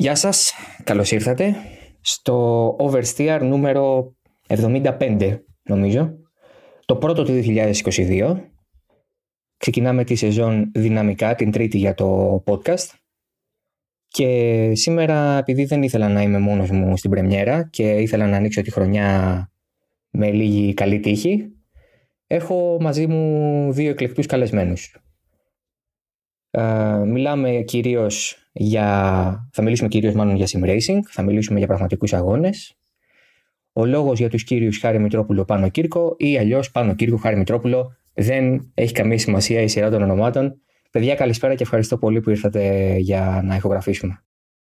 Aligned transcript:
Γεια 0.00 0.14
σας, 0.14 0.52
καλώς 0.84 1.10
ήρθατε 1.10 1.54
στο 2.00 2.76
Oversteer 2.80 3.38
νούμερο 3.42 4.14
75 4.46 5.38
νομίζω, 5.62 6.18
το 6.84 6.96
πρώτο 6.96 7.24
του 7.24 7.32
2022. 7.32 8.36
Ξεκινάμε 9.56 10.04
τη 10.04 10.14
σεζόν 10.14 10.70
δυναμικά, 10.74 11.34
την 11.34 11.50
τρίτη 11.50 11.78
για 11.78 11.94
το 11.94 12.42
podcast. 12.46 12.86
Και 14.08 14.70
σήμερα, 14.74 15.38
επειδή 15.38 15.64
δεν 15.64 15.82
ήθελα 15.82 16.08
να 16.08 16.22
είμαι 16.22 16.38
μόνος 16.38 16.70
μου 16.70 16.96
στην 16.96 17.10
πρεμιέρα 17.10 17.68
και 17.70 17.90
ήθελα 17.90 18.26
να 18.26 18.36
ανοίξω 18.36 18.62
τη 18.62 18.70
χρονιά 18.70 19.50
με 20.10 20.30
λίγη 20.30 20.74
καλή 20.74 21.00
τύχη, 21.00 21.48
έχω 22.26 22.76
μαζί 22.80 23.06
μου 23.06 23.72
δύο 23.72 23.90
εκλεκτούς 23.90 24.26
καλεσμένους. 24.26 25.09
Uh, 26.50 27.02
μιλάμε 27.06 27.62
κυρίως 27.62 28.36
για... 28.52 29.48
Θα 29.52 29.62
μιλήσουμε 29.62 29.88
κυρίως 29.88 30.14
μάλλον 30.14 30.36
για 30.36 30.46
sim 30.46 30.64
racing, 30.64 30.98
θα 31.08 31.22
μιλήσουμε 31.22 31.58
για 31.58 31.66
πραγματικούς 31.66 32.12
αγώνες. 32.12 32.74
Ο 33.72 33.84
λόγος 33.84 34.18
για 34.18 34.28
τους 34.28 34.44
κύριους 34.44 34.78
Χάρη 34.78 34.98
Μητρόπουλο 34.98 35.44
Πάνο 35.44 35.68
Κύρκο 35.68 36.14
ή 36.18 36.38
αλλιώς 36.38 36.70
Πάνο 36.70 36.94
Κύρκο 36.94 37.16
Χάρη 37.16 37.36
Μητρόπουλο 37.36 37.96
δεν 38.14 38.70
έχει 38.74 38.92
καμία 38.92 39.18
σημασία 39.18 39.60
η 39.60 39.68
σειρά 39.68 39.90
των 39.90 40.02
ονομάτων. 40.02 40.60
Παιδιά 40.90 41.14
καλησπέρα 41.14 41.54
και 41.54 41.62
ευχαριστώ 41.62 41.98
πολύ 41.98 42.20
που 42.20 42.30
ήρθατε 42.30 42.94
για 42.96 43.40
να 43.44 43.56
ηχογραφήσουμε. 43.56 44.22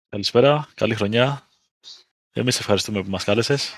Καλησπέρα, 0.08 0.68
καλή 0.74 0.94
χρονιά. 0.94 1.48
Εμείς 2.32 2.58
ευχαριστούμε 2.58 3.02
που 3.02 3.10
μας 3.10 3.24
κάλεσες. 3.24 3.74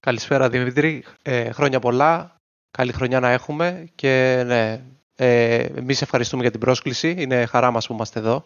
Καλησπέρα 0.00 0.48
Δημήτρη, 0.48 1.04
ε, 1.22 1.50
χρόνια 1.50 1.78
πολλά, 1.78 2.36
καλή 2.70 2.92
χρονιά 2.92 3.20
να 3.20 3.30
έχουμε 3.30 3.88
και 3.94 4.42
ναι, 4.46 4.82
ε, 5.16 5.62
εμείς 5.62 6.02
ευχαριστούμε 6.02 6.42
για 6.42 6.50
την 6.50 6.60
πρόσκληση, 6.60 7.14
είναι 7.18 7.46
χαρά 7.46 7.70
μας 7.70 7.86
που 7.86 7.92
είμαστε 7.92 8.18
εδώ. 8.18 8.44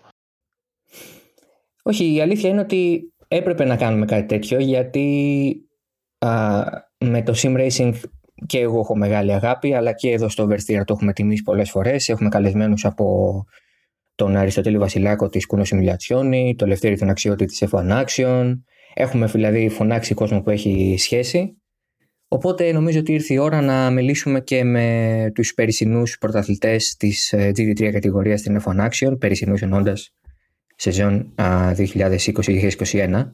Όχι, 1.83 2.15
η 2.15 2.21
αλήθεια 2.21 2.51
είναι 2.51 2.61
ότι 2.61 3.13
έπρεπε 3.29 3.65
να 3.65 3.77
κάνουμε 3.77 4.07
κάτι 4.07 4.27
τέτοιο 4.27 4.59
γιατί 4.59 5.55
α, 6.19 6.63
με 6.99 7.23
το 7.23 7.35
sim 7.37 7.57
racing 7.57 7.93
και 8.47 8.59
εγώ 8.59 8.79
έχω 8.79 8.97
μεγάλη 8.97 9.33
αγάπη 9.33 9.75
αλλά 9.75 9.93
και 9.93 10.11
εδώ 10.11 10.29
στο 10.29 10.45
Oversteer 10.45 10.83
το 10.85 10.93
έχουμε 10.93 11.13
τιμήσει 11.13 11.43
πολλές 11.43 11.71
φορές. 11.71 12.09
Έχουμε 12.09 12.29
καλεσμένους 12.29 12.85
από 12.85 13.45
τον 14.15 14.37
Αριστοτέλη 14.37 14.79
Βασιλάκο 14.79 15.29
της 15.29 15.47
Κουνο 15.47 15.63
Simulazioni, 15.67 16.53
το 16.57 16.67
Λευτέρη 16.67 16.99
τον 16.99 17.09
Αξιώτη 17.09 17.45
της 17.45 17.65
F1 17.71 18.05
Action. 18.05 18.61
Έχουμε 18.95 19.27
δηλαδή 19.27 19.69
φωνάξει 19.69 20.15
κόσμο 20.15 20.43
που 20.43 20.51
έχει 20.51 20.95
σχέση 20.99 21.60
Οπότε 22.33 22.73
νομίζω 22.73 22.99
ότι 22.99 23.13
ήρθε 23.13 23.35
η 23.35 23.39
ώρα 23.39 23.61
να 23.61 23.91
μιλήσουμε 23.91 24.41
και 24.41 24.65
με 24.65 25.31
τους 25.35 25.55
περσινούς 25.55 26.19
πρωταθλητές 26.19 26.97
της 26.97 27.35
GT3 27.37 27.81
ε, 27.81 27.91
κατηγορίας 27.91 28.41
στην 28.41 28.61
F1 28.65 28.89
Action, 28.89 29.19
περσινούς 29.19 29.63
ενώντας 29.63 30.15
σεζόν 30.77 31.35
2020-2021. 31.37 33.33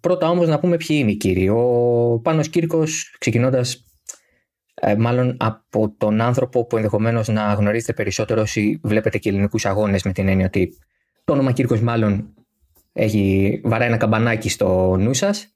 Πρώτα 0.00 0.28
όμως 0.28 0.48
να 0.48 0.58
πούμε 0.58 0.76
ποιοι 0.76 0.96
είναι 1.00 1.10
οι 1.10 1.16
κύριοι. 1.16 1.48
Ο 1.48 2.20
Πάνος 2.22 2.48
Κύρκος 2.48 3.16
ξεκινώντας 3.18 3.84
ε, 4.74 4.96
μάλλον 4.96 5.36
από 5.38 5.94
τον 5.98 6.20
άνθρωπο 6.20 6.66
που 6.66 6.76
ενδεχομένως 6.76 7.28
να 7.28 7.52
γνωρίζετε 7.52 7.92
περισσότερο 7.92 8.40
όσοι 8.40 8.80
βλέπετε 8.82 9.18
και 9.18 9.28
ελληνικούς 9.28 9.66
αγώνες 9.66 10.02
με 10.02 10.12
την 10.12 10.28
έννοια 10.28 10.46
ότι 10.46 10.76
το 11.24 11.32
όνομα 11.32 11.52
Κύρκος 11.52 11.80
μάλλον 11.80 12.34
έχει 12.92 13.60
βαράει 13.64 13.88
ένα 13.88 13.96
καμπανάκι 13.96 14.48
στο 14.48 14.96
νου 14.96 15.14
σας 15.14 15.55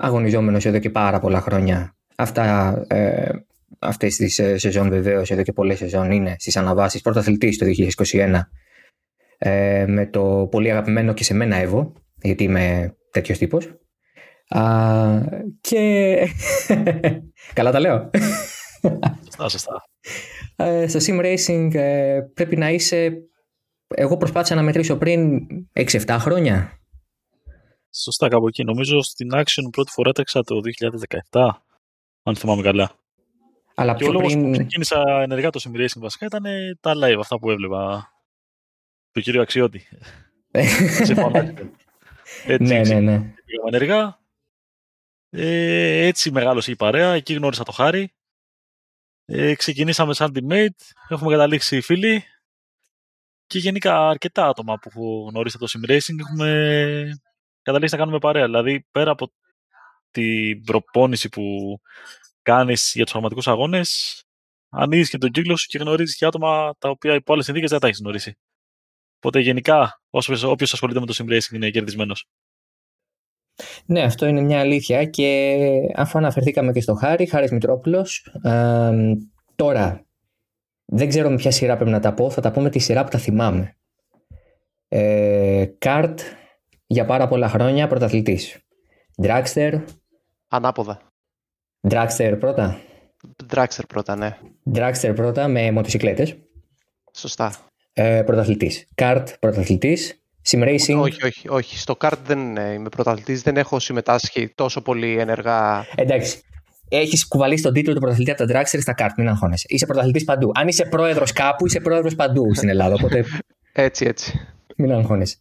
αγωνιζόμενος 0.00 0.66
εδώ 0.66 0.78
και 0.78 0.90
πάρα 0.90 1.20
πολλά 1.20 1.40
χρόνια. 1.40 1.96
Αυτά, 2.16 2.76
ε, 2.88 3.30
αυτές 3.78 4.16
τις 4.16 4.38
ε, 4.38 4.58
σεζόν 4.58 4.88
βεβαίως 4.88 5.30
εδώ 5.30 5.42
και 5.42 5.52
πολλές 5.52 5.78
σεζόν 5.78 6.10
είναι 6.10 6.36
στις 6.38 6.56
αναβάσεις. 6.56 7.00
Πρωταθλητής 7.00 7.58
το 7.58 7.66
2021 8.06 8.40
ε, 9.38 9.84
με 9.88 10.06
το 10.06 10.48
πολύ 10.50 10.70
αγαπημένο 10.70 11.12
και 11.12 11.24
σε 11.24 11.34
μένα 11.34 11.56
Εύω 11.56 11.92
γιατί 12.22 12.44
είμαι 12.44 12.96
τέτοιος 13.10 13.38
τύπος. 13.38 13.78
Α, 14.48 14.62
και 15.60 16.16
καλά 17.54 17.70
τα 17.70 17.80
λέω. 17.80 18.10
Σωστά, 19.24 19.48
σωστά. 19.48 19.82
Ε, 20.56 20.86
στο 20.86 20.98
sim 21.06 21.20
racing 21.20 21.74
ε, 21.74 22.20
πρέπει 22.34 22.56
να 22.56 22.70
είσαι 22.70 23.12
εγώ 23.94 24.16
προσπάθησα 24.16 24.54
να 24.54 24.62
μετρήσω 24.62 24.96
πριν 24.96 25.40
6-7 25.72 26.16
χρόνια 26.18 26.80
Σωστά, 28.02 28.28
κάπου 28.28 28.48
εκεί. 28.48 28.64
Νομίζω 28.64 29.02
στην 29.02 29.28
Action 29.32 29.68
πρώτη 29.70 29.90
φορά 29.90 30.12
τρέξα 30.12 30.42
το 30.42 30.60
2017, 31.30 31.48
αν 32.22 32.36
θυμάμαι 32.36 32.62
καλά. 32.62 32.90
Αλλά 33.74 33.94
και 33.94 34.04
ο 34.04 34.12
λόγος 34.12 34.32
πριν... 34.32 34.44
που 34.44 34.50
ξεκίνησα 34.50 35.02
ενεργά 35.22 35.50
το 35.50 35.60
sim 35.64 35.76
racing 35.76 36.00
βασικά 36.00 36.26
ήταν 36.26 36.44
τα 36.80 36.94
live, 36.96 37.18
αυτά 37.18 37.38
που 37.38 37.50
έβλεπα 37.50 38.12
του 39.12 39.20
κύριο 39.20 39.42
Αξιώτη. 39.42 39.88
έτσι, 42.46 42.72
ναι, 42.72 42.80
ναι, 42.80 43.00
ναι. 43.00 43.34
ενεργά. 43.66 44.20
Ε, 45.30 46.06
έτσι 46.06 46.30
μεγάλωσε 46.30 46.70
η 46.70 46.76
παρέα, 46.76 47.12
εκεί 47.12 47.34
γνώρισα 47.34 47.64
το 47.64 47.72
Χάρη. 47.72 48.14
Ε, 49.24 49.54
ξεκινήσαμε 49.54 50.14
σαν 50.14 50.32
teammate, 50.34 50.92
έχουμε 51.08 51.30
καταλήξει 51.30 51.80
φίλοι 51.80 52.24
και 53.46 53.58
γενικά 53.58 54.08
αρκετά 54.08 54.46
άτομα 54.46 54.78
που 54.78 55.26
γνωρίσατε 55.30 55.66
το 55.66 55.78
sim 55.78 55.90
racing 55.90 56.18
έχουμε 56.28 57.20
καταλήξει 57.66 57.94
να 57.94 58.00
κάνουμε 58.00 58.18
παρέα. 58.18 58.44
Δηλαδή, 58.44 58.86
πέρα 58.90 59.10
από 59.10 59.32
την 60.10 60.64
προπόνηση 60.64 61.28
που 61.28 61.76
κάνεις 62.42 62.92
για 62.94 63.02
τους 63.02 63.12
πραγματικούς 63.12 63.48
αγώνες, 63.48 64.22
ανοίγεις 64.68 65.10
και 65.10 65.18
τον 65.18 65.30
κύκλο 65.30 65.56
σου 65.56 65.66
και 65.66 65.78
γνωρίζεις 65.78 66.16
και 66.16 66.26
άτομα 66.26 66.74
τα 66.78 66.88
οποία 66.88 67.14
υπό 67.14 67.32
άλλες 67.32 67.44
συνθήκες 67.44 67.70
δεν 67.70 67.80
τα 67.80 67.86
έχεις 67.86 68.00
γνωρίσει. 68.00 68.38
Οπότε 69.16 69.40
γενικά, 69.40 70.00
όποιος 70.10 70.72
ασχολείται 70.72 71.00
με 71.00 71.06
το 71.06 71.14
sim 71.16 71.52
είναι 71.52 71.70
κερδισμένος. 71.70 72.28
Ναι, 73.86 74.02
αυτό 74.02 74.26
είναι 74.26 74.40
μια 74.40 74.60
αλήθεια 74.60 75.04
και 75.04 75.58
αφού 75.94 76.18
αναφερθήκαμε 76.18 76.72
και 76.72 76.80
στο 76.80 76.94
Χάρη, 76.94 77.26
Χάρης 77.26 77.50
Μητρόπουλος, 77.50 78.34
ε, 78.42 78.92
τώρα 79.54 80.06
δεν 80.84 81.08
ξέρω 81.08 81.30
με 81.30 81.36
ποια 81.36 81.50
σειρά 81.50 81.76
πρέπει 81.76 81.90
να 81.90 82.00
τα 82.00 82.14
πω, 82.14 82.30
θα 82.30 82.40
τα 82.40 82.50
πω 82.50 82.60
με 82.60 82.70
τη 82.70 82.78
σειρά 82.78 83.04
που 83.04 83.10
τα 83.10 83.18
θυμάμαι. 83.18 83.76
Ε, 84.88 85.64
Καρτ, 85.78 86.20
για 86.86 87.04
πάρα 87.04 87.28
πολλά 87.28 87.48
χρόνια 87.48 87.86
πρωταθλητής. 87.86 88.58
Dragster. 89.22 89.82
Ανάποδα. 90.48 91.00
Dragster 91.88 92.36
πρώτα. 92.40 92.80
Dragster 93.54 93.84
πρώτα, 93.88 94.16
ναι. 94.16 94.36
Dragster 94.74 95.12
πρώτα 95.14 95.48
με 95.48 95.70
μοτοσυκλέτες. 95.70 96.36
Σωστά. 97.12 97.54
Ε, 97.92 98.22
πρωταθλητής. 98.22 98.88
Kart 98.94 99.24
πρωταθλητής. 99.40 100.20
Sim 100.48 100.62
Racing. 100.62 101.00
Όχι, 101.00 101.24
όχι, 101.24 101.48
όχι. 101.48 101.78
Στο 101.78 101.96
kart 102.00 102.18
δεν 102.24 102.56
είμαι 102.56 102.88
πρωταθλητής. 102.88 103.42
Δεν 103.42 103.56
έχω 103.56 103.78
συμμετάσχει 103.78 104.52
τόσο 104.54 104.82
πολύ 104.82 105.18
ενεργά. 105.18 105.86
Εντάξει. 105.94 106.40
Έχεις 106.88 107.28
κουβαλήσει 107.28 107.62
τον 107.62 107.72
τίτλο 107.72 107.94
του 107.94 108.00
πρωταθλητή 108.00 108.30
από 108.30 108.46
τα 108.46 108.60
Dragster 108.60 108.78
στα 108.80 108.94
kart. 108.98 109.10
Μην 109.16 109.28
αγχώνεσαι. 109.28 109.66
Είσαι 109.68 109.86
πρωταθλητής 109.86 110.24
παντού. 110.24 110.50
Αν 110.54 110.68
είσαι 110.68 110.84
πρόεδρος 110.84 111.32
κάπου, 111.32 111.66
είσαι 111.66 111.80
πρόεδρος 111.80 112.14
παντού 112.14 112.54
στην 112.54 112.68
Ελλάδα. 112.68 112.94
Οπότε... 112.94 113.24
έτσι, 113.72 114.04
έτσι. 114.04 114.55
Μην 114.76 114.92
αγχώνεσαι. 114.92 115.36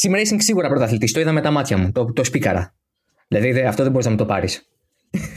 Sim 0.00 0.14
Racing 0.14 0.36
σίγουρα 0.38 0.68
πρωταθλητής. 0.68 1.12
Το 1.12 1.20
είδα 1.20 1.32
με 1.32 1.40
τα 1.40 1.50
μάτια 1.50 1.76
μου. 1.78 1.92
Το, 1.92 2.12
το 2.12 2.24
σπίκαρα. 2.24 2.74
Δηλαδή 3.28 3.60
αυτό 3.60 3.82
δεν 3.82 3.90
μπορείς 3.92 4.06
να 4.06 4.12
μου 4.12 4.18
το 4.18 4.26
πάρεις. 4.26 4.68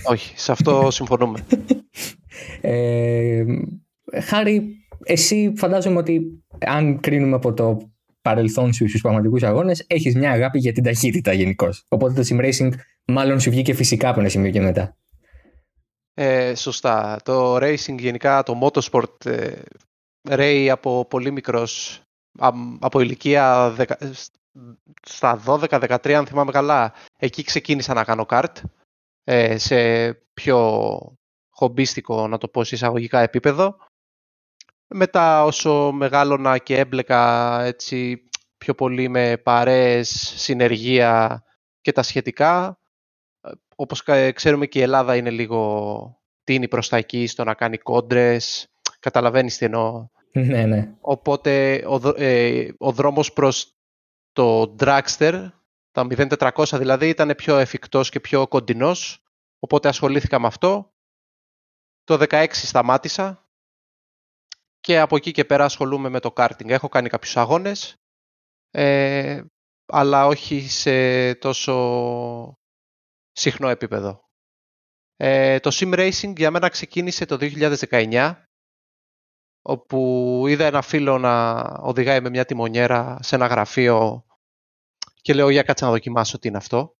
Όχι, 0.03 0.33
σε 0.39 0.51
αυτό 0.51 0.87
συμφωνούμε. 0.91 1.45
ε, 2.61 3.43
Χάρη, 4.23 4.75
εσύ 5.03 5.53
φαντάζομαι 5.57 5.97
ότι 5.97 6.43
αν 6.59 6.99
κρίνουμε 6.99 7.35
από 7.35 7.53
το 7.53 7.91
παρελθόν 8.21 8.73
σου 8.73 8.87
στους 8.89 9.01
πραγματικούς 9.01 9.43
αγώνες, 9.43 9.83
έχεις 9.87 10.15
μια 10.15 10.31
αγάπη 10.31 10.59
για 10.59 10.71
την 10.71 10.83
ταχύτητα 10.83 11.33
γενικώ. 11.33 11.69
Οπότε 11.87 12.23
το 12.23 12.27
sim 12.29 12.45
racing 12.45 12.71
μάλλον 13.07 13.39
σου 13.39 13.49
βγήκε 13.49 13.73
φυσικά 13.73 14.09
από 14.09 14.19
ένα 14.19 14.29
σημείο 14.29 14.51
και 14.51 14.61
μετά. 14.61 14.97
Ε, 16.13 16.55
σωστά. 16.55 17.19
Το 17.23 17.55
racing 17.55 17.95
γενικά, 17.99 18.43
το 18.43 18.59
motorsport, 18.63 19.25
ε, 19.25 19.51
ρέει 20.29 20.69
από 20.69 21.05
πολύ 21.05 21.31
μικρός 21.31 22.01
από 22.79 22.99
ηλικία 22.99 23.75
στα 25.01 25.43
12-13 25.45 26.11
αν 26.11 26.25
θυμάμαι 26.25 26.51
καλά, 26.51 26.93
εκεί 27.17 27.43
ξεκίνησα 27.43 27.93
να 27.93 28.03
κάνω 28.03 28.25
καρτ 28.25 28.57
ε, 29.23 29.57
σε 29.57 30.13
πιο 30.13 30.99
χομπίστικο, 31.49 32.27
να 32.27 32.37
το 32.37 32.47
πω, 32.47 32.61
εισαγωγικά 32.61 33.19
επίπεδο. 33.19 33.77
Μετά 34.87 35.43
όσο 35.43 35.91
μεγάλωνα 35.91 36.57
και 36.57 36.77
έμπλεκα 36.77 37.61
έτσι 37.63 38.27
πιο 38.57 38.75
πολύ 38.75 39.07
με 39.09 39.37
παρέες, 39.37 40.33
συνεργεία 40.35 41.43
και 41.81 41.91
τα 41.91 42.03
σχετικά, 42.03 42.79
όπως 43.75 44.03
ξέρουμε 44.33 44.65
και 44.65 44.79
η 44.79 44.81
Ελλάδα 44.81 45.15
είναι 45.15 45.29
λίγο 45.29 46.21
τίνη 46.43 46.67
προς 46.67 46.89
τα 46.89 46.97
εκεί 46.97 47.27
στο 47.27 47.43
να 47.43 47.53
κάνει 47.53 47.77
κόντρες, 47.77 48.67
καταλαβαίνεις 48.99 49.57
τι 49.57 49.65
εννοώ. 49.65 50.07
Ναι, 50.47 50.65
ναι. 50.65 50.95
Οπότε 51.01 51.83
ο, 51.87 52.23
ε, 52.23 52.69
ο 52.77 52.91
δρόμος 52.91 53.33
προς 53.33 53.75
το 54.31 54.75
dragster, 54.79 55.49
τα 55.91 56.07
0400 56.09 56.65
δηλαδή, 56.73 57.09
ήταν 57.09 57.35
πιο 57.35 57.57
εφικτός 57.57 58.09
και 58.09 58.19
πιο 58.19 58.47
κοντινός. 58.47 59.23
Οπότε 59.59 59.87
ασχολήθηκα 59.87 60.39
με 60.39 60.47
αυτό. 60.47 60.93
Το 62.03 62.25
16 62.29 62.45
σταμάτησα 62.51 63.47
και 64.79 64.99
από 64.99 65.15
εκεί 65.15 65.31
και 65.31 65.45
πέρα 65.45 65.65
ασχολούμαι 65.65 66.09
με 66.09 66.19
το 66.19 66.33
karting. 66.35 66.69
Έχω 66.69 66.89
κάνει 66.89 67.09
κάποιους 67.09 67.37
αγώνες, 67.37 67.95
ε, 68.69 69.43
αλλά 69.85 70.25
όχι 70.27 70.69
σε 70.69 71.35
τόσο 71.35 72.57
συχνό 73.31 73.69
επίπεδο. 73.69 74.21
Ε, 75.15 75.59
το 75.59 75.69
sim 75.73 75.93
racing 75.93 76.33
για 76.37 76.51
μένα 76.51 76.69
ξεκίνησε 76.69 77.25
το 77.25 77.37
2019 77.39 78.33
όπου 79.65 80.43
είδα 80.47 80.65
ένα 80.65 80.81
φίλο 80.81 81.17
να 81.17 81.61
οδηγάει 81.61 82.21
με 82.21 82.29
μια 82.29 82.45
τιμονιέρα 82.45 83.17
σε 83.21 83.35
ένα 83.35 83.47
γραφείο 83.47 84.25
και 85.21 85.33
λέω 85.33 85.49
για 85.49 85.63
κάτσε 85.63 85.85
να 85.85 85.91
δοκιμάσω 85.91 86.39
τι 86.39 86.47
είναι 86.47 86.57
αυτό. 86.57 86.95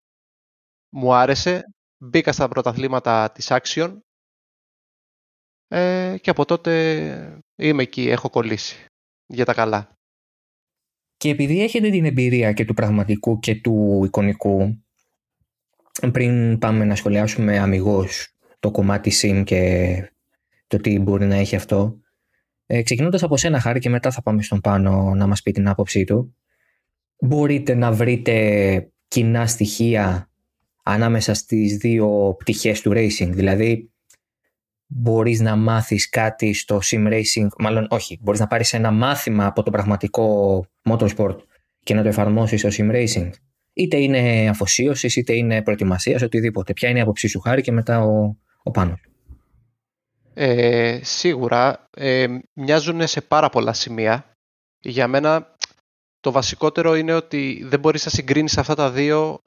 Μου 0.89 1.13
άρεσε, 1.13 1.63
μπήκα 1.97 2.31
στα 2.31 2.47
πρωταθλήματα 2.47 3.31
της 3.31 3.47
Action 3.49 3.97
ε, 5.67 6.15
και 6.21 6.29
από 6.29 6.45
τότε 6.45 7.43
είμαι 7.55 7.83
εκεί, 7.83 8.09
έχω 8.09 8.29
κολλήσει 8.29 8.85
για 9.25 9.45
τα 9.45 9.53
καλά. 9.53 9.97
Και 11.17 11.29
επειδή 11.29 11.63
έχετε 11.63 11.89
την 11.89 12.05
εμπειρία 12.05 12.53
και 12.53 12.65
του 12.65 12.73
πραγματικού 12.73 13.39
και 13.39 13.55
του 13.55 14.01
εικονικού, 14.05 14.83
πριν 16.11 16.59
πάμε 16.59 16.85
να 16.85 16.95
σχολιάσουμε 16.95 17.59
αμυγός 17.59 18.27
το 18.59 18.71
κομμάτι 18.71 19.11
sim 19.21 19.43
και 19.45 20.13
το 20.67 20.77
τι 20.77 20.99
μπορεί 20.99 21.25
να 21.25 21.35
έχει 21.35 21.55
αυτό, 21.55 22.02
ε, 22.65 22.81
ξεκινώντας 22.81 23.23
από 23.23 23.37
σένα 23.37 23.59
Χάρη 23.59 23.79
και 23.79 23.89
μετά 23.89 24.11
θα 24.11 24.21
πάμε 24.21 24.41
στον 24.41 24.59
πάνω 24.59 25.13
να 25.15 25.27
μας 25.27 25.41
πει 25.41 25.51
την 25.51 25.67
άποψή 25.67 26.03
του, 26.03 26.35
μπορείτε 27.19 27.75
να 27.75 27.91
βρείτε 27.91 28.87
κοινά 29.07 29.47
στοιχεία 29.47 30.29
ανάμεσα 30.83 31.33
στις 31.33 31.77
δύο 31.77 32.35
πτυχές 32.39 32.81
του 32.81 32.91
racing, 32.95 33.29
δηλαδή 33.29 33.91
μπορείς 34.85 35.39
να 35.39 35.55
μάθεις 35.55 36.09
κάτι 36.09 36.53
στο 36.53 36.79
sim 36.83 37.07
racing, 37.07 37.47
μάλλον 37.57 37.87
όχι, 37.89 38.19
μπορείς 38.21 38.39
να 38.39 38.47
πάρεις 38.47 38.73
ένα 38.73 38.91
μάθημα 38.91 39.45
από 39.45 39.63
το 39.63 39.71
πραγματικό 39.71 40.65
motorsport 40.89 41.37
και 41.83 41.93
να 41.93 42.01
το 42.01 42.07
εφαρμόσεις 42.07 42.59
στο 42.59 42.69
sim 42.71 42.91
racing. 42.95 43.29
Είτε 43.73 43.97
είναι 43.97 44.49
αφοσίωσης, 44.49 45.15
είτε 45.15 45.33
είναι 45.33 45.61
προετοιμασίας, 45.61 46.21
οτιδήποτε. 46.21 46.73
Ποια 46.73 46.89
είναι 46.89 46.97
η 46.97 47.01
άποψή 47.01 47.27
σου, 47.27 47.39
Χάρη, 47.39 47.61
και 47.61 47.71
μετά 47.71 48.03
ο, 48.03 48.37
ο 48.63 48.71
Πάνος. 48.71 49.01
Ε, 50.33 50.99
σίγουρα 51.03 51.85
ε, 51.91 52.37
μοιάζουν 52.53 53.07
σε 53.07 53.21
πάρα 53.21 53.49
πολλά 53.49 53.73
σημεία. 53.73 54.35
Για 54.79 55.07
μένα 55.07 55.55
το 56.19 56.31
βασικότερο 56.31 56.95
είναι 56.95 57.13
ότι 57.13 57.63
δεν 57.65 57.79
μπορείς 57.79 58.05
να 58.05 58.11
συγκρίνεις 58.11 58.57
αυτά 58.57 58.75
τα 58.75 58.91
δύο 58.91 59.41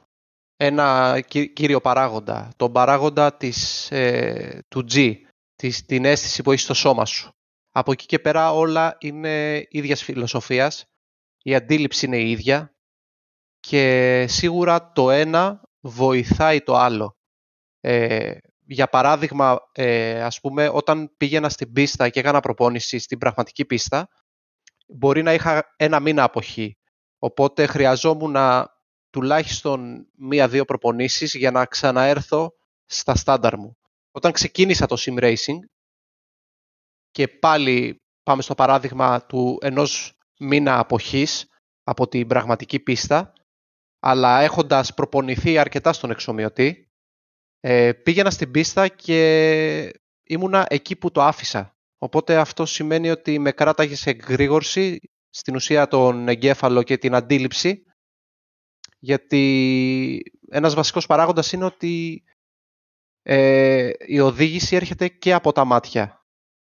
ένα 0.57 1.21
κύριο 1.53 1.81
παράγοντα. 1.81 2.53
Τον 2.57 2.73
παράγοντα 2.73 3.37
της, 3.37 3.91
ε, 3.91 4.63
του 4.69 4.87
G, 4.91 5.15
της, 5.57 5.85
την 5.85 6.05
αίσθηση 6.05 6.43
που 6.43 6.51
έχεις 6.53 6.65
στο 6.65 6.75
σώμα 6.75 7.05
σου. 7.05 7.31
Από 7.71 7.93
εκεί 7.93 8.07
και 8.07 8.19
πέρα 8.19 8.53
όλα 8.53 8.97
είναι 9.01 9.67
ίδιας 9.69 10.03
φιλοσοφίας. 10.03 10.85
Η 11.43 11.55
αντίληψη 11.55 12.07
είναι 12.07 12.19
η 12.19 12.31
ίδια 12.31 12.75
και 13.61 14.25
σίγουρα 14.29 14.93
το 14.93 15.11
ένα 15.11 15.63
βοηθάει 15.81 16.61
το 16.61 16.77
άλλο. 16.77 17.17
Ε, 17.81 18.39
για 18.67 18.89
παράδειγμα, 18.89 19.59
ε, 19.73 20.23
ας 20.23 20.41
πούμε, 20.41 20.69
όταν 20.69 21.15
πήγαινα 21.17 21.49
στην 21.49 21.73
πίστα 21.73 22.09
και 22.09 22.21
έκανα 22.21 22.41
προπόνηση 22.41 22.99
στην 22.99 23.19
πραγματική 23.19 23.65
πίστα, 23.65 24.09
μπορεί 24.87 25.23
να 25.23 25.33
είχα 25.33 25.75
ένα 25.77 26.01
μήνα 26.01 26.23
αποχή. 26.23 26.77
Οπότε 27.19 27.67
χρειαζόμουν 27.67 28.31
να 28.31 28.75
τουλάχιστον 29.11 30.07
μία-δύο 30.17 30.65
προπονήσεις 30.65 31.35
για 31.35 31.51
να 31.51 31.65
ξαναέρθω 31.65 32.53
στα 32.87 33.15
στάνταρ 33.15 33.59
μου. 33.59 33.77
Όταν 34.11 34.33
ξεκίνησα 34.33 34.87
το 34.87 34.97
sim 34.99 35.19
racing 35.19 35.59
και 37.11 37.29
πάλι 37.29 38.03
πάμε 38.23 38.43
στο 38.43 38.55
παράδειγμα 38.55 39.27
του 39.27 39.59
ενός 39.61 40.19
μήνα 40.39 40.79
αποχής 40.79 41.49
από 41.83 42.09
την 42.09 42.27
πραγματική 42.27 42.81
πίστα, 42.81 43.33
αλλά 44.01 44.41
έχοντας 44.41 44.95
προπονηθεί 44.95 45.59
αρκετά 45.59 45.93
στον 45.93 46.11
εξομοιωτή, 46.11 46.86
ε, 47.69 47.93
πήγαινα 47.93 48.31
στην 48.31 48.51
πίστα 48.51 48.89
και 48.89 50.01
ήμουνα 50.23 50.67
εκεί 50.69 50.97
που 50.97 51.11
το 51.11 51.23
άφησα. 51.23 51.77
Οπότε 51.99 52.37
αυτό 52.37 52.67
σημαίνει 52.67 53.11
ότι 53.11 53.39
με 53.39 53.53
κράταγες 53.53 53.99
σε 54.01 54.11
εγρήγορση, 54.11 55.01
στην 55.31 55.55
ουσία 55.55 55.89
τον 55.89 56.29
εγκέφαλο 56.29 56.83
και 56.83 56.99
την 56.99 57.15
αντίληψη, 57.15 57.83
γιατί 58.99 60.23
ένας 60.51 60.75
βασικός 60.75 61.07
παράγοντας 61.07 61.53
είναι 61.53 61.65
ότι 61.65 62.25
ε, 63.23 63.91
η 64.07 64.21
οδήγηση 64.21 64.77
έρχεται 64.77 65.09
και 65.09 65.33
από 65.33 65.53
τα 65.53 65.65
μάτια. 65.65 66.25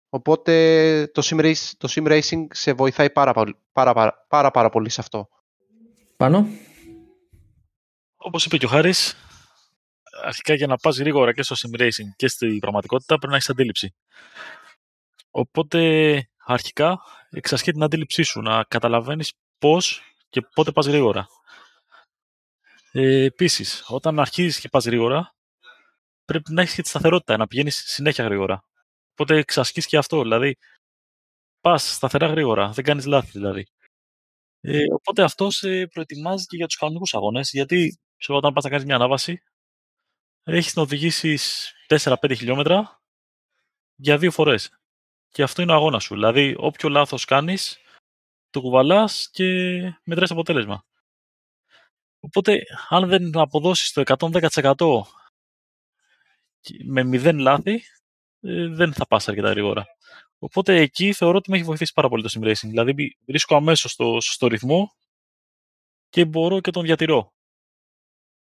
Οπότε 0.10 1.08
το 1.14 1.22
sim, 1.26 1.54
το 1.78 1.88
sim 1.92 2.08
racing 2.08 2.46
σε 2.50 2.74
βοηθάει 2.74 3.10
πάρα, 3.10 3.34
πάρα, 3.34 3.94
πάρα, 3.94 4.26
πάρα, 4.28 4.52
πάρα 4.52 4.70
πολύ 4.70 4.90
σε 4.90 5.02
αυτό. 5.02 5.28
Πάνω. 6.18 6.48
Όπως 8.18 8.46
είπε 8.46 8.58
και 8.58 8.66
ο 8.66 8.70
Χάρης, 8.70 9.27
αρχικά 10.24 10.54
για 10.54 10.68
να 10.68 10.78
πας 10.78 10.98
γρήγορα 10.98 11.34
και 11.34 11.44
στο 11.44 11.56
sim 11.56 11.82
racing 11.82 12.10
και 12.16 12.28
στην 12.28 12.60
πραγματικότητα 12.60 13.16
πρέπει 13.16 13.28
να 13.32 13.36
έχεις 13.36 13.50
αντίληψη. 13.50 13.96
Οπότε 15.32 16.30
αρχικά 16.38 17.00
εξασκεί 17.30 17.72
την 17.72 17.84
αντίληψή 17.84 18.24
σου, 18.24 18.42
να 18.42 18.64
καταλαβαίνεις 18.64 19.34
πώς 19.58 20.02
και 20.30 20.42
πότε 20.42 20.72
πας 20.72 20.86
γρήγορα. 20.86 21.28
Ε, 22.92 23.24
Επίσης, 23.24 23.84
όταν 23.88 24.20
αρχίζεις 24.20 24.60
και 24.60 24.70
πας 24.70 24.86
γρήγορα, 24.86 25.36
πρέπει 26.26 26.54
να 26.54 26.62
έχεις 26.62 26.76
και 26.76 26.82
τη 26.82 26.90
σταθερότητα, 26.90 27.38
να 27.38 27.48
πηγαίνεις 27.48 27.84
συνέχεια 27.86 28.24
γρήγορα. 28.24 28.64
Οπότε 29.12 29.38
εξασκεί 29.38 29.82
και 29.82 29.98
αυτό. 29.98 30.22
Δηλαδή, 30.22 30.56
πας 31.62 31.94
σταθερά 31.94 32.28
γρήγορα, 32.28 32.70
δεν 32.70 32.84
κάνεις 32.84 33.06
λάθη 33.06 33.32
δηλαδή. 33.32 33.66
Ε, 34.62 34.84
οπότε 34.94 35.24
αυτό 35.24 35.52
σε 35.52 35.88
προετοιμάζει 35.88 36.46
και 36.46 36.56
για 36.56 36.66
τους 36.68 36.76
κανονικούς 36.76 37.14
αγώνες, 37.14 37.50
γιατί 37.52 38.00
ξέρω, 38.18 38.38
όταν 38.38 38.54
πας 38.54 38.64
να 38.64 38.70
κάνεις 38.70 38.86
μια 38.86 38.96
ανάβαση, 38.96 39.42
έχεις 40.56 40.76
να 40.76 40.82
οδηγήσεις 40.82 41.74
4-5 41.88 42.36
χιλιόμετρα 42.36 43.02
για 43.96 44.18
δύο 44.18 44.32
φορές. 44.32 44.72
Και 45.30 45.44
αυτό 45.44 45.62
είναι 45.62 45.72
ο 45.72 45.76
αγώνας 45.76 46.04
σου. 46.04 46.14
Δηλαδή, 46.14 46.56
όποιο 46.58 46.90
λάθος 46.90 47.26
κάνεις, 47.26 47.80
το 48.50 48.62
κουβαλάς 48.62 49.30
και 49.32 49.44
μετράει 50.04 50.28
αποτέλεσμα. 50.30 50.86
Οπότε, 52.20 52.62
αν 52.90 53.08
δεν 53.08 53.38
αποδώσεις 53.38 53.92
το 53.92 54.02
110% 54.02 55.06
με 56.84 57.04
μηδέν 57.04 57.40
λάθη, 57.40 57.84
ε, 58.42 58.68
δεν 58.68 58.94
θα 58.94 59.08
πας 59.08 59.28
αρκετά 59.28 59.50
γρήγορα. 59.50 59.86
Οπότε 60.40 60.76
εκεί 60.76 61.14
θεωρώ 61.14 61.38
ότι 61.38 61.50
με 61.50 61.56
έχει 61.56 61.66
βοηθήσει 61.66 61.94
πάρα 61.94 62.10
πολύ 62.10 62.24
το 62.24 62.30
sim 62.34 62.48
racing. 62.48 62.68
Δηλαδή 62.68 63.18
βρίσκω 63.26 63.56
αμέσως 63.56 63.92
στο, 63.92 64.18
στο 64.22 64.48
ρυθμό 64.48 64.92
και 66.10 66.26
μπορώ 66.26 66.60
και 66.62 66.72
τον 66.72 66.84
διατηρώ. 66.84 67.37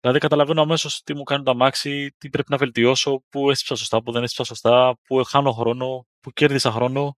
Δηλαδή 0.00 0.20
καταλαβαίνω 0.20 0.62
αμέσως 0.62 1.02
τι 1.02 1.14
μου 1.14 1.22
κάνει 1.22 1.44
το 1.44 1.50
αμάξι, 1.50 2.14
τι 2.18 2.30
πρέπει 2.30 2.50
να 2.50 2.56
βελτιώσω, 2.56 3.24
πού 3.28 3.50
έστειψα 3.50 3.74
σωστά, 3.74 4.02
πού 4.02 4.12
δεν 4.12 4.22
έστειψα 4.22 4.44
σωστά, 4.44 4.98
πού 5.06 5.24
χάνω 5.24 5.52
χρόνο, 5.52 6.06
πού 6.20 6.30
κέρδισα 6.30 6.70
χρόνο. 6.70 7.16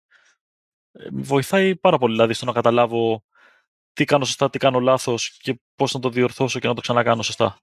Ε, 0.91 1.07
βοηθάει 1.11 1.75
πάρα 1.75 1.97
πολύ 1.97 2.13
δηλαδή 2.13 2.33
στο 2.33 2.45
να 2.45 2.51
καταλάβω 2.51 3.23
τι 3.93 4.05
κάνω 4.05 4.25
σωστά, 4.25 4.49
τι 4.49 4.57
κάνω 4.57 4.79
λάθος 4.79 5.37
και 5.37 5.61
πώς 5.75 5.93
να 5.93 5.99
το 5.99 6.09
διορθώσω 6.09 6.59
και 6.59 6.67
να 6.67 6.73
το 6.73 6.81
ξανακάνω 6.81 7.21
σωστά. 7.21 7.59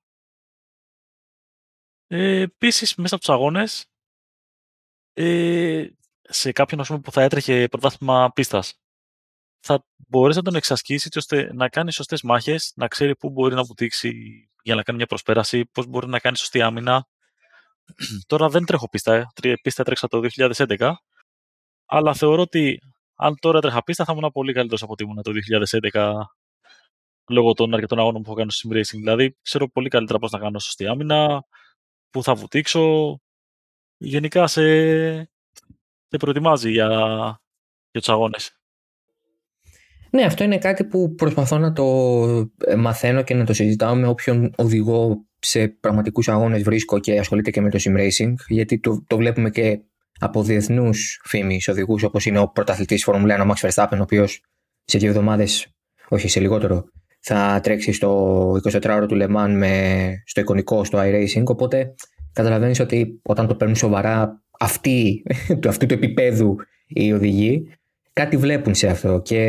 Ε, 2.06 2.40
Επίσης, 2.40 2.94
μέσα 2.94 3.14
από 3.14 3.24
τους 3.24 3.34
αγώνες, 3.34 3.86
ε, 5.12 5.86
σε 6.22 6.52
κάποιον 6.52 6.80
ας 6.80 6.86
πούμε, 6.88 7.00
που 7.00 7.12
θα 7.12 7.22
έτρεχε 7.22 7.68
πρωτάθλημα 7.68 8.30
πίστας, 8.34 8.74
θα 9.60 9.86
μπορέσει 9.96 10.38
να 10.38 10.44
τον 10.44 10.54
εξασκήσεις 10.54 11.16
ώστε 11.16 11.54
να 11.54 11.68
κάνει 11.68 11.92
σωστές 11.92 12.22
μάχες, 12.22 12.72
να 12.76 12.88
ξέρει 12.88 13.16
πού 13.16 13.30
μπορεί 13.30 13.54
να 13.54 13.62
βουτήξει 13.62 14.12
για 14.64 14.74
να 14.74 14.82
κάνει 14.82 14.98
μια 14.98 15.06
προσπέραση, 15.06 15.66
πώς 15.66 15.86
μπορεί 15.86 16.06
να 16.06 16.18
κάνει 16.18 16.36
σωστή 16.36 16.62
άμυνα. 16.62 17.06
Τώρα 18.28 18.48
δεν 18.48 18.64
τρέχω 18.64 18.88
πίστα, 18.88 19.14
ε. 19.14 19.54
πίστα 19.62 19.84
τρέξα 19.84 20.08
το 20.08 20.20
2011, 20.36 20.92
αλλά 21.86 22.14
θεωρώ 22.14 22.42
ότι 22.42 22.80
αν 23.14 23.34
τώρα 23.40 23.60
τρέχα 23.60 23.82
πίστα 23.82 24.04
θα 24.04 24.12
ήμουν 24.16 24.32
πολύ 24.32 24.52
καλύτερος 24.52 24.82
από 24.82 24.92
ότι 24.92 25.02
ήμουν 25.02 25.22
το 25.22 25.32
2011 25.92 26.12
λόγω 27.28 27.52
των 27.52 27.74
αρκετών 27.74 27.98
αγώνων 27.98 28.22
που 28.22 28.28
έχω 28.28 28.38
κάνει 28.38 28.52
στο 28.52 28.68
sim 28.68 28.76
racing. 28.76 28.98
Δηλαδή, 28.98 29.36
ξέρω 29.42 29.68
πολύ 29.68 29.88
καλύτερα 29.88 30.18
πώς 30.18 30.30
να 30.30 30.38
κάνω 30.38 30.58
σωστή 30.58 30.86
άμυνα, 30.86 31.44
πού 32.10 32.22
θα 32.22 32.34
βουτήξω. 32.34 33.18
Γενικά 33.96 34.46
σε, 34.46 34.62
σε 36.08 36.16
προετοιμάζει 36.18 36.70
για, 36.70 36.88
για 37.90 38.00
τους 38.00 38.08
αγώνες. 38.08 38.58
Ναι, 40.14 40.22
αυτό 40.22 40.44
είναι 40.44 40.58
κάτι 40.58 40.84
που 40.84 41.14
προσπαθώ 41.14 41.58
να 41.58 41.72
το 41.72 41.84
ε, 42.66 42.74
μαθαίνω 42.74 43.22
και 43.22 43.34
να 43.34 43.44
το 43.44 43.52
συζητάω 43.52 43.94
με 43.94 44.06
όποιον 44.06 44.52
οδηγό 44.56 45.26
σε 45.38 45.68
πραγματικούς 45.68 46.28
αγώνες 46.28 46.62
βρίσκω 46.62 46.98
και 46.98 47.18
ασχολείται 47.18 47.50
και 47.50 47.60
με 47.60 47.70
το 47.70 47.78
sim 47.82 47.96
racing, 47.96 48.34
γιατί 48.48 48.80
το, 48.80 49.04
το 49.06 49.16
βλέπουμε 49.16 49.50
και 49.50 49.80
από 50.18 50.42
διεθνούς 50.42 51.20
φήμης 51.24 51.68
οδηγούς, 51.68 52.02
όπως 52.02 52.26
είναι 52.26 52.38
ο 52.38 52.48
πρωταθλητής 52.48 53.04
Φόρμουλα 53.04 53.42
1, 53.42 53.46
ο 53.46 53.52
Max 53.52 53.68
Verstappen, 53.68 53.96
ο 53.98 54.02
οποίος 54.02 54.40
σε 54.84 54.98
δύο 54.98 55.08
εβδομάδες, 55.08 55.66
όχι 56.08 56.28
σε 56.28 56.40
λιγότερο, 56.40 56.84
θα 57.20 57.60
τρέξει 57.62 57.92
στο 57.92 58.50
24ωρο 58.70 59.04
του 59.08 59.16
Le 59.20 59.36
Mans 59.36 59.52
με, 59.52 60.12
στο 60.26 60.40
εικονικό, 60.40 60.84
στο 60.84 60.98
iRacing. 61.02 61.44
Οπότε 61.44 61.94
καταλαβαίνεις 62.32 62.80
ότι 62.80 63.20
όταν 63.22 63.46
το 63.46 63.54
παίρνουν 63.54 63.76
σοβαρά 63.76 64.42
αυτοί, 64.58 65.22
του 65.60 65.68
αυτού 65.68 65.86
του 65.86 65.94
επίπεδου 65.94 66.56
οι 66.86 67.12
οδηγοί, 67.12 67.68
κάτι 68.14 68.36
βλέπουν 68.36 68.74
σε 68.74 68.86
αυτό 68.86 69.20
και 69.24 69.40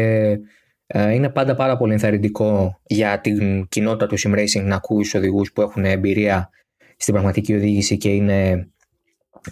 ε, 0.88 1.14
είναι 1.14 1.30
πάντα 1.30 1.56
πάρα 1.56 1.78
πολύ 1.78 1.94
ενθαρρυντικό 1.94 2.82
για 2.84 3.20
την 3.22 3.68
κοινότητα 3.68 4.08
του 4.08 4.20
sim 4.20 4.34
racing 4.36 4.64
να 4.64 4.76
ακούει 4.76 5.06
οδηγούς 5.16 5.52
που 5.52 5.62
έχουν 5.62 5.86
εμπειρία 5.86 6.50
στην 6.98 7.14
πραγματική 7.14 7.56
οδήγηση 7.56 7.98
και 7.98 8.10
είναι 8.10 8.70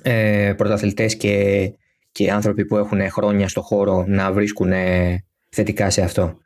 ε, 0.01 0.53
πρωταθλητές 0.57 1.17
και, 1.17 1.71
και 2.11 2.31
άνθρωποι 2.31 2.65
που 2.65 2.77
έχουν 2.77 3.09
χρόνια 3.09 3.47
στο 3.47 3.61
χώρο 3.61 4.05
να 4.07 4.31
βρίσκουν 4.31 4.71
θετικά 5.49 5.89
σε 5.89 6.01
αυτό. 6.01 6.37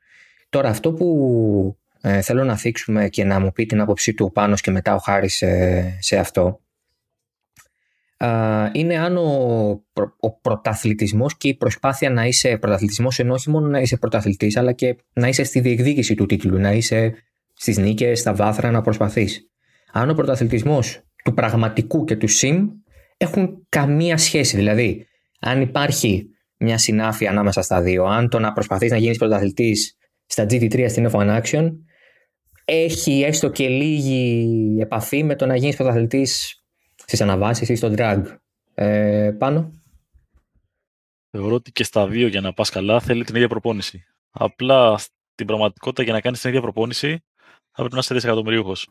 Τώρα 0.49 0.69
αυτό 0.69 0.93
που 0.93 1.77
ε, 2.01 2.21
θέλω 2.21 2.43
να 2.43 2.57
θίξουμε 2.57 3.09
και 3.09 3.23
να 3.23 3.39
μου 3.39 3.51
πει 3.51 3.65
την 3.65 3.81
άποψή 3.81 4.13
του 4.13 4.31
πάνω 4.31 4.55
και 4.55 4.71
μετά 4.71 4.95
ο 4.95 4.97
Χάρης 4.97 5.43
σε 5.99 6.17
αυτό 6.17 6.59
είναι 8.71 8.97
αν 8.97 9.17
ο, 9.17 9.83
ο 10.19 10.39
πρωταθλητισμός 10.39 11.37
και 11.37 11.47
η 11.47 11.55
προσπάθεια 11.55 12.09
να 12.09 12.25
είσαι 12.25 12.57
πρωταθλητισμός 12.57 13.19
ενώ 13.19 13.33
όχι 13.33 13.49
μόνο 13.49 13.67
να 13.67 13.79
είσαι 13.79 13.97
πρωταθλητής 13.97 14.57
αλλά 14.57 14.71
και 14.71 14.95
να 15.13 15.27
είσαι 15.27 15.43
στη 15.43 15.59
διεκδίκηση 15.59 16.15
του 16.15 16.25
τίτλου, 16.25 16.57
να 16.57 16.71
είσαι 16.71 17.13
στις 17.53 17.77
νίκες, 17.77 18.19
στα 18.19 18.33
βάθρα, 18.33 18.71
να 18.71 18.81
προσπαθείς. 18.81 19.49
Αν 19.91 20.09
ο 20.09 20.13
πρωταθλητισμός 20.13 21.01
του 21.23 21.33
πραγματικού 21.33 22.03
και 22.03 22.15
του 22.15 22.27
sim 22.29 22.67
έχουν 23.17 23.65
καμία 23.69 24.17
σχέση, 24.17 24.55
δηλαδή 24.55 25.05
αν 25.39 25.61
υπάρχει 25.61 26.29
μια 26.57 26.77
συνάφεια 26.77 27.29
ανάμεσα 27.29 27.61
στα 27.61 27.81
δύο, 27.81 28.03
αν 28.03 28.29
το 28.29 28.39
να 28.39 28.53
προσπαθείς 28.53 28.91
να 28.91 28.97
γίνεις 28.97 29.17
πρωταθλητής 29.17 29.97
στα 30.25 30.43
GT3 30.43 30.85
στην 30.89 31.09
F1 31.11 31.41
Action 31.41 31.71
έχει 32.65 33.21
έστω 33.21 33.49
και 33.49 33.67
λίγη 33.67 34.77
επαφή 34.81 35.23
με 35.23 35.35
το 35.35 35.45
να 35.45 35.55
γίνεις 35.55 35.75
πρωταθλητής 35.75 36.63
στις 37.07 37.21
αναβάσεις 37.21 37.69
ή 37.69 37.75
στο 37.75 37.93
drag. 37.97 38.37
Ε, 38.73 39.31
πάνω. 39.37 39.71
Θεωρώ 41.29 41.55
ότι 41.55 41.71
και 41.71 41.83
στα 41.83 42.07
δύο 42.07 42.27
για 42.27 42.41
να 42.41 42.53
πας 42.53 42.69
καλά 42.69 42.99
θέλει 42.99 43.23
την 43.23 43.35
ίδια 43.35 43.47
προπόνηση. 43.47 44.05
Απλά 44.31 44.97
στην 44.97 45.45
πραγματικότητα 45.45 46.03
για 46.03 46.13
να 46.13 46.21
κάνεις 46.21 46.39
την 46.39 46.49
ίδια 46.49 46.61
προπόνηση 46.61 47.23
θα 47.71 47.75
πρέπει 47.75 47.93
να 47.93 47.99
είσαι 47.99 48.13
δισεκατομμυρίουχος. 48.13 48.89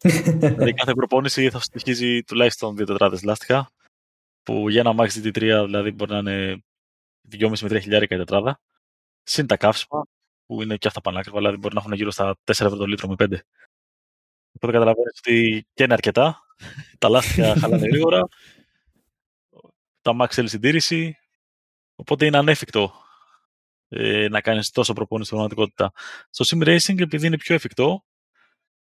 δηλαδή 0.40 0.72
κάθε 0.72 0.92
προπόνηση 0.92 1.50
θα 1.50 1.58
στοιχίζει 1.58 2.22
τουλάχιστον 2.22 2.76
δύο 2.76 2.86
τετράδες 2.86 3.22
λάστιχα 3.22 3.70
που 4.42 4.68
για 4.68 4.80
ένα 4.80 4.94
Max 4.98 5.08
GT3 5.08 5.62
δηλαδή 5.64 5.90
μπορεί 5.90 6.10
να 6.12 6.18
είναι 6.18 6.62
2,5 7.30 7.58
με 7.60 7.78
3 7.78 7.80
χιλιάρικα 7.80 8.14
η 8.14 8.18
τετράδα. 8.18 8.60
Συν 9.22 9.46
τα 9.46 9.56
καύσιμα 9.56 10.06
που 10.46 10.62
είναι 10.62 10.76
και 10.76 10.88
αυτά 10.88 11.00
πανάκριβα, 11.00 11.38
δηλαδή 11.38 11.56
μπορεί 11.56 11.74
να 11.74 11.80
έχουν 11.80 11.92
γύρω 11.92 12.10
στα 12.10 12.36
4 12.44 12.50
ευρώ 12.50 12.76
το 12.76 12.86
λίτρο 12.86 13.08
με 13.08 13.14
5. 13.18 13.38
Οπότε 14.52 14.72
καταλαβαίνεις 14.72 15.18
ότι 15.18 15.66
και 15.74 15.82
είναι 15.84 15.92
αρκετά. 15.92 16.43
Τα 16.98 17.08
λάστιχα 17.08 17.56
χαλάνε 17.58 17.86
γρήγορα. 17.86 18.28
Τα 20.02 20.16
Max 20.20 20.26
θέλει 20.30 20.48
συντήρηση. 20.48 21.16
Οπότε 21.94 22.26
είναι 22.26 22.38
ανέφικτο 22.38 22.92
ε, 23.88 24.28
να 24.28 24.40
κάνεις 24.40 24.70
τόσο 24.70 24.92
προπόνηση 24.92 25.26
στην 25.26 25.38
πραγματικότητα. 25.38 25.92
Στο 26.30 26.44
Sim 26.58 26.68
Racing, 26.68 27.00
επειδή 27.00 27.26
είναι 27.26 27.36
πιο 27.36 27.54
εφικτό, 27.54 28.04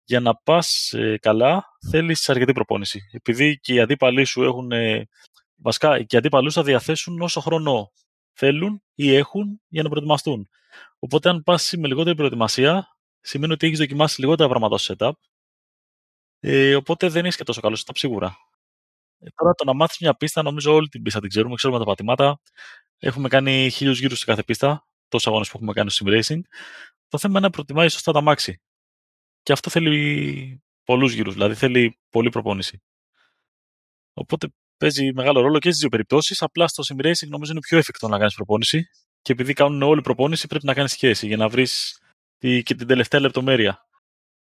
για 0.03 0.19
να 0.19 0.35
πας 0.35 0.91
ε, 0.93 1.17
καλά 1.21 1.65
θέλεις 1.89 2.29
αρκετή 2.29 2.51
προπόνηση. 2.51 3.01
Επειδή 3.11 3.59
και 3.59 3.73
οι 3.73 3.79
αντίπαλοι 3.79 4.25
σου 4.25 4.43
έχουν. 4.43 4.71
Ε, 4.71 5.07
βασικά, 5.55 6.03
και 6.03 6.15
οι 6.15 6.19
αντίπαλοι 6.19 6.51
θα 6.51 6.63
διαθέσουν 6.63 7.21
όσο 7.21 7.39
χρόνο 7.39 7.91
θέλουν 8.33 8.83
ή 8.95 9.15
έχουν 9.15 9.61
για 9.67 9.83
να 9.83 9.89
προετοιμαστούν. 9.89 10.49
Οπότε, 10.99 11.29
αν 11.29 11.43
πας 11.43 11.73
με 11.77 11.87
λιγότερη 11.87 12.15
προετοιμασία, 12.15 12.87
σημαίνει 13.21 13.53
ότι 13.53 13.65
έχεις 13.65 13.77
δοκιμάσει 13.77 14.21
λιγότερα 14.21 14.49
πράγματα 14.49 14.77
στο 14.77 14.95
setup 14.97 15.11
ε, 16.43 16.75
οπότε 16.75 17.09
δεν 17.09 17.25
είσαι 17.25 17.37
και 17.37 17.43
τόσο 17.43 17.61
καλός 17.61 17.83
setup 17.85 17.97
σίγουρα. 17.97 18.37
Ε, 19.19 19.27
τώρα 19.35 19.53
το 19.53 19.63
να 19.63 19.73
μάθεις 19.73 19.97
μια 19.99 20.13
πίστα, 20.15 20.41
νομίζω 20.41 20.73
όλη 20.73 20.87
την 20.87 21.01
πίστα 21.01 21.19
την 21.19 21.29
ξέρουμε, 21.29 21.55
ξέρουμε 21.55 21.79
τα 21.79 21.85
πατημάτα. 21.85 22.39
Έχουμε 22.97 23.27
κάνει 23.27 23.69
χίλιους 23.69 23.99
γύρους 23.99 24.19
σε 24.19 24.25
κάθε 24.25 24.43
πίστα, 24.43 24.87
τόσους 25.07 25.27
αγώνες 25.27 25.49
που 25.49 25.53
έχουμε 25.55 25.73
κάνει 25.73 25.89
στο 25.89 26.05
sim 26.07 26.09
racing. 26.09 26.39
Το 27.07 27.17
θέμα 27.17 27.37
είναι 27.37 27.47
να 27.47 27.49
προτιμάει 27.49 27.89
σωστά 27.89 28.11
τα 28.11 28.21
μάξι. 28.21 28.61
Και 29.43 29.51
αυτό 29.51 29.69
θέλει 29.69 30.63
πολλούς 30.83 31.13
γύρους, 31.13 31.33
δηλαδή 31.33 31.55
θέλει 31.55 31.99
πολλή 32.09 32.29
προπόνηση. 32.29 32.81
Οπότε 34.13 34.47
παίζει 34.77 35.13
μεγάλο 35.13 35.41
ρόλο 35.41 35.59
και 35.59 35.67
στις 35.67 35.79
δύο 35.79 35.89
περιπτώσεις. 35.89 36.41
Απλά 36.41 36.67
στο 36.67 36.83
sim 36.87 37.05
racing 37.05 37.27
νομίζω 37.27 37.51
είναι 37.51 37.61
πιο 37.61 37.77
εφικτό 37.77 38.07
να 38.07 38.17
κάνεις 38.17 38.35
προπόνηση. 38.35 38.89
Και 39.21 39.31
επειδή 39.31 39.53
κάνουν 39.53 39.81
όλη 39.81 40.01
προπόνηση, 40.01 40.47
πρέπει 40.47 40.65
να 40.65 40.73
κάνεις 40.73 40.91
σχέση 40.91 41.27
για 41.27 41.37
να 41.37 41.49
βρεις 41.49 42.01
και 42.37 42.75
την 42.75 42.87
τελευταία 42.87 43.19
λεπτομέρεια 43.19 43.85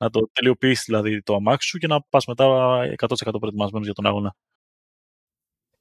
να 0.01 0.11
το 0.11 0.31
τελειοποιήσεις 0.33 0.85
δηλαδή 0.85 1.23
το 1.23 1.35
αμάξι 1.35 1.69
σου 1.69 1.79
και 1.79 1.87
να 1.87 2.03
πας 2.03 2.27
μετά 2.27 2.45
100% 2.97 3.17
προετοιμασμένος 3.41 3.87
για 3.87 3.95
τον 3.95 4.07
αγώνα. 4.07 4.35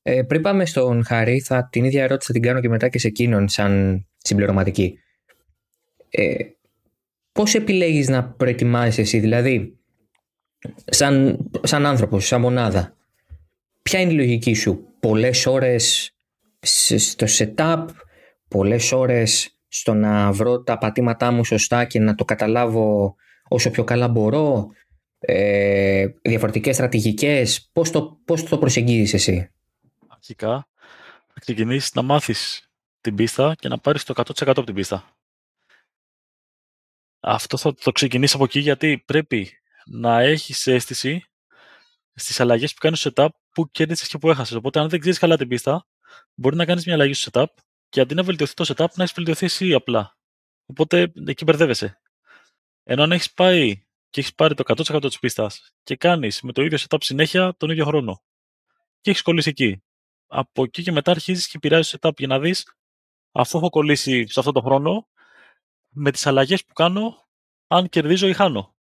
Ε, 0.01 0.21
πριν 0.21 0.41
πάμε 0.41 0.65
στον 0.65 1.05
Χαρή, 1.05 1.39
θα, 1.39 1.67
την 1.71 1.83
ίδια 1.83 2.03
ερώτηση 2.03 2.27
θα 2.27 2.33
την 2.33 2.41
κάνω 2.41 2.59
και 2.59 2.69
μετά 2.69 2.89
και 2.89 2.99
σε 2.99 3.07
εκείνον 3.07 3.47
σαν 3.47 4.05
συμπληρωματική. 4.17 4.99
Ε, 6.09 6.35
πώς 7.31 7.55
επιλέγεις 7.55 8.09
να 8.09 8.29
προετοιμάζεσαι 8.29 9.01
εσύ, 9.01 9.19
δηλαδή, 9.19 9.77
σαν, 10.85 11.37
σαν 11.63 11.85
άνθρωπος, 11.85 12.27
σαν 12.27 12.41
μονάδα, 12.41 12.95
ποια 13.81 13.99
είναι 13.99 14.11
η 14.11 14.15
λογική 14.15 14.53
σου, 14.53 14.87
πολλές 14.99 15.45
ώρες 15.45 16.13
στο 16.59 17.25
setup, 17.29 17.85
πολλές 18.47 18.91
ώρες 18.91 19.59
στο 19.67 19.93
να 19.93 20.31
βρω 20.31 20.61
τα 20.61 20.77
πατήματά 20.77 21.31
μου 21.31 21.45
σωστά 21.45 21.85
και 21.85 21.99
να 21.99 22.15
το 22.15 22.25
καταλάβω 22.25 23.15
όσο 23.49 23.69
πιο 23.69 23.83
καλά 23.83 24.07
μπορώ, 24.07 24.69
ε, 25.19 26.07
διαφορετικές 26.21 26.75
στρατηγικές, 26.75 27.69
πώς 27.73 27.91
το, 27.91 28.19
πώς 28.25 28.43
το 28.43 28.57
προσεγγίζεις 28.57 29.13
εσύ; 29.13 29.51
Αρχικά, 30.07 30.67
θα 31.27 31.39
ξεκινήσεις 31.39 31.93
να 31.93 32.01
μάθεις 32.01 32.69
την 33.01 33.15
πίστα 33.15 33.55
και 33.55 33.67
να 33.67 33.77
πάρεις 33.77 34.03
το 34.03 34.13
100% 34.17 34.47
από 34.47 34.63
την 34.63 34.75
πίστα. 34.75 35.13
Αυτό 37.19 37.57
θα 37.57 37.73
το 37.73 37.91
ξεκινήσεις 37.91 38.35
από 38.35 38.43
εκεί 38.43 38.59
γιατί 38.59 39.03
πρέπει 39.05 39.49
να 39.85 40.19
έχεις 40.19 40.67
αίσθηση 40.67 41.23
στις 42.13 42.39
αλλαγές 42.39 42.73
που 42.73 42.79
κάνεις 42.79 42.99
στο 42.99 43.11
setup 43.15 43.27
που 43.51 43.71
κέρδισες 43.71 44.07
και 44.07 44.17
που 44.17 44.29
έχασες. 44.29 44.55
Οπότε 44.55 44.79
αν 44.79 44.89
δεν 44.89 44.99
ξέρεις 44.99 45.19
καλά 45.19 45.37
την 45.37 45.47
πίστα, 45.47 45.85
μπορεί 46.33 46.55
να 46.55 46.65
κάνεις 46.65 46.85
μια 46.85 46.95
αλλαγή 46.95 47.13
στο 47.13 47.29
setup 47.33 47.61
και 47.89 48.01
αντί 48.01 48.13
να 48.13 48.23
βελτιωθεί 48.23 48.53
το 48.53 48.65
setup, 48.67 48.87
να 48.95 49.03
έχει 49.03 49.13
βελτιωθεί 49.15 49.45
εσύ 49.45 49.73
απλά. 49.73 50.17
Οπότε 50.65 51.11
εκεί 51.25 51.43
μπερδεύεσαι. 51.43 52.01
Ενώ 52.91 53.03
αν 53.03 53.11
έχεις 53.11 53.33
πάει 53.33 53.75
και 54.09 54.19
έχεις 54.19 54.35
πάρει 54.35 54.53
το 54.55 54.63
100% 54.65 55.01
της 55.01 55.19
πίστας 55.19 55.73
και 55.83 55.95
κάνεις 55.95 56.41
με 56.41 56.51
το 56.51 56.61
ίδιο 56.61 56.77
setup 56.77 56.97
συνέχεια 56.99 57.55
τον 57.57 57.69
ίδιο 57.69 57.85
χρόνο 57.85 58.21
και 59.01 59.09
έχεις 59.09 59.21
κολλήσει 59.21 59.49
εκεί. 59.49 59.83
Από 60.27 60.63
εκεί 60.63 60.83
και 60.83 60.91
μετά 60.91 61.11
αρχίζεις 61.11 61.47
και 61.47 61.53
επηρεάζεις 61.55 61.91
το 61.91 61.97
setup 62.01 62.17
για 62.17 62.27
να 62.27 62.39
δεις, 62.39 62.73
αφού 63.31 63.57
έχω 63.57 63.69
κολλήσει 63.69 64.27
σε 64.27 64.39
αυτό 64.39 64.51
το 64.51 64.61
χρόνο, 64.61 65.07
με 65.89 66.11
τις 66.11 66.25
αλλαγές 66.25 66.65
που 66.65 66.73
κάνω, 66.73 67.27
αν 67.67 67.89
κερδίζω 67.89 68.27
ή 68.27 68.33
χάνω. 68.33 68.75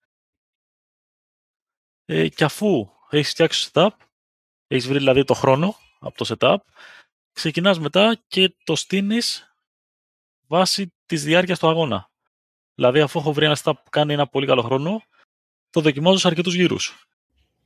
Ε, 2.05 2.29
και 2.29 2.45
αφού 2.45 2.89
έχεις 3.11 3.31
φτιάξει 3.31 3.73
το 3.73 3.85
setup, 3.85 4.05
έχεις 4.67 4.87
βρει 4.87 4.99
δηλαδή 4.99 5.25
το 5.25 5.35
χρόνο 5.35 5.75
από 5.99 6.25
το 6.25 6.37
setup, 6.39 6.59
ξεκινάς 7.33 7.79
μετά 7.79 8.23
και 8.29 8.57
το 8.65 8.77
στείνεις 8.77 9.57
βάσει 10.47 10.95
της 11.07 11.25
διάρκειας 11.25 11.59
του 11.59 11.69
αγώνα. 11.69 12.13
Δηλαδή, 12.75 13.01
αφού 13.01 13.19
έχω 13.19 13.33
βρει 13.33 13.45
ένα 13.45 13.57
setup 13.63 13.73
που 13.85 13.91
κάνει 13.91 14.13
ένα 14.13 14.27
πολύ 14.27 14.47
καλό 14.47 14.63
χρόνο, 14.63 15.03
το 15.71 15.81
δοκιμάζω 15.81 16.19
σε 16.19 16.29
αρκετούς 16.29 16.55
γύρους. 16.55 17.07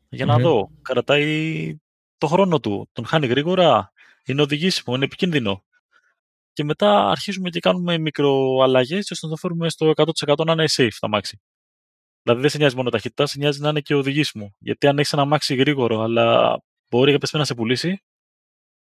Για 0.09 0.25
να 0.27 0.39
δω. 0.39 0.71
Κρατάει 0.83 1.77
το 2.19 2.27
χρόνο 2.27 2.61
του. 2.61 2.89
Τον 2.93 3.07
χάνει 3.07 3.27
γρήγορα. 3.27 3.93
Είναι 4.25 4.43
οδηγήσιμο. 4.43 4.95
Είναι 4.95 5.05
επικίνδυνο. 5.05 5.65
Και 6.53 6.65
μετά 6.65 7.11
αρχίζουμε 7.11 7.51
και 7.51 7.61
κάνουμε 7.61 7.99
μικροαλλαγές 7.99 9.11
ώστε 9.11 9.27
να 9.27 9.33
το 9.33 9.39
φέρουμε 9.39 9.69
στο 9.69 9.93
100% 9.97 10.45
να 10.45 10.53
είναι 10.53 10.65
safe 10.69 10.97
τα 11.01 11.09
μάξι. 11.09 11.41
Δηλαδή 12.23 12.41
δεν 12.41 12.51
σε 12.51 12.59
νοιάζει 12.59 12.77
μόνο 12.77 12.91
ταχύτητα, 12.91 13.27
σε 13.27 13.39
νοιάζει 13.39 13.61
να 13.61 13.69
είναι 13.69 13.81
και 13.81 13.95
οδηγήσιμο. 13.95 14.55
Γιατί 14.59 14.87
αν 14.87 14.99
έχεις 14.99 15.13
ένα 15.13 15.25
μάξι 15.25 15.55
γρήγορο, 15.55 16.01
αλλά 16.01 16.59
μπορεί 16.91 17.13
κάποια 17.13 17.39
να 17.39 17.45
σε 17.45 17.55
πουλήσει, 17.55 18.03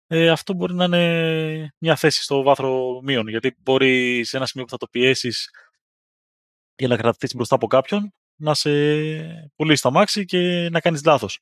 ε, 0.07 0.31
αυτό 0.31 0.55
μπορεί 0.55 0.75
να 0.75 0.85
είναι 0.85 1.75
μια 1.79 1.97
θέση 1.97 2.23
στο 2.23 2.43
βάθρο 2.43 3.01
μείον. 3.03 3.29
Γιατί 3.29 3.57
μπορεί 3.63 4.25
σε 4.25 4.37
ένα 4.37 4.47
σημείο 4.47 4.67
που 4.67 4.73
θα 4.73 4.79
το 4.79 4.87
πιέσεις 4.91 5.51
για 6.77 6.89
να 6.89 6.97
κρατήσει 6.97 7.37
μπροστά 7.37 7.55
από 7.55 7.67
κάποιον, 7.67 8.15
να 8.37 8.55
σε 8.55 8.71
πουλήσει 9.57 9.83
το 9.83 9.89
αμάξι 9.89 10.25
και 10.25 10.69
να 10.71 10.81
κάνεις 10.81 11.05
λάθος. 11.05 11.41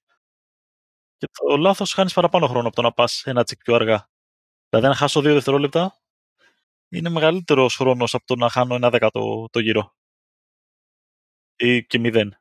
Και 1.17 1.29
το 1.33 1.57
λάθος 1.57 1.93
χάνεις 1.93 2.13
παραπάνω 2.13 2.47
χρόνο 2.47 2.67
από 2.67 2.77
το 2.77 2.83
να 2.83 2.93
πας 2.93 3.23
ένα 3.27 3.45
τσικ 3.45 3.63
πιο 3.63 3.75
αργά. 3.75 4.09
Δηλαδή, 4.69 4.89
αν 4.89 4.95
χάσω 4.95 5.21
δύο 5.21 5.33
δευτερόλεπτα, 5.33 6.01
είναι 6.89 7.09
μεγαλύτερος 7.09 7.77
χρόνος 7.77 8.15
από 8.15 8.25
το 8.27 8.37
να 8.37 8.49
χάνω 8.49 8.75
ένα 8.75 8.91
δέκατο 8.91 9.49
το 9.51 9.59
γύρο. 9.59 9.95
Ή 11.57 11.85
και 11.87 11.99
μηδέν. 11.99 12.37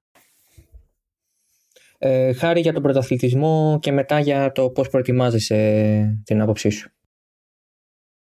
Ε, 1.97 2.33
χάρη 2.33 2.59
για 2.59 2.73
τον 2.73 2.81
πρωταθλητισμό 2.81 3.79
και 3.81 3.91
μετά 3.91 4.19
για 4.19 4.51
το 4.51 4.69
πώς 4.69 4.89
προετοιμάζεσαι 4.89 6.21
την 6.23 6.41
άποψή 6.41 6.69
σου. 6.69 6.91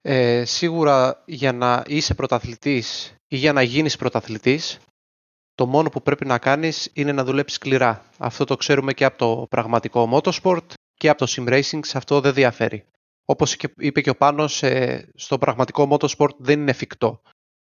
Ε, 0.01 0.46
σίγουρα 0.46 1.24
για 1.25 1.53
να 1.53 1.84
είσαι 1.88 2.13
πρωταθλητής 2.13 3.15
ή 3.27 3.36
για 3.38 3.53
να 3.53 3.62
γίνεις 3.62 3.96
πρωταθλητής, 3.98 4.79
το 5.56 5.65
μόνο 5.65 5.89
που 5.89 6.01
πρέπει 6.01 6.25
να 6.25 6.38
κάνεις 6.38 6.89
είναι 6.94 7.12
να 7.12 7.24
δουλέψεις 7.24 7.58
σκληρά. 7.58 8.06
Αυτό 8.18 8.44
το 8.44 8.56
ξέρουμε 8.56 8.94
και 8.94 9.06
από 9.06 9.18
το 9.18 9.48
πραγματικό 9.50 10.10
motorsport 10.13 10.74
και 10.94 11.10
από 11.10 11.25
το 11.25 11.34
sim 11.36 11.48
racing, 11.48 11.79
σε 11.86 11.98
αυτό 11.98 12.22
δεν 12.22 12.34
διαφέρει. 12.34 12.86
όπως 13.25 13.58
είπε 13.77 14.01
και 14.01 14.10
ο 14.10 14.15
Πάνος, 14.15 14.63
ε, 14.63 15.10
στο 15.15 15.38
πραγματικό 15.38 15.88
motorsport 15.91 16.36
δεν 16.38 16.60
είναι 16.60 16.72
εφικτό 16.72 17.22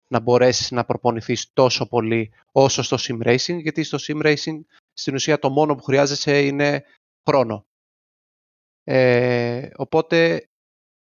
να 0.09 0.21
μπορέσεις 0.21 0.71
να 0.71 0.85
προπονηθείς 0.85 1.53
τόσο 1.53 1.89
πολύ 1.89 2.33
όσο 2.53 2.83
στο 2.83 2.97
sim 3.01 3.27
racing, 3.27 3.61
γιατί 3.61 3.83
στο 3.83 3.99
sim 4.01 4.23
racing 4.23 4.61
στην 4.93 5.15
ουσία 5.15 5.39
το 5.39 5.51
μόνο 5.51 5.75
που 5.75 5.83
χρειάζεσαι 5.83 6.43
είναι 6.43 6.85
χρόνο. 7.29 7.67
Ε, 8.85 9.69
οπότε 9.77 10.49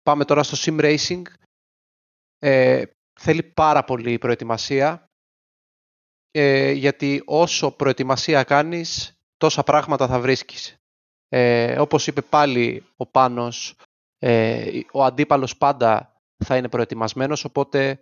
πάμε 0.09 0.25
τώρα 0.25 0.43
στο 0.43 0.57
sim 0.61 0.81
racing. 0.81 1.23
Ε, 2.39 2.85
θέλει 3.21 3.43
πάρα 3.43 3.85
πολύ 3.85 4.19
προετοιμασία, 4.19 5.11
ε, 6.31 6.71
γιατί 6.71 7.23
όσο 7.27 7.71
προετοιμασία 7.71 8.45
κάνεις, 8.45 9.19
τόσα 9.37 9.63
πράγματα 9.63 10.07
θα 10.07 10.21
βρίσκεις. 10.21 10.77
Ε, 11.29 11.81
όπως 11.81 12.07
είπε 12.07 12.21
πάλι 12.21 12.85
ο 12.97 13.07
Πάνος, 13.07 13.75
ε, 14.19 14.81
ο 14.93 15.05
αντίπαλος 15.05 15.57
πάντα 15.57 16.23
θα 16.45 16.57
είναι 16.57 16.69
προετοιμασμένος, 16.69 17.45
οπότε 17.45 18.01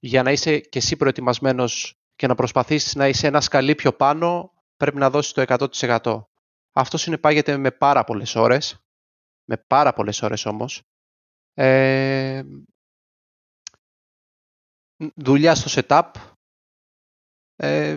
για 0.00 0.22
να 0.22 0.32
είσαι 0.32 0.58
και 0.58 0.78
εσύ 0.78 0.96
προετοιμασμένος 0.96 1.94
και 2.14 2.26
να 2.26 2.34
προσπαθήσεις 2.34 2.94
να 2.94 3.08
είσαι 3.08 3.26
ένας 3.26 3.44
σκαλί 3.44 3.74
πιο 3.74 3.92
πάνω, 3.92 4.52
πρέπει 4.76 4.96
να 4.96 5.10
δώσεις 5.10 5.32
το 5.32 5.40
100%. 5.40 6.28
Αυτός 6.72 7.00
συνεπάγεται 7.00 7.56
με 7.56 7.70
πάρα 7.70 8.04
πολλές 8.04 8.34
ώρες, 8.34 8.80
με 9.44 9.56
πάρα 9.56 9.92
πολλές 9.92 10.22
ώρες 10.22 10.46
όμως. 10.46 10.82
Ε, 11.58 12.42
δουλειά 15.14 15.54
στο 15.54 15.82
setup. 15.88 16.10
Ε, 17.56 17.96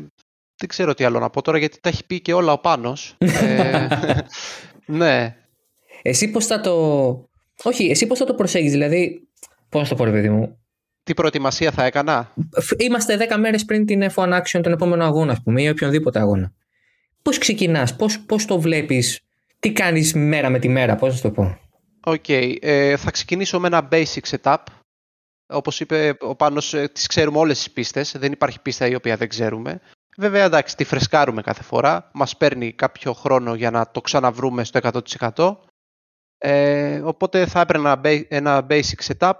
δεν 0.56 0.68
ξέρω 0.68 0.94
τι 0.94 1.04
άλλο 1.04 1.20
να 1.20 1.30
πω 1.30 1.42
τώρα 1.42 1.58
γιατί 1.58 1.80
τα 1.80 1.89
έχει 1.89 2.06
πει 2.06 2.22
και 2.22 2.34
όλα 2.34 2.51
ο 2.51 2.60
Πάνος. 2.60 3.16
ε, 3.18 3.88
ναι. 4.86 5.36
Εσύ 6.01 6.32
πώς 6.32 6.46
θα 6.46 6.62
το... 6.62 6.74
Όχι, 7.63 7.89
εσύ 7.89 8.08
πώς 8.08 8.18
θα 8.18 8.25
το 8.25 8.34
προσέγγεις, 8.34 8.72
δηλαδή... 8.72 9.28
Πώς 9.70 9.84
θα 9.84 9.89
το 9.89 9.96
πω 9.96 10.04
ρε 10.04 10.12
παιδί 10.12 10.30
μου. 10.30 10.60
Τι 11.04 11.13
προετοιμασία 11.13 11.72
θα 11.72 11.84
έκανα; 11.84 12.34
Είμαστε 12.78 13.28
10 13.30 13.38
μέρες 13.38 13.66
πριν 13.66 13.86
την 13.86 14.04
F1 14.16 14.42
Action, 14.42 14.60
τον 14.63 14.72
επόμενο 14.72 15.04
αγώνα, 15.04 15.32
ας 15.32 15.42
πούμε, 15.44 15.62
ή 15.62 15.70
οποιονδήποτε 15.70 16.20
αγώνα. 16.20 16.54
Πώς 17.22 17.38
ξεκινάς, 17.38 17.96
πώς, 17.96 18.20
πώς 18.20 18.46
το 18.46 18.60
βλέπεις, 18.60 19.22
τι 19.60 19.72
κάνεις 19.72 20.13
μέρα 20.13 20.50
με 20.50 20.60
τη 20.60 20.70
μέρα, 20.70 20.96
πώς 20.96 21.16
θα 21.16 21.22
το 21.22 21.34
πω. 21.34 21.68
OK, 22.03 22.24
okay, 22.27 22.56
ε, 22.62 22.98
θα 22.98 23.12
ξεκινήσω 23.12 23.60
με 23.60 23.68
ένα 23.68 23.88
basic 23.91 24.22
setup. 24.29 24.63
Όπως 25.51 25.79
είπε 25.79 26.18
ο 26.20 26.36
Πάνος, 26.36 26.74
ε, 26.74 26.88
τις 26.88 27.08
ξέρουμε 27.08 27.38
όλες 27.38 27.58
τις 27.58 27.72
πίστες, 27.72 28.12
δεν 28.18 28.32
υπάρχει 28.32 28.62
πίστα 28.62 28.88
η 28.88 28.96
οποία 28.96 29.18
δεν 29.18 29.29
ξέρουμε. 29.29 29.82
Βέβαια, 30.18 30.44
εντάξει, 30.44 30.75
τη 30.75 30.84
φρεσκάρουμε 30.84 31.41
κάθε 31.41 31.63
φορά. 31.63 32.10
Μας 32.13 32.38
παίρνει 32.38 32.74
κάποιο 32.74 33.13
χρόνο 33.13 33.56
για 33.56 33.72
να 33.72 33.91
το 33.91 34.01
ξαναβρούμε 34.01 34.63
στο 34.63 34.77
100%. 34.77 35.58
Ε, 36.38 37.01
οπότε 37.01 37.46
θα 37.46 37.60
έπαιρνα 37.60 38.01
ένα 38.27 38.68
basic 38.70 39.00
setup. 39.08 39.34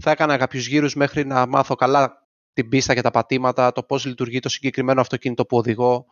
Θα 0.00 0.10
έκανα 0.10 0.36
κάποιους 0.36 0.66
γύρους 0.66 0.94
μέχρι 0.94 1.24
να 1.26 1.46
μάθω 1.46 1.74
καλά 1.74 2.26
την 2.52 2.68
πίστα 2.68 2.94
και 2.94 3.00
τα 3.00 3.10
πατήματα, 3.10 3.72
το 3.72 3.82
πώς 3.82 4.04
λειτουργεί 4.04 4.40
το 4.40 4.48
συγκεκριμένο 4.48 5.00
αυτοκίνητο 5.00 5.46
που 5.46 5.56
οδηγώ. 5.56 6.06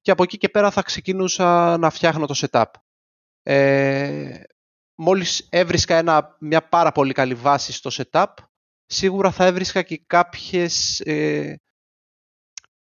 Και 0.00 0.10
από 0.10 0.22
εκεί 0.22 0.38
και 0.38 0.48
πέρα 0.48 0.70
θα 0.70 0.82
ξεκινούσα 0.82 1.78
να 1.78 1.90
φτιάχνω 1.90 2.26
το 2.26 2.34
setup. 2.36 2.64
Ε, 3.42 4.42
μόλις 4.94 5.46
έβρισκα 5.50 5.96
ένα, 5.96 6.36
μια 6.40 6.68
πάρα 6.68 6.92
πολύ 6.92 7.12
καλή 7.12 7.34
βάση 7.34 7.72
στο 7.72 7.90
setup, 7.92 8.34
σίγουρα 8.86 9.30
θα 9.30 9.44
έβρισκα 9.44 9.82
και 9.82 10.02
κάποιες 10.06 11.00
ε, 11.00 11.58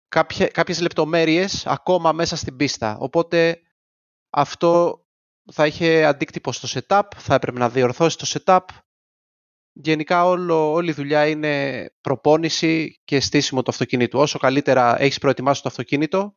κάποια, 0.07 0.47
κάποιες 0.47 0.81
λεπτομέρειες 0.81 1.65
ακόμα 1.65 2.11
μέσα 2.11 2.35
στην 2.35 2.55
πίστα. 2.55 2.97
Οπότε 2.97 3.61
αυτό 4.29 5.05
θα 5.51 5.65
είχε 5.65 6.05
αντίκτυπο 6.05 6.51
στο 6.51 6.67
setup, 6.71 7.03
θα 7.15 7.35
έπρεπε 7.35 7.59
να 7.59 7.69
διορθώσει 7.69 8.17
το 8.17 8.25
setup. 8.33 8.65
Γενικά 9.73 10.25
όλο, 10.25 10.71
όλη 10.71 10.89
η 10.89 10.93
δουλειά 10.93 11.27
είναι 11.27 11.85
προπόνηση 12.01 13.01
και 13.03 13.19
στήσιμο 13.19 13.61
του 13.63 13.71
αυτοκίνητου. 13.71 14.19
Όσο 14.19 14.39
καλύτερα 14.39 15.01
έχεις 15.01 15.17
προετοιμάσει 15.17 15.61
το 15.61 15.69
αυτοκίνητο, 15.69 16.35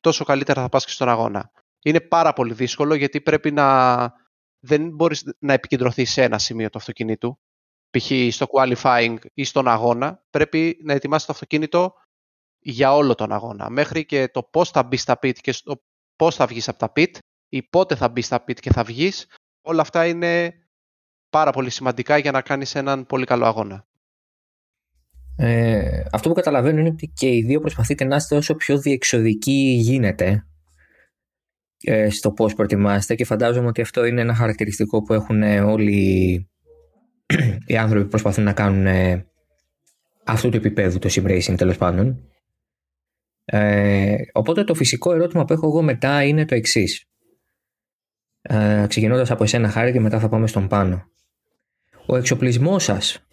τόσο 0.00 0.24
καλύτερα 0.24 0.62
θα 0.62 0.68
πας 0.68 0.84
και 0.84 0.90
στον 0.90 1.08
αγώνα. 1.08 1.50
Είναι 1.82 2.00
πάρα 2.00 2.32
πολύ 2.32 2.54
δύσκολο 2.54 2.94
γιατί 2.94 3.20
πρέπει 3.20 3.50
να... 3.50 4.20
Δεν 4.64 4.90
μπορείς 4.90 5.34
να 5.38 5.52
επικεντρωθείς 5.52 6.12
σε 6.12 6.22
ένα 6.22 6.38
σημείο 6.38 6.70
του 6.70 6.78
αυτοκίνητου. 6.78 7.38
Π.χ. 7.90 8.10
στο 8.30 8.46
qualifying 8.52 9.16
ή 9.34 9.44
στον 9.44 9.68
αγώνα. 9.68 10.24
Πρέπει 10.30 10.78
να 10.84 10.92
ετοιμάσεις 10.92 11.26
το 11.26 11.32
αυτοκίνητο 11.32 11.94
για 12.58 12.94
όλο 12.94 13.14
τον 13.14 13.32
αγώνα. 13.32 13.70
Μέχρι 13.70 14.06
και 14.06 14.28
το 14.28 14.42
πώς 14.42 14.70
θα 14.70 14.82
μπεις 14.82 15.00
στα 15.02 15.18
pit 15.22 15.34
και 15.34 15.54
το 15.64 15.82
πώς 16.16 16.34
θα 16.34 16.46
βγεις 16.46 16.68
από 16.68 16.78
τα 16.78 16.92
pit 16.96 17.18
ή 17.48 17.62
πότε 17.62 17.94
θα 17.94 18.08
μπεις 18.08 18.26
στα 18.26 18.44
pit 18.46 18.60
και 18.60 18.72
θα 18.72 18.84
βγεις. 18.84 19.26
Όλα 19.62 19.80
αυτά 19.80 20.06
είναι 20.06 20.52
πάρα 21.30 21.50
πολύ 21.50 21.70
σημαντικά 21.70 22.18
για 22.18 22.30
να 22.30 22.42
κάνεις 22.42 22.74
έναν 22.74 23.06
πολύ 23.06 23.24
καλό 23.24 23.46
αγώνα. 23.46 23.86
Ε, 25.36 26.04
αυτό 26.12 26.28
που 26.28 26.34
καταλαβαίνω 26.34 26.80
είναι 26.80 26.88
ότι 26.88 27.06
και 27.06 27.34
οι 27.34 27.42
δύο 27.42 27.60
προσπαθείτε 27.60 28.04
να 28.04 28.16
είστε 28.16 28.36
όσο 28.36 28.54
πιο 28.54 28.78
διεξοδικοί 28.78 29.76
γίνεται 29.80 30.26
ε, 30.26 30.51
στο 32.10 32.32
πώς 32.32 32.54
προετοιμάστε 32.54 33.14
και 33.14 33.24
φαντάζομαι 33.24 33.66
ότι 33.66 33.80
αυτό 33.80 34.04
είναι 34.04 34.20
ένα 34.20 34.34
χαρακτηριστικό 34.34 35.02
που 35.02 35.12
έχουν 35.12 35.42
όλοι 35.42 36.46
οι 37.66 37.76
άνθρωποι 37.76 38.02
που 38.02 38.10
προσπαθούν 38.10 38.44
να 38.44 38.52
κάνουν 38.52 38.86
ε, 38.86 39.26
αυτού 40.24 40.48
του 40.48 40.56
επίπεδου 40.56 40.98
το 40.98 41.08
sim 41.12 41.24
racing 41.26 41.54
τέλος 41.56 41.76
πάντων. 41.76 42.26
Ε, 43.44 44.16
οπότε 44.32 44.64
το 44.64 44.74
φυσικό 44.74 45.12
ερώτημα 45.12 45.44
που 45.44 45.52
έχω 45.52 45.66
εγώ 45.66 45.82
μετά 45.82 46.22
είναι 46.22 46.44
το 46.44 46.54
εξής. 46.54 47.06
Ε, 48.42 48.84
ξεκινώντας 48.88 49.30
από 49.30 49.42
εσένα 49.42 49.68
Χάρη 49.68 49.92
και 49.92 50.00
μετά 50.00 50.18
θα 50.18 50.28
πάμε 50.28 50.46
στον 50.46 50.68
πάνω. 50.68 51.10
Ο 52.06 52.16
εξοπλισμός 52.16 52.84
σας, 52.84 53.26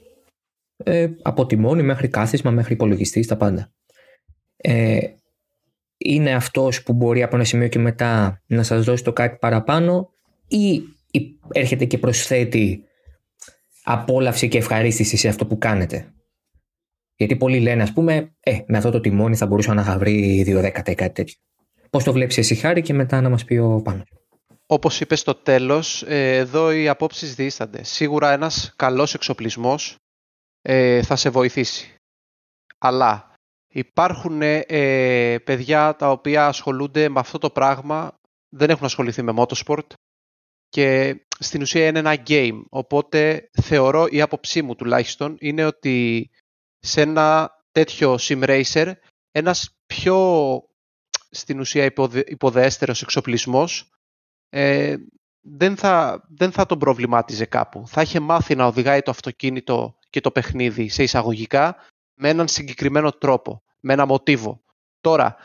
ε, 0.77 1.09
από 1.21 1.45
τιμόνι 1.45 1.83
μέχρι 1.83 2.07
κάθισμα, 2.07 2.51
μέχρι 2.51 2.73
υπολογιστής, 2.73 3.27
τα 3.27 3.37
πάντα, 3.37 3.71
ε, 4.57 4.99
είναι 6.01 6.33
αυτός 6.33 6.83
που 6.83 6.93
μπορεί 6.93 7.23
από 7.23 7.35
ένα 7.35 7.45
σημείο 7.45 7.67
και 7.67 7.79
μετά 7.79 8.41
να 8.45 8.63
σας 8.63 8.83
δώσει 8.83 9.03
το 9.03 9.13
κάτι 9.13 9.37
παραπάνω 9.39 10.09
ή 10.47 10.81
έρχεται 11.51 11.85
και 11.85 11.97
προσθέτει 11.97 12.83
απόλαυση 13.83 14.47
και 14.47 14.57
ευχαρίστηση 14.57 15.17
σε 15.17 15.27
αυτό 15.27 15.45
που 15.45 15.57
κάνετε; 15.57 16.13
Γιατί 17.15 17.35
πολλοί 17.35 17.59
λένε, 17.59 17.83
ας 17.83 17.93
πούμε, 17.93 18.35
ε, 18.39 18.59
με 18.67 18.77
αυτό 18.77 18.91
το 18.91 18.99
τιμόνι 18.99 19.35
θα 19.35 19.45
μπορούσα 19.45 19.73
να 19.73 19.81
είχα 19.81 19.97
βρει 19.97 20.43
δύο 20.43 20.61
δέκατα 20.61 20.91
ή 20.91 20.95
κάτι 20.95 21.13
τέτοιο. 21.13 21.35
Πώς 21.89 22.03
το 22.03 22.13
βλέπεις 22.13 22.37
εσύ, 22.37 22.55
Χάρη, 22.55 22.81
και 22.81 22.93
μετά 22.93 23.21
να 23.21 23.29
μας 23.29 23.43
πει 23.45 23.57
ο 23.57 23.81
Πάνος; 23.81 24.07
Όπως 24.65 25.01
είπες 25.01 25.19
στο 25.19 25.35
τέλος, 25.35 26.03
ε, 26.03 26.35
εδώ 26.35 26.71
οι 26.71 26.87
απόψεις 26.87 27.35
δίστανται. 27.35 27.83
Σίγουρα 27.83 28.31
ένας 28.31 28.73
καλός 28.75 29.13
εξοπλισμός 29.13 29.95
ε, 30.61 31.01
θα 31.03 31.15
σε 31.15 31.29
βοηθήσει. 31.29 31.95
Αλλά 32.77 33.28
υπάρχουν 33.69 34.41
ε, 34.41 35.37
παιδιά 35.43 35.95
τα 35.95 36.11
οποία 36.11 36.47
ασχολούνται 36.47 37.09
με 37.09 37.19
αυτό 37.19 37.37
το 37.37 37.49
πράγμα, 37.49 38.19
δεν 38.49 38.69
έχουν 38.69 38.85
ασχοληθεί 38.85 39.21
με 39.21 39.33
motorsport 39.35 39.87
και 40.69 41.19
στην 41.39 41.61
ουσία 41.61 41.87
είναι 41.87 41.99
ένα 41.99 42.23
game. 42.27 42.61
Οπότε 42.69 43.49
θεωρώ, 43.61 44.07
η 44.09 44.21
άποψή 44.21 44.61
μου 44.61 44.75
τουλάχιστον, 44.75 45.35
είναι 45.39 45.65
ότι 45.65 46.29
σε 46.79 47.01
ένα 47.01 47.51
τέτοιο 47.71 48.17
sim 48.19 48.43
racer 48.43 48.91
ένας 49.31 49.77
πιο 49.85 50.63
στην 51.29 51.59
ουσία 51.59 51.85
υποδε, 51.85 52.23
υποδέστερος 52.27 53.01
εξοπλισμός 53.01 53.89
ε, 54.49 54.95
δεν, 55.41 55.77
θα, 55.77 56.23
δεν 56.29 56.51
θα 56.51 56.65
τον 56.65 56.79
προβλημάτιζε 56.79 57.45
κάπου. 57.45 57.87
Θα 57.87 58.01
είχε 58.01 58.19
μάθει 58.19 58.55
να 58.55 58.65
οδηγάει 58.65 59.01
το 59.01 59.11
αυτοκίνητο 59.11 59.97
και 60.09 60.21
το 60.21 60.31
παιχνίδι 60.31 60.89
σε 60.89 61.03
εισαγωγικά 61.03 61.75
με 62.19 62.29
έναν 62.29 62.47
συγκεκριμένο 62.47 63.11
τρόπο, 63.11 63.63
με 63.79 63.93
ένα 63.93 64.05
μοτίβο. 64.05 64.61
Τώρα, 65.01 65.35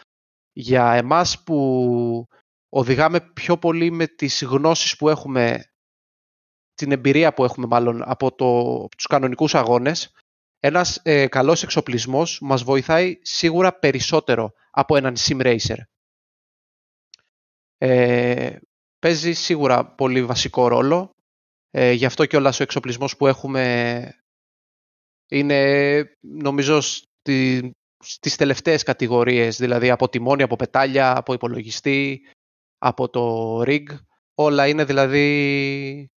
για 0.53 0.93
εμάς 0.93 1.43
που 1.43 2.29
οδηγάμε 2.69 3.21
πιο 3.21 3.59
πολύ 3.59 3.91
με 3.91 4.07
τις 4.07 4.43
γνώσεις 4.45 4.97
που 4.97 5.09
έχουμε, 5.09 5.65
την 6.75 6.93
εμπειρία 6.93 7.35
που 7.35 7.45
έχουμε 7.45 7.67
μάλλον 7.67 8.03
από, 8.03 8.35
το, 8.35 8.75
από 8.75 8.97
τους 8.97 9.07
κανονικούς 9.07 9.55
αγώνες, 9.55 10.13
ένας 10.59 11.01
ε, 11.03 11.27
καλός 11.27 11.63
εξοπλισμός 11.63 12.39
μας 12.41 12.63
βοηθάει 12.63 13.19
σίγουρα 13.23 13.79
περισσότερο 13.79 14.53
από 14.71 14.97
έναν 14.97 15.15
sim 15.19 15.41
racer. 15.41 15.79
Ε, 17.77 18.57
παίζει 18.99 19.33
σίγουρα 19.33 19.87
πολύ 19.87 20.25
βασικό 20.25 20.69
ρόλο. 20.69 21.11
Ε, 21.71 21.93
γι' 21.93 22.05
αυτό 22.05 22.27
και 22.27 22.37
όλας 22.37 22.61
ο 22.61 22.63
εξοπλισμός 22.63 23.17
που 23.17 23.27
έχουμε 23.27 24.24
είναι 25.29 26.17
νομίζω 26.21 26.81
στη, 26.81 27.71
στις 27.99 28.37
τελευταίες 28.37 28.83
κατηγορίες, 28.83 29.57
δηλαδή 29.57 29.91
από 29.91 30.09
τιμόνι, 30.09 30.43
από 30.43 30.57
πετάλια, 30.57 31.17
από 31.17 31.33
υπολογιστή, 31.33 32.21
από 32.79 33.09
το 33.09 33.61
rig. 33.63 33.85
Όλα 34.35 34.69
είναι 34.69 34.85
δηλαδή... 34.85 36.09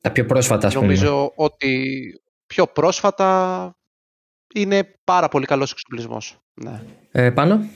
Τα 0.00 0.12
πιο 0.12 0.26
πρόσφατα, 0.26 0.72
Νομίζω 0.72 1.32
ότι 1.36 1.84
πιο 2.46 2.66
πρόσφατα 2.66 3.72
είναι 4.54 4.94
πάρα 5.04 5.28
πολύ 5.28 5.46
καλός 5.46 5.70
εξοπλισμός. 5.70 6.38
Ναι. 6.54 6.82
Ε, 7.10 7.30
πάνω. 7.30 7.68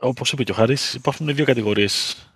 Όπως 0.00 0.32
είπε 0.32 0.42
και 0.42 0.50
ο 0.50 0.54
Χάρης, 0.54 0.94
υπάρχουν 0.94 1.34
δύο 1.34 1.44
κατηγορίες 1.44 2.26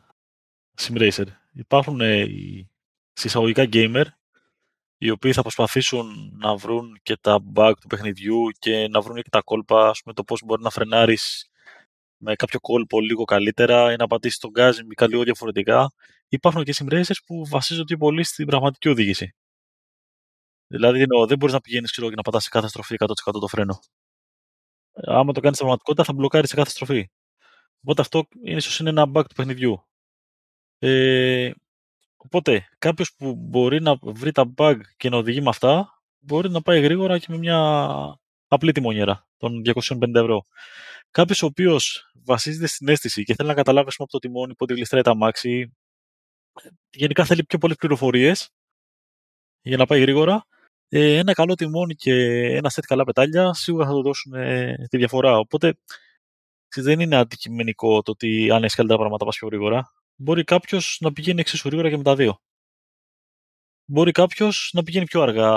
sim 0.77 0.99
racer. 0.99 1.27
Υπάρχουν 1.53 2.01
ε, 2.01 2.21
οι 2.21 2.71
συσσαγωγικά 3.13 3.69
gamer, 3.73 4.05
οι 5.03 5.11
οποίοι 5.11 5.33
θα 5.33 5.43
προσπαθήσουν 5.43 6.33
να 6.39 6.57
βρουν 6.57 6.99
και 7.03 7.17
τα 7.17 7.39
bug 7.55 7.73
του 7.81 7.87
παιχνιδιού 7.87 8.49
και 8.59 8.89
να 8.89 9.01
βρουν 9.01 9.23
και 9.23 9.31
τα 9.31 9.41
κόλπα, 9.41 9.93
με 10.05 10.13
το 10.13 10.25
πώς 10.25 10.43
μπορεί 10.45 10.63
να 10.63 10.71
φρενάρεις 10.71 11.51
με 12.17 12.35
κάποιο 12.35 12.61
κόλπο 12.61 13.01
λίγο 13.01 13.25
καλύτερα 13.25 13.93
ή 13.93 13.97
να 13.97 14.07
πατήσεις 14.07 14.39
τον 14.39 14.51
γκάζι 14.51 14.85
με 14.85 15.07
λίγο 15.07 15.23
διαφορετικά. 15.23 15.93
Υπάρχουν 16.29 16.65
και 16.65 16.75
simracers 16.77 17.23
που 17.27 17.47
βασίζονται 17.47 17.97
πολύ 17.97 18.25
στην 18.25 18.47
πραγματική 18.47 18.89
οδήγηση. 18.89 19.35
Δηλαδή, 20.67 21.07
δεν 21.27 21.39
μπορείς 21.39 21.55
να 21.55 21.61
πηγαίνεις 21.61 21.93
και 21.93 22.03
να 22.03 22.23
πατάς 22.23 22.43
σε 22.43 22.49
κάθε 22.49 22.69
στροφή 22.69 22.95
100% 22.99 23.41
το 23.41 23.47
φρένο. 23.47 23.79
Άμα 24.93 25.33
το 25.33 25.41
κάνεις 25.41 25.57
στην 25.57 25.67
πραγματικότητα, 25.67 26.05
θα 26.05 26.13
μπλοκάρεις 26.13 26.49
σε 26.49 26.57
κάθε 26.57 26.71
στροφή. 26.71 27.11
Οπότε 27.83 28.01
αυτό 28.01 28.25
ίσως 28.43 28.79
είναι 28.79 28.91
ένα 28.91 29.11
bug 29.15 29.25
του 29.29 29.35
παιχνιδιού. 29.35 29.85
Ε, 30.79 31.51
οπότε, 32.25 32.69
κάποιος 32.79 33.15
που 33.15 33.35
μπορεί 33.35 33.83
να 33.83 33.99
βρει 34.03 34.33
τα 34.33 34.53
bug 34.57 34.81
και 34.97 35.09
να 35.09 35.17
οδηγεί 35.17 35.41
με 35.41 35.49
αυτά, 35.49 36.03
μπορεί 36.19 36.51
να 36.51 36.63
πάει 36.63 36.81
γρήγορα 36.81 37.19
και 37.19 37.27
με 37.29 37.37
μια 37.39 37.59
απλή 38.49 38.73
τιμονιέρα 38.73 39.29
των 39.37 39.63
250 39.65 40.15
ευρώ. 40.15 40.45
Κάποιος 41.11 41.43
ο 41.43 41.47
οποίος 41.47 42.11
βασίζεται 42.25 42.67
στην 42.67 42.89
αίσθηση 42.89 43.25
και 43.25 43.35
θέλει 43.35 43.49
να 43.49 43.55
καταλάβει 43.55 43.91
από 43.99 44.11
το 44.11 44.19
τιμόνι 44.19 44.55
πότε 44.55 44.75
γλιστράει 44.75 45.03
τα 45.03 45.17
μάξι, 45.17 45.73
γενικά 46.91 47.25
θέλει 47.25 47.45
πιο 47.45 47.59
πολλές 47.59 47.77
πληροφορίες 47.77 48.51
για 49.63 49.77
να 49.77 49.87
πάει 49.87 50.01
γρήγορα. 50.01 50.45
Ε, 50.89 51.17
ένα 51.17 51.33
καλό 51.33 51.55
τιμόνι 51.55 51.95
και 51.95 52.13
ένα 52.57 52.69
σετ 52.69 52.85
καλά 52.85 53.05
πετάλια 53.05 53.53
σίγουρα 53.55 53.87
θα 53.87 53.93
του 53.93 54.03
δώσουν 54.03 54.35
ε, 54.35 54.87
τη 54.89 54.97
διαφορά. 54.97 55.39
Οπότε 55.39 55.75
δεν 56.77 57.01
είναι 57.01 57.17
αντικειμενικό 57.17 58.03
το 58.03 58.11
ότι 58.11 58.51
αν 58.51 58.63
έχεις 58.63 58.75
καλύτερα 58.75 58.99
πράγματα 58.99 59.25
πας 59.25 59.37
πιο 59.37 59.49
γρήγορα. 59.49 59.93
Μπορεί 60.23 60.45
κάποιος 60.45 60.99
να 61.01 61.13
πηγαίνει 61.13 61.41
εξίσου 61.41 61.69
γρήγορα 61.69 61.89
και 61.89 61.97
με 61.97 62.03
τα 62.03 62.17
δύο. 62.17 62.41
Μπορεί 63.85 64.11
κάποιος 64.11 64.71
να 64.75 64.83
πηγαίνει 64.83 65.05
πιο 65.05 65.23
αργά 65.23 65.53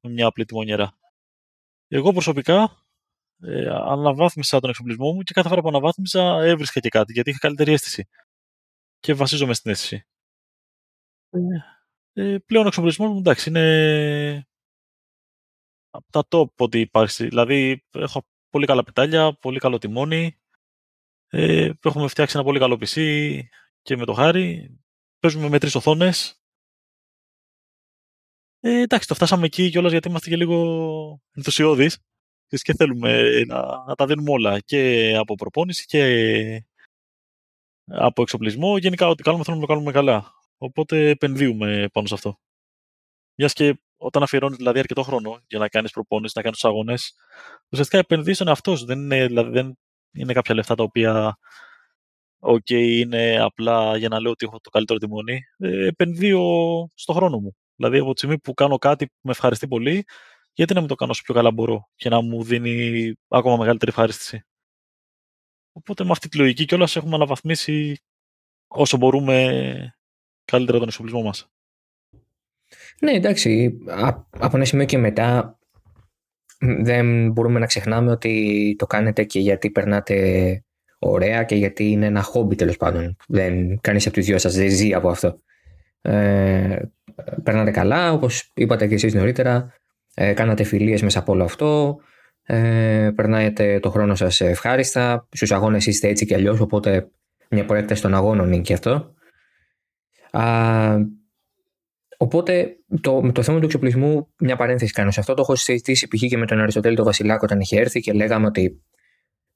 με 0.00 0.10
μια 0.10 0.26
απλή 0.26 0.44
τιμονιέρα. 0.44 0.98
Εγώ 1.88 2.12
προσωπικά 2.12 2.84
ε, 3.42 3.68
αναβάθμισα 3.68 4.60
τον 4.60 4.70
εξοπλισμό 4.70 5.12
μου 5.12 5.22
και 5.22 5.32
κάθε 5.34 5.48
φορά 5.48 5.60
που 5.60 5.68
αναβάθμισα 5.68 6.42
έβρισκα 6.42 6.80
και 6.80 6.88
κάτι 6.88 7.12
γιατί 7.12 7.30
είχα 7.30 7.38
καλύτερη 7.38 7.72
αίσθηση. 7.72 8.08
Και 8.98 9.14
βασίζομαι 9.14 9.54
στην 9.54 9.70
αίσθηση. 9.70 10.06
Ε, 11.30 12.32
ε 12.34 12.38
πλέον 12.38 12.64
ο 12.64 12.68
εξοπλισμός 12.68 13.10
μου 13.10 13.18
εντάξει 13.18 13.48
είναι 13.48 14.46
από 15.90 16.06
τα 16.10 16.26
top 16.30 16.54
ότι 16.56 16.80
υπάρχει. 16.80 17.26
Δηλαδή 17.26 17.84
έχω 17.92 18.26
πολύ 18.50 18.66
καλά 18.66 18.82
πετάλια, 18.82 19.36
πολύ 19.40 19.58
καλό 19.58 19.78
τιμόνι. 19.78 20.38
Ε, 21.28 21.70
έχουμε 21.82 22.08
φτιάξει 22.08 22.36
ένα 22.36 22.44
πολύ 22.44 22.58
καλό 22.58 22.78
PC 22.80 23.40
και 23.86 23.96
με 23.96 24.04
το 24.04 24.12
χάρι. 24.12 24.76
Παίζουμε 25.18 25.48
με 25.48 25.58
τρεις 25.58 25.74
οθόνες. 25.74 26.40
Ε, 28.60 28.80
εντάξει, 28.80 29.08
το 29.08 29.14
φτάσαμε 29.14 29.46
εκεί 29.46 29.70
κιόλας 29.70 29.92
γιατί 29.92 30.08
είμαστε 30.08 30.28
και 30.28 30.36
λίγο 30.36 31.20
ενθουσιώδεις 31.34 31.98
και 32.46 32.74
θέλουμε 32.76 33.40
να, 33.44 33.84
να 33.84 33.94
τα 33.94 34.06
δίνουμε 34.06 34.30
όλα 34.30 34.60
και 34.60 35.14
από 35.16 35.34
προπόνηση 35.34 35.84
και 35.86 36.64
από 37.84 38.22
εξοπλισμό. 38.22 38.78
Γενικά, 38.78 39.08
ό,τι 39.08 39.22
κάνουμε 39.22 39.44
θέλουμε 39.44 39.62
να 39.62 39.68
το 39.68 39.74
κάνουμε 39.74 39.92
καλά. 39.92 40.32
Οπότε 40.56 41.08
επενδύουμε 41.08 41.88
πάνω 41.92 42.06
σε 42.06 42.14
αυτό. 42.14 42.40
Μιας 43.34 43.52
και 43.52 43.80
όταν 43.96 44.22
αφιερώνεις 44.22 44.56
δηλαδή 44.56 44.78
αρκετό 44.78 45.02
χρόνο 45.02 45.42
για 45.46 45.58
να 45.58 45.68
κάνεις 45.68 45.90
προπόνηση, 45.90 46.32
να 46.36 46.42
κάνεις 46.42 46.58
τους 46.58 46.70
αγώνες, 46.70 47.14
ουσιαστικά 47.68 47.98
επενδύεις 47.98 48.36
στον 48.36 48.48
εαυτό 48.48 48.76
σου. 48.76 48.84
Δεν 48.84 48.98
είναι, 48.98 49.26
δηλαδή, 49.26 49.50
δεν 49.50 49.78
είναι 50.12 50.32
κάποια 50.32 50.54
λεφτά 50.54 50.74
τα 50.74 50.82
οποία 50.82 51.38
OK, 52.38 52.70
είναι 52.70 53.38
απλά 53.40 53.96
για 53.96 54.08
να 54.08 54.20
λέω 54.20 54.30
ότι 54.30 54.46
έχω 54.46 54.60
το 54.60 54.70
καλύτερο 54.70 54.98
τιμόνι. 54.98 55.40
Ε, 55.58 55.86
επενδύω 55.86 56.40
στο 56.94 57.12
χρόνο 57.12 57.38
μου. 57.38 57.56
Δηλαδή, 57.76 57.98
από 57.98 58.12
τη 58.12 58.18
στιγμή 58.18 58.38
που 58.38 58.54
κάνω 58.54 58.78
κάτι 58.78 59.06
που 59.06 59.18
με 59.20 59.30
ευχαριστεί 59.30 59.68
πολύ, 59.68 60.04
γιατί 60.52 60.74
να 60.74 60.80
μην 60.80 60.88
το 60.88 60.94
κάνω 60.94 61.10
όσο 61.10 61.22
πιο 61.22 61.34
καλά 61.34 61.50
μπορώ 61.50 61.88
και 61.94 62.08
να 62.08 62.20
μου 62.20 62.42
δίνει 62.42 63.12
ακόμα 63.28 63.56
μεγαλύτερη 63.56 63.90
ευχαρίστηση. 63.90 64.44
Οπότε 65.72 66.04
με 66.04 66.10
αυτή 66.10 66.28
τη 66.28 66.36
λογική 66.36 66.64
κιόλας 66.64 66.96
έχουμε 66.96 67.14
αναβαθμίσει 67.14 67.96
όσο 68.66 68.96
μπορούμε 68.96 69.96
καλύτερα 70.44 70.78
τον 70.78 70.88
εξοπλισμό 70.88 71.22
μας. 71.22 71.50
Ναι, 73.00 73.12
εντάξει. 73.12 73.78
Από 74.30 74.56
ένα 74.56 74.64
σημείο 74.64 74.86
και 74.86 74.98
μετά 74.98 75.58
δεν 76.58 77.32
μπορούμε 77.32 77.58
να 77.58 77.66
ξεχνάμε 77.66 78.10
ότι 78.10 78.74
το 78.78 78.86
κάνετε 78.86 79.24
και 79.24 79.40
γιατί 79.40 79.70
περνάτε 79.70 80.65
ωραία 81.10 81.44
και 81.44 81.54
γιατί 81.54 81.90
είναι 81.90 82.06
ένα 82.06 82.22
χόμπι 82.22 82.54
τέλος 82.54 82.76
πάντων. 82.76 83.16
Δεν, 83.28 83.80
κανείς 83.80 84.06
από 84.06 84.16
τους 84.16 84.24
δυο 84.24 84.38
σας 84.38 84.54
δεν 84.54 84.70
ζει 84.70 84.94
από 84.94 85.08
αυτό. 85.08 85.40
Ε, 86.02 86.78
περνάτε 87.42 87.70
καλά, 87.70 88.12
όπως 88.12 88.50
είπατε 88.54 88.86
και 88.86 88.94
εσείς 88.94 89.14
νωρίτερα, 89.14 89.72
ε, 90.14 90.32
κάνατε 90.32 90.62
φιλίες 90.62 91.02
μέσα 91.02 91.18
από 91.18 91.32
όλο 91.32 91.44
αυτό, 91.44 91.98
ε, 92.42 93.10
περνάτε 93.14 93.78
το 93.80 93.90
χρόνο 93.90 94.14
σας 94.14 94.40
ευχάριστα, 94.40 95.28
στους 95.32 95.52
αγώνες 95.52 95.86
είστε 95.86 96.08
έτσι 96.08 96.26
και 96.26 96.34
αλλιώς, 96.34 96.60
οπότε 96.60 97.08
μια 97.50 97.64
προέκταση 97.64 98.02
των 98.02 98.14
αγώνων 98.14 98.52
είναι 98.52 98.62
και 98.62 98.72
αυτό. 98.72 99.14
Α, 100.30 100.44
Οπότε 102.16 102.76
το, 103.00 103.30
το 103.32 103.42
θέμα 103.42 103.58
του 103.58 103.64
εξοπλισμού, 103.64 104.28
μια 104.38 104.56
παρένθεση 104.56 104.92
κάνω 104.92 105.10
σε 105.10 105.20
αυτό, 105.20 105.34
το 105.34 105.42
έχω 105.42 105.54
συζητήσει 105.54 106.08
π.χ. 106.08 106.20
και 106.20 106.36
με 106.36 106.46
τον 106.46 106.60
Αριστοτέλη 106.60 106.96
τον 106.96 107.04
Βασιλάκο 107.04 107.40
όταν 107.42 107.60
είχε 107.60 107.80
έρθει 107.80 108.00
και 108.00 108.12
λέγαμε 108.12 108.46
ότι 108.46 108.82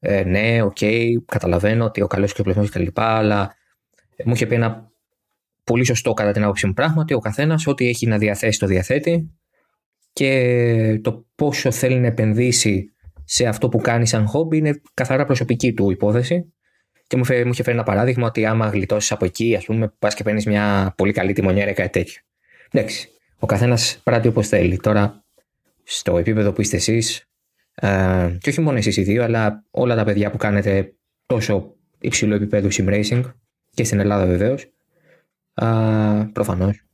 ε, 0.00 0.24
ναι, 0.24 0.62
OK, 0.62 0.76
okay, 0.80 1.08
καταλαβαίνω 1.26 1.84
ότι 1.84 2.02
ο 2.02 2.06
καλός 2.06 2.30
εξοπλισμός 2.30 2.70
κτλ. 2.70 2.86
Αλλά 2.94 3.54
μου 4.24 4.32
είχε 4.32 4.46
πει 4.46 4.54
ένα 4.54 4.90
πολύ 5.64 5.84
σωστό 5.84 6.12
κατά 6.12 6.32
την 6.32 6.42
άποψή 6.42 6.66
μου 6.66 6.72
πράγμα 6.72 7.02
ότι 7.02 7.14
ο 7.14 7.18
καθένας 7.18 7.66
ό,τι 7.66 7.88
έχει 7.88 8.06
να 8.06 8.18
διαθέσει 8.18 8.58
το 8.58 8.66
διαθέτει 8.66 9.30
και 10.12 11.00
το 11.02 11.26
πόσο 11.34 11.70
θέλει 11.70 11.98
να 11.98 12.06
επενδύσει 12.06 12.94
σε 13.24 13.46
αυτό 13.46 13.68
που 13.68 13.78
κάνει 13.78 14.06
σαν 14.06 14.26
χόμπι 14.26 14.56
είναι 14.56 14.80
καθαρά 14.94 15.24
προσωπική 15.24 15.72
του 15.72 15.90
υπόθεση. 15.90 16.52
Και 17.06 17.16
μου, 17.16 17.24
μου 17.44 17.50
είχε 17.52 17.62
φέρει 17.62 17.76
ένα 17.76 17.84
παράδειγμα 17.84 18.26
ότι 18.26 18.46
άμα 18.46 18.66
γλιτώσεις 18.66 19.12
από 19.12 19.24
εκεί, 19.24 19.56
ας 19.56 19.64
πούμε, 19.64 19.92
πας 19.98 20.14
και 20.14 20.22
παίρνεις 20.22 20.46
μια 20.46 20.94
πολύ 20.96 21.12
καλή 21.12 21.32
τιμονιέρα 21.32 21.70
ή 21.70 21.74
κάτι 21.74 21.90
τέτοιο. 21.90 22.20
Εντάξει, 22.70 23.08
ο 23.38 23.46
καθένας 23.46 24.00
πράττει 24.04 24.28
όπως 24.28 24.48
θέλει. 24.48 24.76
Τώρα, 24.76 25.24
στο 25.82 26.18
επίπεδο 26.18 26.52
που 26.52 26.60
είστε 26.60 26.76
εσείς, 26.76 27.29
ε, 27.80 28.36
και 28.40 28.48
όχι 28.50 28.60
μόνο 28.60 28.76
εσείς 28.76 28.96
οι 28.96 29.02
δύο, 29.02 29.24
αλλά 29.24 29.64
όλα 29.70 29.96
τα 29.96 30.04
παιδιά 30.04 30.30
που 30.30 30.36
κάνετε 30.36 30.94
τόσο 31.26 31.74
υψηλό 31.98 32.34
επίπεδο 32.34 32.68
sim 32.70 32.88
racing 32.88 33.22
και 33.70 33.84
στην 33.84 34.00
Ελλάδα 34.00 34.26
βεβαίως, 34.26 34.62
ε, 35.54 36.30
προφανώς 36.32 36.84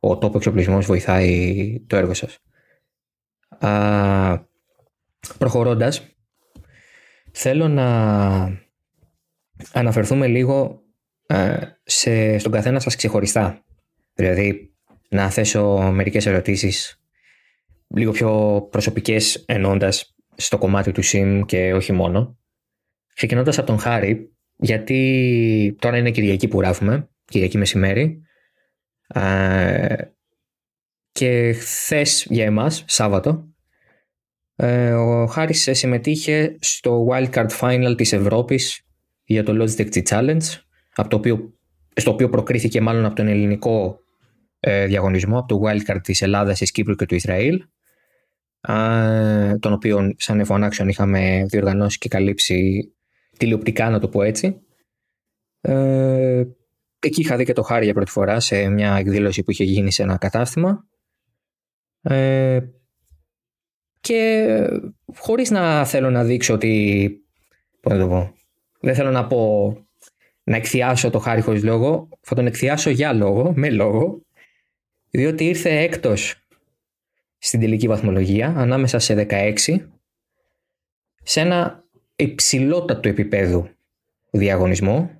ο 0.00 0.18
τόπο 0.18 0.36
εξοπλισμός 0.36 0.86
βοηθάει 0.86 1.84
το 1.86 1.96
έργο 1.96 2.14
σας. 2.14 2.38
Ε, 3.58 4.36
Προχωρώντας, 5.38 6.06
θέλω 7.32 7.68
να 7.68 7.88
αναφερθούμε 9.72 10.26
λίγο 10.26 10.82
ε, 11.26 11.56
σε, 11.82 12.38
στον 12.38 12.52
καθένα 12.52 12.80
σας 12.80 12.96
ξεχωριστά. 12.96 13.64
Δηλαδή, 14.14 14.74
να 15.08 15.30
θέσω 15.30 15.90
μερικές 15.92 16.26
ερωτήσεις 16.26 17.02
λίγο 17.94 18.12
πιο 18.12 18.62
προσωπικές 18.70 19.44
ενώντας 19.46 20.14
στο 20.36 20.58
κομμάτι 20.58 20.92
του 20.92 21.02
ΣΥΜ 21.02 21.42
και 21.42 21.74
όχι 21.74 21.92
μόνο. 21.92 22.38
Ξεκινώντας 23.14 23.58
από 23.58 23.66
τον 23.66 23.78
Χάρη, 23.78 24.32
γιατί 24.56 25.76
τώρα 25.78 25.96
είναι 25.96 26.10
Κυριακή 26.10 26.48
που 26.48 26.60
γράφουμε, 26.60 27.08
Κυριακή 27.24 27.58
μεσημέρι, 27.58 28.22
και 31.12 31.52
χθες 31.52 32.26
για 32.28 32.44
εμάς, 32.44 32.84
Σάββατο, 32.86 33.52
ε, 34.56 34.92
ο 34.92 35.26
Χάρης 35.26 35.68
συμμετείχε 35.72 36.56
στο 36.60 37.06
Wildcard 37.10 37.48
Final 37.60 37.94
της 37.96 38.12
Ευρώπης 38.12 38.86
για 39.24 39.42
το 39.42 39.62
Logitech 39.62 40.02
Challenge, 40.08 40.42
από 40.94 41.08
το 41.08 41.16
οποίο, 41.16 41.52
στο 41.96 42.10
οποίο 42.10 42.28
προκρίθηκε 42.28 42.80
μάλλον 42.80 43.04
από 43.04 43.14
τον 43.14 43.28
ελληνικό 43.28 43.98
ε, 44.60 44.86
διαγωνισμό 44.86 45.38
από 45.38 45.48
το 45.48 45.60
wildcard 45.64 46.00
της 46.02 46.22
Ελλάδας, 46.22 46.58
της 46.58 46.70
Κύπρου 46.70 46.94
και 46.94 47.06
του 47.06 47.14
Ισραήλ 47.14 47.62
τον 49.58 49.72
οποίο 49.72 50.14
σαν 50.16 50.44
F1 50.48 50.88
είχαμε 50.88 51.44
διοργανώσει 51.48 51.98
και 51.98 52.08
καλύψει 52.08 52.92
τηλεοπτικά 53.36 53.90
να 53.90 53.98
το 53.98 54.08
πω 54.08 54.22
έτσι. 54.22 54.60
Ε, 55.60 56.44
εκεί 56.98 57.20
είχα 57.20 57.36
δει 57.36 57.44
και 57.44 57.52
το 57.52 57.62
Χάρη 57.62 57.84
για 57.84 57.94
πρώτη 57.94 58.10
φορά 58.10 58.40
σε 58.40 58.68
μια 58.68 58.94
εκδήλωση 58.94 59.42
που 59.42 59.50
είχε 59.50 59.64
γίνει 59.64 59.92
σε 59.92 60.02
ένα 60.02 60.16
κατάστημα 60.16 60.86
ε, 62.02 62.60
και 64.00 64.46
χωρίς 65.14 65.50
να 65.50 65.84
θέλω 65.84 66.10
να 66.10 66.24
δείξω 66.24 66.54
ότι 66.54 67.10
πώς 67.80 67.92
να 67.92 67.98
το 67.98 68.08
πω 68.08 68.34
δεν 68.80 68.94
θέλω 68.94 69.10
να 69.10 69.26
πω 69.26 69.72
να 70.44 70.56
εκθιάσω 70.56 71.10
το 71.10 71.18
Χάρη 71.18 71.40
χωρίς 71.40 71.64
λόγο 71.64 72.08
θα 72.20 72.34
τον 72.34 72.46
εκθιάσω 72.46 72.90
για 72.90 73.12
λόγο, 73.12 73.52
με 73.56 73.70
λόγο 73.70 74.22
διότι 75.10 75.44
ήρθε 75.44 75.70
έκτος 75.70 76.41
στην 77.44 77.60
τελική 77.60 77.88
βαθμολογία 77.88 78.54
ανάμεσα 78.56 78.98
σε 78.98 79.26
16 79.30 79.58
σε 81.22 81.40
ένα 81.40 81.84
υψηλότατο 82.16 83.08
επίπεδο 83.08 83.68
διαγωνισμό 84.30 85.10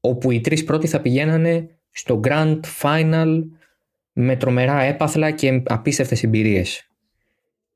όπου 0.00 0.30
οι 0.30 0.40
τρεις 0.40 0.64
πρώτοι 0.64 0.86
θα 0.86 1.00
πηγαίνανε 1.00 1.78
στο 1.90 2.20
Grand 2.24 2.60
Final 2.82 3.42
με 4.12 4.36
τρομερά 4.36 4.80
έπαθλα 4.80 5.30
και 5.30 5.62
απίστευτες 5.66 6.22
εμπειρίες. 6.22 6.88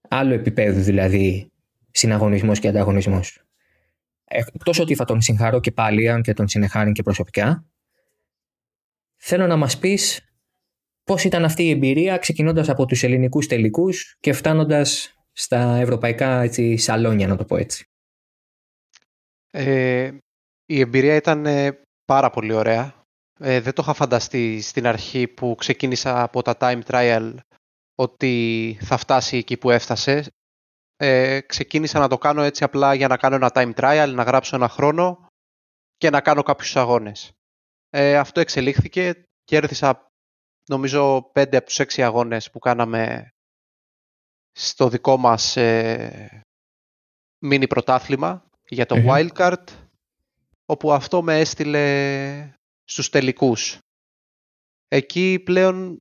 Άλλο 0.09 0.35
επίπεδο 0.35 0.81
δηλαδή 0.81 1.50
συναγωνισμός 1.90 2.59
και 2.59 2.68
ανταγωνισμός. 2.68 3.44
Εκτός 4.24 4.79
ότι 4.79 4.94
θα 4.94 5.05
τον 5.05 5.20
συγχαρώ 5.20 5.61
και 5.61 5.72
πάλι, 5.72 6.09
αν 6.09 6.22
και 6.22 6.33
τον 6.33 6.48
συνεχάρει 6.48 6.92
και 6.92 7.03
προσωπικά, 7.03 7.64
θέλω 9.16 9.46
να 9.46 9.57
μας 9.57 9.79
πεις 9.79 10.34
πώς 11.05 11.25
ήταν 11.25 11.45
αυτή 11.45 11.62
η 11.62 11.71
εμπειρία 11.71 12.19
ξεκινώντας 12.19 12.69
από 12.69 12.87
τους 12.87 13.03
ελληνικούς 13.03 13.47
τελικούς 13.47 14.17
και 14.21 14.33
φτάνοντας 14.33 15.14
στα 15.33 15.77
ευρωπαϊκά 15.77 16.43
έτσι, 16.43 16.77
σαλόνια, 16.77 17.27
να 17.27 17.37
το 17.37 17.45
πω 17.45 17.57
έτσι. 17.57 17.85
Ε, 19.51 20.12
η 20.67 20.81
εμπειρία 20.81 21.14
ήταν 21.14 21.47
ε, 21.47 21.81
πάρα 22.05 22.31
πολύ 22.31 22.53
ωραία. 22.53 23.03
Ε, 23.40 23.61
δεν 23.61 23.73
το 23.73 23.83
είχα 23.83 23.95
φανταστεί 23.95 24.61
στην 24.61 24.87
αρχή 24.87 25.29
που 25.29 25.55
ξεκίνησα 25.59 26.23
από 26.23 26.43
τα 26.43 26.57
time 26.59 26.81
trial 26.87 27.35
ότι 27.95 28.77
θα 28.81 28.97
φτάσει 28.97 29.37
εκεί 29.37 29.57
που 29.57 29.71
έφτασε. 29.71 30.33
Ε, 30.97 31.40
ξεκίνησα 31.40 31.99
να 31.99 32.09
το 32.09 32.19
κάνω 32.19 32.43
έτσι 32.43 32.64
απλά 32.64 32.95
για 32.95 33.09
να 33.09 33.17
κάνω 33.17 33.35
ένα 33.35 33.51
time 33.55 33.73
trial, 33.75 34.12
να 34.14 34.23
γράψω 34.23 34.57
ένα 34.57 34.69
χρόνο 34.69 35.27
και 35.97 36.11
να 36.11 36.21
κάνω 36.21 36.43
κάποιους 36.43 36.77
αγώνες. 36.77 37.33
Ε, 37.90 38.17
αυτό 38.17 38.40
εξελίχθηκε, 38.40 39.25
κέρδισα 39.45 40.09
νομίζω 40.68 41.31
πέντε 41.33 41.57
από 41.57 41.66
τους 41.66 41.79
έξι 41.79 42.03
αγώνες 42.03 42.50
που 42.50 42.59
κάναμε 42.59 43.29
στο 44.53 44.88
δικό 44.88 45.16
μας 45.16 45.57
ε, 45.57 46.40
mini 47.46 47.68
πρωτάθλημα 47.68 48.48
για 48.68 48.87
το 48.87 48.96
Wildcard, 49.07 49.64
όπου 50.66 50.92
αυτό 50.92 51.22
με 51.22 51.38
έστειλε 51.40 52.55
στους 52.85 53.09
τελικούς. 53.09 53.79
Εκεί 54.88 55.42
πλέον, 55.44 55.98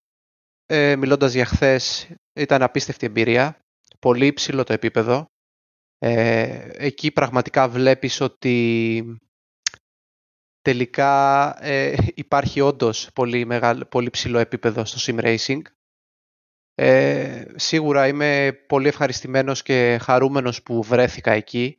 ε, 0.65 0.95
μιλώντας 0.95 1.33
για 1.33 1.45
χθες, 1.45 2.09
ήταν 2.33 2.61
απίστευτη 2.61 3.05
εμπειρία, 3.05 3.59
πολύ 3.99 4.25
υψηλό 4.25 4.63
το 4.63 4.73
επίπεδο. 4.73 5.25
Ε, 5.97 6.69
εκεί 6.73 7.11
πραγματικά 7.11 7.69
βλέπεις 7.69 8.21
ότι 8.21 9.19
τελικά 10.63 11.55
ε, 11.63 11.95
υπάρχει 12.13 12.61
όντως 12.61 13.09
πολύ, 13.13 13.45
μεγάλο, 13.45 13.85
πολύ 13.85 14.09
ψηλό 14.09 14.39
επίπεδο 14.39 14.85
στο 14.85 15.13
sim 15.13 15.23
racing. 15.23 15.61
Ε, 16.75 17.45
σίγουρα 17.55 18.07
είμαι 18.07 18.51
πολύ 18.67 18.87
ευχαριστημένος 18.87 19.61
και 19.61 19.97
χαρούμενος 20.01 20.63
που 20.63 20.83
βρέθηκα 20.83 21.31
εκεί. 21.31 21.77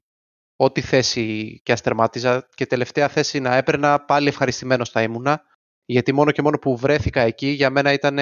Ό,τι 0.56 0.80
θέση 0.80 1.60
και 1.62 1.72
αστερμάτιζα 1.72 2.48
και 2.54 2.66
τελευταία 2.66 3.08
θέση 3.08 3.40
να 3.40 3.56
έπαιρνα 3.56 4.04
πάλι 4.04 4.28
ευχαριστημένος 4.28 4.90
θα 4.90 5.02
ήμουνα. 5.02 5.42
Γιατί 5.84 6.12
μόνο 6.12 6.30
και 6.30 6.42
μόνο 6.42 6.58
που 6.58 6.76
βρέθηκα 6.76 7.20
εκεί 7.20 7.46
για 7.46 7.70
μένα 7.70 7.92
ήταν 7.92 8.18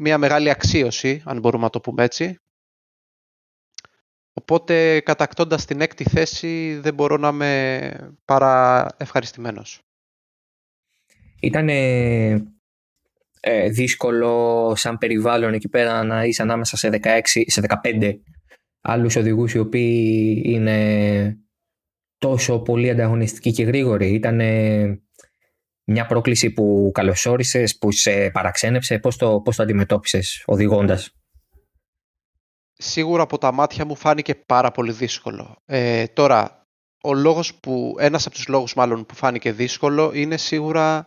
μια 0.00 0.18
μεγάλη 0.18 0.50
αξίωση, 0.50 1.22
αν 1.24 1.38
μπορούμε 1.40 1.62
να 1.62 1.70
το 1.70 1.80
πούμε 1.80 2.04
έτσι. 2.04 2.38
Οπότε 4.38 5.00
κατακτώντας 5.00 5.64
την 5.64 5.80
έκτη 5.80 6.04
θέση 6.04 6.78
δεν 6.82 6.94
μπορώ 6.94 7.16
να 7.16 7.28
είμαι 7.28 8.14
παρά 8.24 8.86
ευχαριστημένος. 8.96 9.82
Ήταν 11.40 11.68
ε, 11.68 12.38
δύσκολο 13.70 14.72
σαν 14.76 14.98
περιβάλλον 14.98 15.52
εκεί 15.52 15.68
πέρα 15.68 16.02
να 16.02 16.24
είσαι 16.24 16.42
ανάμεσα 16.42 16.76
σε, 16.76 16.90
16, 17.02 17.20
σε 17.46 17.62
15 17.82 18.18
άλλους 18.80 19.16
οδηγούς 19.16 19.54
οι 19.54 19.58
οποίοι 19.58 20.42
είναι 20.44 21.38
τόσο 22.18 22.58
πολύ 22.58 22.90
ανταγωνιστικοί 22.90 23.52
και 23.52 23.64
γρήγοροι. 23.64 24.14
Ήταν 24.14 24.40
μια 25.84 26.06
πρόκληση 26.06 26.50
που 26.50 26.90
καλωσόρισες, 26.94 27.78
που 27.78 27.92
σε 27.92 28.30
παραξένεψε. 28.30 28.98
Πώς 28.98 29.16
το, 29.16 29.40
πώς 29.40 29.56
το 29.56 29.62
αντιμετώπισες 29.62 30.42
οδηγώντας; 30.46 31.17
Σίγουρα 32.78 33.22
από 33.22 33.38
τα 33.38 33.52
μάτια 33.52 33.84
μου 33.84 33.96
φάνηκε 33.96 34.34
πάρα 34.34 34.70
πολύ 34.70 34.92
δύσκολο. 34.92 35.56
Ε, 35.64 36.06
τώρα, 36.06 36.62
ο 37.02 37.14
λόγος 37.14 37.54
που, 37.54 37.96
ένας 37.98 38.26
από 38.26 38.34
τους 38.34 38.48
λόγους 38.48 38.74
μάλλον 38.74 39.06
που 39.06 39.14
φάνηκε 39.14 39.52
δύσκολο 39.52 40.12
είναι 40.14 40.36
σίγουρα 40.36 41.06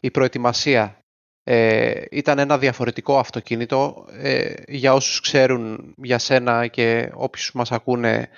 η 0.00 0.10
προετοιμασία. 0.10 0.98
Ε, 1.42 2.02
ήταν 2.10 2.38
ένα 2.38 2.58
διαφορετικό 2.58 3.18
αυτοκίνητο. 3.18 4.06
Ε, 4.10 4.52
για 4.68 4.94
όσους 4.94 5.20
ξέρουν 5.20 5.94
για 5.96 6.18
σένα 6.18 6.66
και 6.66 7.10
όποιους 7.14 7.52
μας 7.54 7.72
ακούνε, 7.72 8.28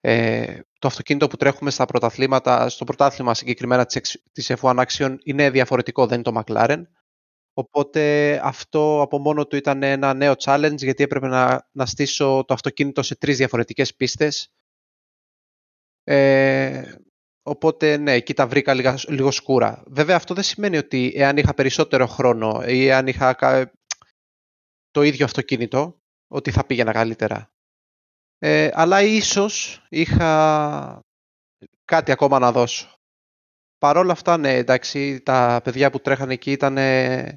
ε, 0.00 0.58
το 0.78 0.88
αυτοκίνητο 0.88 1.28
που 1.28 1.36
τρέχουμε 1.36 1.70
στα 1.70 1.84
πρωταθλήματα, 1.84 2.68
στο 2.68 2.84
πρωτάθλημα 2.84 3.34
συγκεκριμένα 3.34 3.86
της 4.32 4.52
F1 4.60 4.84
Action 4.86 5.16
είναι 5.24 5.50
διαφορετικό, 5.50 6.06
δεν 6.06 6.20
είναι 6.20 6.32
το 6.32 6.42
McLaren. 6.46 6.82
Οπότε 7.54 8.40
αυτό 8.42 9.00
από 9.00 9.18
μόνο 9.18 9.46
του 9.46 9.56
ήταν 9.56 9.82
ένα 9.82 10.14
νέο 10.14 10.34
challenge 10.38 10.76
γιατί 10.76 11.02
έπρεπε 11.02 11.26
να, 11.26 11.68
να 11.72 11.86
στήσω 11.86 12.44
το 12.46 12.54
αυτοκίνητο 12.54 13.02
σε 13.02 13.16
τρεις 13.16 13.36
διαφορετικές 13.36 13.94
πίστες. 13.94 14.52
Ε, 16.04 16.94
οπότε 17.42 17.96
ναι, 17.96 18.12
εκεί 18.12 18.34
τα 18.34 18.46
βρήκα 18.46 18.74
λίγο, 18.74 18.94
λίγο 19.08 19.30
σκούρα. 19.30 19.82
Βέβαια 19.86 20.16
αυτό 20.16 20.34
δεν 20.34 20.44
σημαίνει 20.44 20.76
ότι 20.76 21.12
εάν 21.14 21.36
είχα 21.36 21.54
περισσότερο 21.54 22.06
χρόνο 22.06 22.62
ή 22.66 22.86
εάν 22.86 23.06
είχα 23.06 23.36
το 24.90 25.02
ίδιο 25.02 25.24
αυτοκίνητο, 25.24 26.00
ότι 26.28 26.50
θα 26.50 26.66
πήγαινα 26.66 26.92
καλύτερα. 26.92 27.52
Ε, 28.38 28.70
αλλά 28.72 29.02
ίσως 29.02 29.86
είχα 29.88 31.00
κάτι 31.84 32.12
ακόμα 32.12 32.38
να 32.38 32.52
δώσω. 32.52 33.01
Παρ' 33.82 33.96
όλα 33.96 34.12
αυτά, 34.12 34.36
ναι, 34.36 34.56
εντάξει, 34.56 35.20
τα 35.20 35.60
παιδιά 35.64 35.90
που 35.90 36.00
τρέχανε 36.00 36.32
εκεί 36.32 36.52
ήταν 36.52 36.76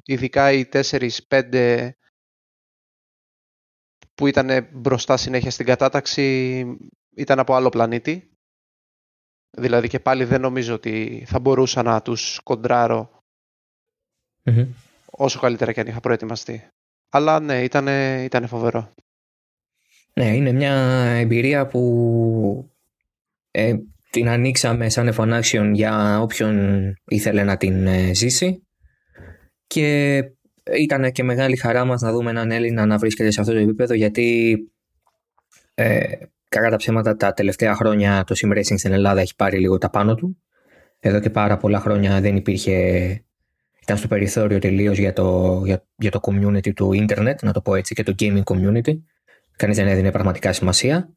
ειδικά 0.04 0.52
οι 0.52 0.68
4-5 0.72 1.90
που 4.14 4.26
ήταν 4.26 4.68
μπροστά 4.72 5.16
συνέχεια 5.16 5.50
στην 5.50 5.66
κατάταξη, 5.66 6.64
ήταν 7.16 7.38
από 7.38 7.54
άλλο 7.54 7.68
πλανήτη. 7.68 8.30
Δηλαδή 9.50 9.88
και 9.88 10.00
πάλι 10.00 10.24
δεν 10.24 10.40
νομίζω 10.40 10.74
ότι 10.74 11.24
θα 11.26 11.38
μπορούσα 11.38 11.82
να 11.82 12.02
τους 12.02 12.40
κοντραρω 12.42 13.22
όσο 15.06 15.40
καλύτερα 15.40 15.72
και 15.72 15.80
αν 15.80 15.86
είχα 15.86 16.00
προετοιμαστεί. 16.00 16.68
Αλλά 17.08 17.40
ναι, 17.40 17.62
ήταν, 17.62 17.86
ήταν 18.24 18.46
φοβερό. 18.46 18.94
Ναι, 20.12 20.36
είναι 20.36 20.52
μια 20.52 20.74
εμπειρία 21.04 21.66
που 21.66 22.70
ε, 23.50 23.76
την 24.10 24.28
ανοίξαμε 24.28 24.88
σαν 24.88 25.08
εφανάξιον 25.08 25.74
για 25.74 26.20
όποιον 26.20 26.82
ήθελε 27.04 27.42
να 27.44 27.56
την 27.56 27.86
ε, 27.86 28.14
ζήσει. 28.14 28.66
Και 29.66 30.22
ήταν 30.78 31.12
και 31.12 31.22
μεγάλη 31.22 31.56
χαρά 31.56 31.84
μας 31.84 32.00
να 32.00 32.12
δούμε 32.12 32.30
έναν 32.30 32.50
Έλληνα 32.50 32.86
να 32.86 32.98
βρίσκεται 32.98 33.30
σε 33.30 33.40
αυτό 33.40 33.52
το 33.52 33.58
επίπεδο 33.58 33.94
γιατί 33.94 34.56
ε, 35.74 36.02
κακά 36.48 36.70
τα 36.70 36.76
ψέματα 36.76 37.16
τα 37.16 37.32
τελευταία 37.32 37.74
χρόνια 37.74 38.24
το 38.26 38.34
sim 38.38 38.56
racing 38.58 38.78
στην 38.78 38.92
Ελλάδα 38.92 39.20
έχει 39.20 39.34
πάρει 39.34 39.58
λίγο 39.58 39.78
τα 39.78 39.90
πάνω 39.90 40.14
του. 40.14 40.42
Εδώ 41.00 41.20
και 41.20 41.30
πάρα 41.30 41.56
πολλά 41.56 41.80
χρόνια 41.80 42.20
δεν 42.20 42.36
υπήρχε 42.36 42.76
ήταν 43.86 43.98
στο 43.98 44.08
περιθώριο 44.08 44.58
τελείως 44.58 44.98
για 44.98 45.12
το, 45.12 45.62
για, 45.64 45.86
για 45.96 46.10
το 46.10 46.20
community 46.22 46.72
του 46.74 46.92
ίντερνετ 46.92 47.42
να 47.42 47.52
το 47.52 47.60
πω 47.60 47.74
έτσι 47.74 47.94
και 47.94 48.02
το 48.02 48.14
gaming 48.18 48.42
community. 48.42 48.98
Κανείς 49.56 49.76
δεν 49.76 49.86
έδινε 49.86 50.10
πραγματικά 50.10 50.52
σημασία. 50.52 51.08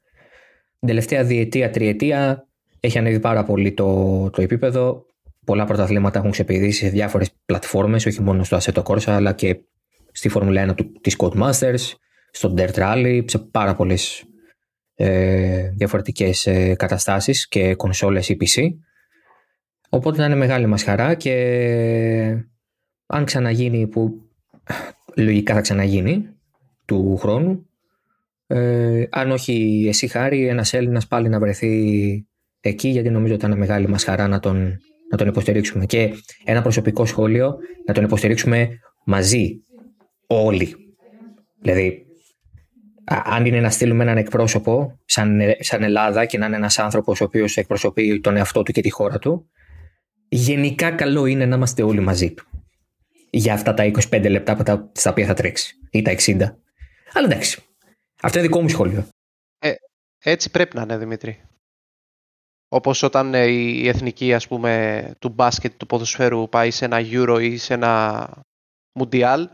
Την 0.80 0.88
τελευταία 0.88 1.23
διετία, 1.23 1.69
τριετία 1.69 2.49
έχει 2.80 2.98
ανέβει 2.98 3.20
πάρα 3.20 3.44
πολύ 3.44 3.74
το, 3.74 4.30
το 4.30 4.42
επίπεδο. 4.42 5.06
Πολλά 5.46 5.65
πρωταθλήματα 5.65 6.20
έχουν 6.20 6.32
ξεπηδήσει 6.32 6.80
σε 6.80 6.89
διάφορες 6.89 7.32
πλατφόρμες, 7.46 8.06
όχι 8.06 8.22
μόνο 8.22 8.44
στο 8.44 8.58
Assetto 8.58 8.84
Corsa, 8.84 9.12
αλλά 9.12 9.34
και 9.34 9.60
στη 10.12 10.30
Φόρμουλα 10.30 10.76
1 10.78 10.86
της 11.02 11.15
Codemasters, 11.20 11.94
στο 12.32 12.54
Dirt 12.58 12.74
Rally, 12.74 13.24
σε 13.26 13.39
πάρα 13.39 13.76
πολλές 13.76 14.24
ε, 14.96 15.70
διαφορετικές 15.70 16.48
ε, 16.48 16.76
καταστάσεις 16.76 17.48
και 17.48 17.76
κονσόλες 17.76 18.30
ή 18.30 18.38
PC. 18.42 18.70
Οπότε 19.89 20.18
ήταν 20.26 20.38
μεγάλη 20.38 20.65
μας 20.65 20.84
χαρά 20.84 21.13
και 21.13 21.34
αν 23.06 23.26
ξαναγίνει, 23.26 23.88
που 23.88 24.30
λογικά 25.15 25.54
θα 25.54 25.62
ξαναγίνει 25.62 26.30
του 26.86 27.18
χρόνου, 27.18 27.70
ε, 28.48 29.04
αν 29.10 29.32
όχι 29.32 29.86
εσύ 29.88 30.08
χάρη, 30.08 30.48
ένας 30.48 30.74
Έλληνας 30.74 31.08
πάλι 31.08 31.30
να 31.30 31.39
βρεθεί 31.39 32.28
εκεί 32.60 32.88
γιατί 32.88 33.10
νομίζω 33.10 33.34
ότι 33.34 33.45
ήταν 33.45 33.58
μεγάλη 33.58 33.88
μας 33.88 34.04
χαρά 34.04 34.28
να 34.28 34.39
τον, 34.39 34.80
να 35.12 35.17
τον 35.17 35.28
υποστηρίξουμε. 35.28 35.86
Και 35.86 36.13
ένα 36.43 36.62
προσωπικό 36.62 37.06
σχόλιο, 37.06 37.58
να 37.86 37.93
τον 37.93 38.04
υποστηρίξουμε 38.04 38.69
μαζί, 39.06 39.63
όλοι. 40.28 40.76
Δηλαδή, 41.62 42.06
αν 43.06 43.45
είναι 43.45 43.60
να 43.60 43.69
στείλουμε 43.69 44.04
έναν 44.04 44.17
εκπρόσωπο 44.17 45.00
σαν, 45.06 45.39
σαν 45.60 45.84
Ελλάδα 45.84 46.26
και 46.26 46.38
να 46.38 46.45
είναι 46.45 46.56
ένας 46.56 46.80
άνθρωπος 46.80 47.22
ο 47.22 47.24
οποίος 47.24 47.58
εκπροσωπεί 47.58 48.19
τον 48.19 48.36
εαυτό 48.38 48.63
του 48.63 48.72
και 48.72 48.82
τη 48.82 48.89
χώρα 48.89 49.19
του, 49.19 49.50
γενικά 50.30 50.91
καλό 50.91 51.26
είναι 51.26 51.45
να 51.45 51.56
είμαστε 51.56 51.84
όλοι 51.84 52.00
μαζί 52.00 52.34
του. 52.34 52.45
Για 53.30 53.54
αυτά 53.54 53.74
τα 53.74 53.91
25 54.12 54.30
λεπτά 54.30 54.56
που 54.56 54.63
τα, 54.63 54.91
στα 54.93 55.10
οποία 55.10 55.26
θα 55.26 55.34
τρέξει 55.34 55.76
ή 55.89 56.02
τα 56.02 56.15
60. 56.17 56.36
Αλλά 57.13 57.26
εντάξει. 57.26 57.62
Αυτό 58.22 58.39
είναι 58.39 58.48
δικό 58.48 58.62
μου 58.62 58.69
σχόλιο. 58.69 59.08
Ε, 59.60 59.74
έτσι 60.24 60.52
πρέπει 60.52 60.76
να 60.76 60.82
είναι, 60.82 60.98
Δημήτρη. 60.98 61.41
Όπως 62.72 63.04
όταν 63.04 63.34
ε, 63.34 63.46
η 63.46 63.88
εθνική 63.88 64.34
ας 64.34 64.48
πούμε, 64.48 65.14
του 65.20 65.30
μπάσκετ, 65.30 65.74
του 65.78 65.86
ποδοσφαίρου 65.86 66.50
πάει 66.50 66.72
σε 66.72 66.86
ένα 66.86 66.98
Euro 67.02 67.38
ή 67.42 67.58
σε 67.58 67.74
ένα 67.74 68.30
Mundial. 69.00 69.46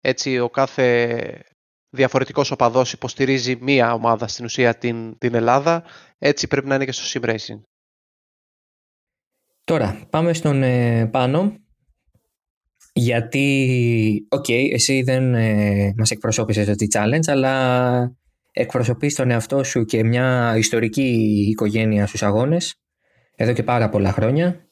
Έτσι 0.00 0.38
ο 0.38 0.50
κάθε 0.50 1.44
διαφορετικός 1.88 2.50
οπαδός 2.50 2.92
υποστηρίζει 2.92 3.56
μία 3.60 3.92
ομάδα 3.92 4.26
στην 4.26 4.44
ουσία 4.44 4.74
την, 4.74 5.18
την 5.18 5.34
Ελλάδα. 5.34 5.84
Έτσι 6.18 6.46
πρέπει 6.48 6.66
να 6.66 6.74
είναι 6.74 6.84
και 6.84 6.92
στο 6.92 7.20
Sim 7.20 7.30
Racing. 7.30 7.60
Τώρα, 9.64 10.06
πάμε 10.10 10.32
στον 10.32 10.62
ε, 10.62 11.06
Πάνο. 11.06 11.56
Γιατί, 12.92 14.26
OK, 14.28 14.44
okay, 14.48 14.68
εσύ 14.72 15.02
δεν 15.02 15.34
ε, 15.34 15.92
μας 15.96 16.10
εκπροσώπησες 16.10 16.66
το 16.66 16.86
challenge, 16.94 17.26
αλλά 17.26 18.16
εκπροσωπείς 18.52 19.14
τον 19.14 19.30
εαυτό 19.30 19.64
σου 19.64 19.84
και 19.84 20.04
μια 20.04 20.56
ιστορική 20.56 21.02
οικογένεια 21.48 22.06
στους 22.06 22.22
αγώνες, 22.22 22.74
εδώ 23.34 23.52
και 23.52 23.62
πάρα 23.62 23.88
πολλά 23.88 24.12
χρόνια. 24.12 24.66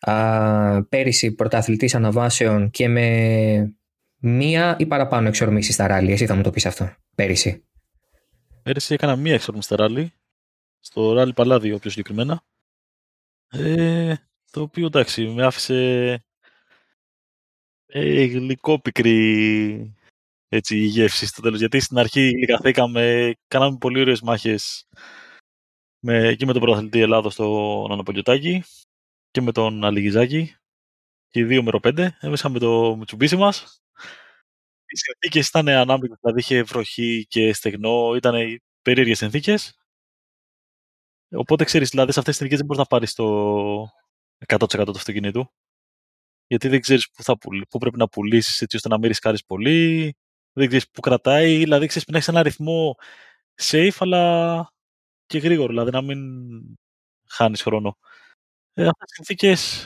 Α, 0.00 0.84
πέρυσι 0.84 1.34
πρωταθλητής 1.34 1.94
αναβάσεων 1.94 2.70
και 2.70 2.88
με 2.88 3.78
μία 4.18 4.76
ή 4.78 4.86
παραπάνω 4.86 5.28
εξορμήσεις 5.28 5.74
στα 5.74 5.86
ράλι. 5.86 6.12
Εσύ 6.12 6.26
θα 6.26 6.34
μου 6.34 6.42
το 6.42 6.50
πεις 6.50 6.66
αυτό, 6.66 6.94
πέρυσι. 7.14 7.64
Πέρυσι 8.62 8.94
έκανα 8.94 9.16
μία 9.16 9.34
εξορμήση 9.34 9.66
στα 9.66 9.76
ράλι, 9.76 10.12
στο 10.80 11.12
ράλι 11.12 11.32
Παλάδιο 11.32 11.78
πιο 11.78 11.90
συγκεκριμένα. 11.90 12.42
Ε, 13.50 14.14
το 14.50 14.60
οποίο 14.60 14.86
εντάξει, 14.86 15.26
με 15.26 15.44
άφησε 15.44 16.24
ε, 17.86 18.24
γλυκό 18.24 18.80
πικρή 18.80 19.94
έτσι, 20.48 20.76
η 20.76 20.84
γεύση 20.84 21.26
στο 21.26 21.42
τέλος. 21.42 21.58
Γιατί 21.58 21.80
στην 21.80 21.98
αρχή 21.98 22.20
λιγαθήκαμε, 22.20 23.32
κάναμε 23.48 23.76
πολύ 23.78 24.00
ωραίες 24.00 24.20
μάχες 24.20 24.86
με, 26.00 26.34
και 26.34 26.46
με 26.46 26.52
τον 26.52 26.62
πρωταθλητή 26.62 27.00
Ελλάδος 27.00 27.32
στον 27.32 27.92
Αναπολιωτάκη 27.92 28.62
και 29.30 29.40
με 29.40 29.52
τον 29.52 29.84
Αλιγιζάκη 29.84 30.56
και 31.28 31.40
οι 31.40 31.44
δύο 31.44 31.62
μεροπέντε. 31.62 32.16
Έμεσαμε 32.20 32.58
το 32.58 32.96
Μουτσουμπίσι 32.96 33.36
μας. 33.36 33.82
Οι 34.86 34.96
συνθήκες 34.96 35.48
ήταν 35.48 35.68
ανάμεικτε, 35.68 36.16
δηλαδή 36.20 36.40
είχε 36.40 36.62
βροχή 36.62 37.26
και 37.28 37.52
στεγνό, 37.52 38.14
ήταν 38.16 38.62
περίεργες 38.82 39.18
συνθήκες. 39.18 39.78
Οπότε 41.30 41.64
ξέρεις, 41.64 41.90
δηλαδή 41.90 42.12
σε 42.12 42.18
αυτές 42.18 42.36
τις 42.36 42.46
συνθήκες 42.46 42.58
δεν 42.58 42.66
μπορείς 42.66 42.82
να 42.82 42.96
πάρεις 42.96 43.14
το 43.14 43.88
100% 44.46 44.84
του 44.84 44.98
αυτοκινήτου. 44.98 45.50
Γιατί 46.46 46.68
δεν 46.68 46.80
ξέρεις 46.80 47.10
πού, 47.10 47.38
πού 47.68 47.78
πρέπει 47.78 47.98
να 47.98 48.08
πουλήσεις 48.08 48.60
έτσι 48.60 48.76
ώστε 48.76 48.88
να 48.88 48.98
μην 48.98 49.08
ρισκάρεις 49.08 49.44
πολύ. 49.44 50.16
Δεν 50.58 50.66
ξέρεις 50.66 50.90
πού 50.90 51.00
κρατάει. 51.00 51.56
Δηλαδή 51.56 51.86
ξέρεις 51.86 52.08
να 52.08 52.16
έχεις 52.16 52.28
ένα 52.28 52.40
αριθμό 52.40 52.96
safe, 53.62 53.96
αλλά 53.98 54.72
και 55.26 55.38
γρήγορο. 55.38 55.68
Δηλαδή 55.68 55.90
να 55.90 56.02
μην 56.02 56.20
χάνεις 57.28 57.62
χρόνο. 57.62 57.98
Ε, 58.72 58.82
αυτές 58.82 59.06
τις 59.06 59.14
συνθήκες 59.14 59.84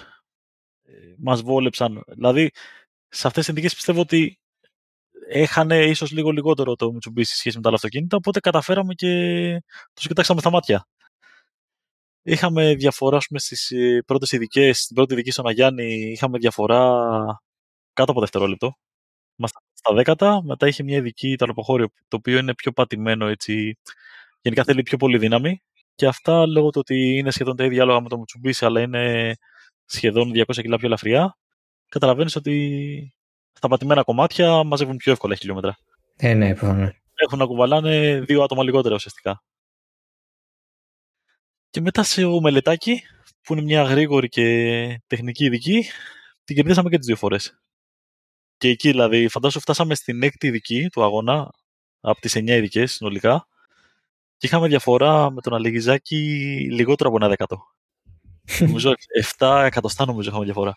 ε, 0.82 1.14
μας 1.18 1.42
βόλεψαν. 1.42 2.02
Δηλαδή 2.06 2.50
σε 3.08 3.26
αυτές 3.26 3.32
τις 3.32 3.44
συνθήκες 3.44 3.74
πιστεύω 3.74 4.00
ότι 4.00 4.38
έχανε 5.28 5.84
ίσως 5.84 6.10
λίγο 6.10 6.30
λιγότερο 6.30 6.76
το 6.76 6.86
Mitsubishi 6.86 7.24
σε 7.24 7.36
σχέση 7.36 7.56
με 7.56 7.62
τα 7.62 7.68
άλλα 7.68 7.76
αυτοκίνητα, 7.76 8.16
οπότε 8.16 8.40
καταφέραμε 8.40 8.94
και 8.94 9.62
τους 9.94 10.06
κοιτάξαμε 10.06 10.40
στα 10.40 10.50
μάτια. 10.50 10.86
Είχαμε 12.22 12.74
διαφορά 12.74 13.18
πούμε, 13.28 13.38
στις 13.40 13.70
ε, 13.70 14.02
πρώτες 14.06 14.32
ειδικές, 14.32 14.78
στην 14.78 14.96
πρώτη 14.96 15.12
ειδική 15.12 15.30
στον 15.30 15.46
Αγιάννη 15.46 16.10
είχαμε 16.12 16.38
διαφορά 16.38 16.80
κάτω 17.92 18.10
από 18.10 18.20
δευτερόλεπτο. 18.20 18.72
Είμαστε 19.36 19.58
στα 19.84 19.94
δέκατα, 19.94 20.42
μετά 20.44 20.66
είχε 20.66 20.82
μια 20.82 20.96
ειδική 20.96 21.36
ταλοποχώριο, 21.36 21.88
το 22.08 22.16
οποίο 22.16 22.38
είναι 22.38 22.54
πιο 22.54 22.72
πατημένο 22.72 23.26
έτσι. 23.26 23.78
Γενικά 24.40 24.64
θέλει 24.64 24.82
πιο 24.82 24.96
πολύ 24.96 25.18
δύναμη. 25.18 25.62
Και 25.94 26.06
αυτά 26.06 26.46
λόγω 26.46 26.70
του 26.70 26.80
ότι 26.80 27.16
είναι 27.16 27.30
σχεδόν 27.30 27.56
τα 27.56 27.64
ίδια 27.64 27.82
άλογα 27.82 28.00
με 28.00 28.08
το 28.08 28.22
Mitsubishi, 28.22 28.66
αλλά 28.66 28.80
είναι 28.80 29.34
σχεδόν 29.84 30.32
200 30.34 30.44
κιλά 30.54 30.76
πιο 30.76 30.86
ελαφριά, 30.86 31.36
καταλαβαίνεις 31.88 32.36
ότι 32.36 33.14
στα 33.52 33.68
πατημένα 33.68 34.02
κομμάτια 34.02 34.64
μαζεύουν 34.64 34.96
πιο 34.96 35.12
εύκολα 35.12 35.34
χιλιόμετρα. 35.34 35.76
Ε, 36.16 36.34
ναι, 36.34 36.54
προφανώς. 36.54 36.90
Έχουν 37.14 37.38
να 37.38 37.46
κουβαλάνε 37.46 38.20
δύο 38.20 38.42
άτομα 38.42 38.64
λιγότερα 38.64 38.94
ουσιαστικά. 38.94 39.42
Και 41.70 41.80
μετά 41.80 42.02
σε 42.02 42.24
ο 42.24 42.40
Μελετάκη, 42.40 43.02
που 43.42 43.52
είναι 43.52 43.62
μια 43.62 43.82
γρήγορη 43.82 44.28
και 44.28 45.00
τεχνική 45.06 45.44
ειδική, 45.44 45.84
την 46.44 46.56
κερδίσαμε 46.56 46.90
και 46.90 46.96
τις 46.96 47.06
δύο 47.06 47.16
φορές. 47.16 47.62
Και 48.62 48.68
εκεί 48.68 48.90
δηλαδή, 48.90 49.28
φαντάσου 49.28 49.60
φτάσαμε 49.60 49.94
στην 49.94 50.22
έκτη 50.22 50.46
ειδική 50.46 50.88
του 50.92 51.02
αγώνα, 51.02 51.50
από 52.00 52.20
τις 52.20 52.36
9 52.36 52.48
ειδικές 52.48 52.92
συνολικά, 52.92 53.46
και 54.36 54.46
είχαμε 54.46 54.68
διαφορά 54.68 55.30
με 55.30 55.40
τον 55.40 55.54
Αλεγιζάκη 55.54 56.16
λιγότερο 56.70 57.08
από 57.08 57.18
ένα 57.18 57.28
δέκατο. 57.28 57.62
νομίζω 58.60 58.94
7 59.38 59.62
εκατοστά 59.64 60.06
νομίζω 60.06 60.28
είχαμε 60.28 60.44
διαφορά. 60.44 60.74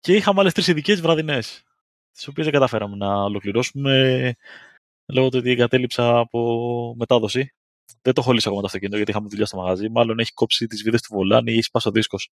Και 0.00 0.14
είχαμε 0.14 0.40
άλλες 0.40 0.52
τρεις 0.52 0.66
ειδικές 0.66 1.00
βραδινές, 1.00 1.62
τις 2.12 2.28
οποίες 2.28 2.46
δεν 2.46 2.54
καταφέραμε 2.54 2.96
να 2.96 3.22
ολοκληρώσουμε 3.22 4.34
λόγω 5.06 5.28
του 5.28 5.38
ότι 5.38 5.50
εγκατέλειψα 5.50 6.18
από 6.18 6.94
μετάδοση. 6.98 7.54
Δεν 8.02 8.14
το 8.14 8.20
έχω 8.20 8.32
λύσει 8.32 8.44
ακόμα 8.46 8.60
το 8.60 8.66
αυτοκίνητο 8.66 8.96
γιατί 8.96 9.10
είχαμε 9.10 9.28
δουλειά 9.28 9.46
στο 9.46 9.56
μαγαζί. 9.56 9.88
Μάλλον 9.88 10.18
έχει 10.18 10.32
κόψει 10.32 10.66
τις 10.66 10.82
βίδες 10.82 11.00
του 11.00 11.14
βολάνη 11.14 11.52
ή 11.52 11.62
σπάσει 11.62 11.88
ο 11.88 11.90
δίσκος. 11.90 12.30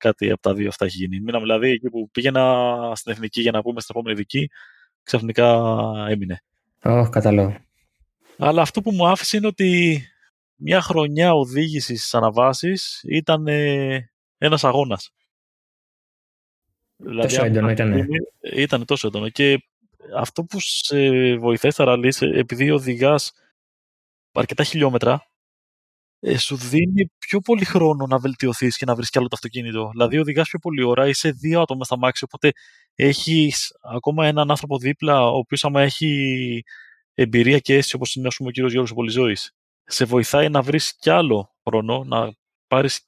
Κάτι 0.00 0.30
από 0.30 0.42
τα 0.42 0.54
δύο 0.54 0.68
αυτά 0.68 0.84
έχει 0.84 0.96
γίνει. 0.96 1.20
Μείναμε 1.20 1.44
δηλαδή 1.44 1.70
εκεί 1.70 1.90
που 1.90 2.10
πήγαινα 2.10 2.66
στην 2.94 3.12
εθνική 3.12 3.40
για 3.40 3.50
να 3.50 3.62
πούμε 3.62 3.80
στην 3.80 3.94
επόμενη 3.96 4.20
ειδική, 4.20 4.50
ξαφνικά 5.02 5.74
έμεινε. 6.08 6.42
Ω, 6.84 7.00
oh, 7.00 7.10
καταλάβω. 7.10 7.56
Αλλά 8.38 8.62
αυτό 8.62 8.80
που 8.80 8.92
μου 8.92 9.06
άφησε 9.06 9.36
είναι 9.36 9.46
ότι 9.46 10.02
μια 10.54 10.80
χρονιά 10.80 11.34
οδήγησης 11.34 11.98
στις 11.98 12.14
αναβάσεις 12.14 13.00
ήταν 13.08 13.46
ε, 13.46 14.10
ένας 14.38 14.64
αγώνας. 14.64 15.12
Δηλαδή, 16.96 17.28
τόσο 17.28 17.44
έντονο 17.44 17.70
ήταν. 17.70 18.08
Ήταν 18.40 18.84
τόσο 18.84 19.06
έντονο. 19.06 19.28
Και 19.28 19.58
αυτό 20.16 20.44
που 20.44 20.56
σε 20.60 21.36
βοηθάει 21.36 21.70
στα 21.70 21.84
ραλί, 21.84 22.14
επειδή 22.20 22.70
οδηγάς 22.70 23.32
αρκετά 24.32 24.64
χιλιόμετρα, 24.64 25.29
ε, 26.20 26.38
σου 26.38 26.56
δίνει 26.56 27.10
πιο 27.18 27.40
πολύ 27.40 27.64
χρόνο 27.64 28.06
να 28.06 28.18
βελτιωθείς 28.18 28.76
και 28.76 28.84
να 28.84 28.94
βρεις 28.94 29.10
κι 29.10 29.18
άλλο 29.18 29.28
το 29.28 29.34
αυτοκίνητο. 29.36 29.88
Δηλαδή, 29.92 30.18
οδηγάς 30.18 30.48
πιο 30.48 30.58
πολύ 30.58 30.82
ώρα, 30.82 31.08
είσαι 31.08 31.30
δύο 31.30 31.60
άτομα 31.60 31.84
στα 31.84 31.98
μάξι, 31.98 32.24
οπότε 32.24 32.52
έχεις 32.94 33.72
ακόμα 33.82 34.26
έναν 34.26 34.50
άνθρωπο 34.50 34.78
δίπλα, 34.78 35.22
ο 35.22 35.36
οποίος 35.36 35.64
άμα 35.64 35.82
έχει 35.82 36.62
εμπειρία 37.14 37.58
και 37.58 37.74
αίσθηση, 37.74 37.96
όπως 37.96 38.14
είναι 38.14 38.28
πούμε, 38.36 38.48
ο 38.48 38.52
κύριος 38.52 38.72
Γιώργος 38.72 38.94
Πολυζώη, 38.94 39.36
σε 39.84 40.04
βοηθάει 40.04 40.48
να 40.48 40.62
βρεις 40.62 40.96
κι 40.98 41.10
άλλο 41.10 41.54
χρόνο, 41.68 42.04
να 42.04 42.32
πάρεις 42.66 43.06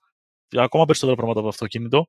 ακόμα 0.57 0.85
περισσότερα 0.85 1.17
πράγματα 1.17 1.41
από 1.41 1.49
το 1.49 1.55
αυτοκίνητο 1.55 2.07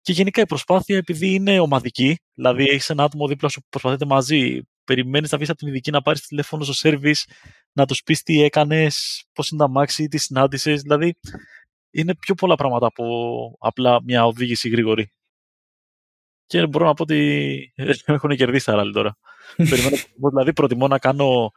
και 0.00 0.12
γενικά 0.12 0.40
η 0.40 0.46
προσπάθεια, 0.46 0.96
επειδή 0.96 1.34
είναι 1.34 1.60
ομαδική, 1.60 2.18
δηλαδή 2.34 2.64
έχεις 2.64 2.90
ένα 2.90 3.02
άτομο 3.04 3.26
δίπλα 3.28 3.48
σου 3.48 3.60
που 3.60 3.66
προσπαθείτε 3.70 4.04
μαζί, 4.04 4.62
περιμένεις 4.86 5.30
να 5.30 5.36
βγεις 5.36 5.50
από 5.50 5.58
την 5.58 5.68
ειδική 5.68 5.90
να 5.90 6.02
πάρεις 6.02 6.20
τηλέφωνο 6.26 6.64
στο 6.64 6.88
service, 6.88 7.22
να 7.72 7.86
τους 7.86 8.02
πεις 8.02 8.22
τι 8.22 8.42
έκανες, 8.42 9.24
πώς 9.32 9.50
είναι 9.50 9.60
τα 9.60 9.68
μάξι, 9.68 10.08
τι 10.08 10.18
συνάντησες. 10.18 10.82
Δηλαδή 10.82 11.14
είναι 11.90 12.14
πιο 12.14 12.34
πολλά 12.34 12.54
πράγματα 12.54 12.86
από 12.86 13.04
απλά 13.58 14.02
μια 14.02 14.26
οδήγηση 14.26 14.68
γρήγορη. 14.68 15.10
Και 16.46 16.66
μπορώ 16.66 16.86
να 16.86 16.94
πω 16.94 17.02
ότι 17.02 17.72
έχουν 18.04 18.36
κερδίσει 18.36 18.64
τα 18.64 18.74
ράλι 18.74 18.92
τώρα. 18.92 19.16
Περιμένω, 19.70 19.96
δηλαδή 20.30 20.52
προτιμώ 20.52 20.86
να 20.88 20.98
κάνω, 20.98 21.50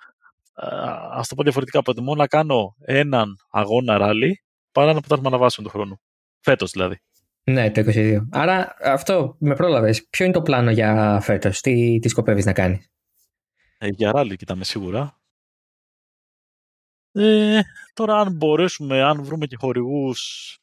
α 1.18 1.22
το 1.28 1.36
πω 1.36 1.44
διαφορετικά, 1.44 1.82
προτιμώ 1.82 2.16
να 2.16 2.28
κάνω 2.28 2.76
έναν 2.80 3.36
αγώνα 3.50 3.98
ράλι 3.98 4.44
παρά 4.72 4.94
να 4.94 5.02
πετάσουμε 5.02 5.28
αναβάσεων 5.28 5.68
του 5.68 5.74
χρόνου. 5.74 6.02
Φέτος 6.40 6.72
δηλαδή. 6.72 7.00
Ναι, 7.44 7.72
το 7.72 7.84
22. 7.86 8.18
Άρα 8.32 8.76
αυτό 8.84 9.36
με 9.40 9.56
πρόλαβες. 9.56 10.08
Ποιο 10.10 10.26
είναι 10.26 10.34
το 10.34 10.42
πλάνο 10.42 10.72
για 10.72 11.20
φέτος, 11.22 11.62
τι, 11.62 12.00
τι 12.00 12.10
σκοπεύεις 12.10 12.46
να 12.46 12.54
κάνεις; 12.54 12.90
Ε, 13.82 13.88
για 13.88 14.12
ράλι 14.12 14.36
κοιτάμε 14.36 14.64
σίγουρα. 14.64 15.20
Ε, 17.12 17.60
τώρα 17.94 18.20
αν 18.20 18.34
μπορέσουμε, 18.34 19.02
αν 19.02 19.24
βρούμε 19.24 19.46
και 19.46 19.56
χορηγούς. 19.60 20.58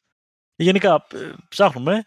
Γενικά 0.55 1.05
ε, 1.13 1.33
ψάχνουμε. 1.49 2.05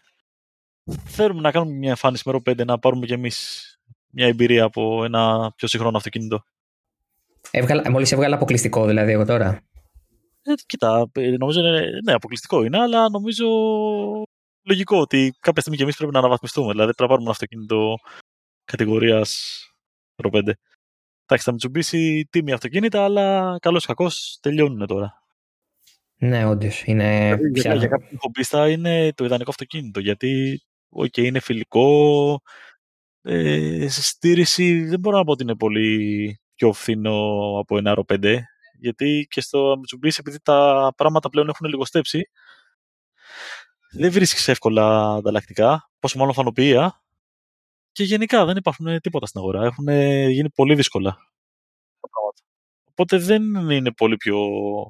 Θέλουμε 1.05 1.41
να 1.41 1.51
κάνουμε 1.51 1.77
μια 1.77 1.89
εμφάνιση 1.89 2.29
με 2.29 2.41
5 2.45 2.65
να 2.65 2.79
πάρουμε 2.79 3.05
κι 3.05 3.13
εμείς 3.13 3.65
μια 4.07 4.27
εμπειρία 4.27 4.63
από 4.63 5.03
ένα 5.03 5.51
πιο 5.55 5.67
σύγχρονο 5.67 5.97
αυτοκίνητο. 5.97 6.43
Έβγαλα, 7.51 7.91
μόλις 7.91 8.11
έβγαλα 8.11 8.35
αποκλειστικό 8.35 8.85
δηλαδή 8.85 9.11
εγώ 9.11 9.25
τώρα. 9.25 9.61
Ε, 10.41 10.53
κοίτα, 10.65 11.09
ε, 11.11 11.29
νομίζω 11.29 11.59
είναι, 11.59 11.89
ναι, 12.03 12.13
αποκλειστικό 12.13 12.63
είναι, 12.63 12.79
αλλά 12.79 13.09
νομίζω 13.09 13.47
λογικό 14.63 14.99
ότι 14.99 15.33
κάποια 15.39 15.61
στιγμή 15.61 15.77
και 15.77 15.83
εμείς 15.83 15.97
πρέπει 15.97 16.13
να 16.13 16.19
αναβαθμιστούμε. 16.19 16.71
Δηλαδή 16.71 16.93
πρέπει 16.93 17.01
να 17.01 17.07
πάρουμε 17.07 17.23
ένα 17.23 17.31
αυτοκίνητο 17.31 17.95
κατηγορίας 18.63 19.59
Ρο 20.15 20.29
5. 20.33 20.51
Εντάξει, 21.33 21.51
θα 21.51 21.55
Mitsubishi 21.55 22.21
τίμη 22.29 22.51
αυτοκίνητα, 22.51 23.03
αλλά 23.03 23.57
καλός 23.61 23.83
ή 23.83 23.87
κακός 23.87 24.37
τελειώνουν 24.41 24.87
τώρα. 24.87 25.23
Ναι, 26.17 26.45
όντως. 26.45 26.83
Είναι 26.85 27.35
δηλαδή, 27.35 27.51
πια... 27.51 27.75
Για 27.75 27.87
κάποιον 27.87 28.19
χομπίστα 28.19 28.69
είναι 28.69 29.13
το 29.13 29.25
ιδανικό 29.25 29.49
αυτοκίνητο. 29.49 29.99
Γιατί 29.99 30.61
okay, 30.97 31.17
είναι 31.17 31.39
φιλικό. 31.39 32.41
Ε, 33.21 33.87
σε 33.89 34.03
στήριξη 34.03 34.83
δεν 34.83 34.99
μπορώ 34.99 35.17
να 35.17 35.23
πω 35.23 35.31
ότι 35.31 35.43
είναι 35.43 35.55
πολύ 35.55 36.39
πιο 36.55 36.73
φθηνό 36.73 37.57
από 37.59 37.77
ένα 37.77 37.93
Ρο 37.93 38.03
5. 38.13 38.37
Γιατί 38.79 39.27
και 39.29 39.41
στο 39.41 39.73
Mitsubishi, 39.73 40.19
επειδή 40.19 40.39
τα 40.41 40.91
πράγματα 40.97 41.29
πλέον 41.29 41.49
έχουν 41.49 41.67
λιγοστέψει, 41.67 42.29
δεν 43.91 44.11
βρίσκεις 44.11 44.47
εύκολα 44.47 45.13
ανταλλακτικά, 45.13 45.89
πόσο 45.99 46.17
μάλλον 46.17 46.33
φανοποιία. 46.33 47.00
Και 47.91 48.03
γενικά 48.03 48.45
δεν 48.45 48.57
υπάρχουν 48.57 48.99
τίποτα 49.01 49.25
στην 49.25 49.39
αγορά. 49.39 49.63
Έχουν 49.65 49.87
γίνει 50.29 50.49
πολύ 50.49 50.75
δύσκολα 50.75 51.09
τα 51.99 52.07
πράγματα. 52.09 52.41
Οπότε 52.89 53.17
δεν 53.17 53.43
είναι 53.71 53.91
πολύ 53.91 54.17
πιο 54.17 54.37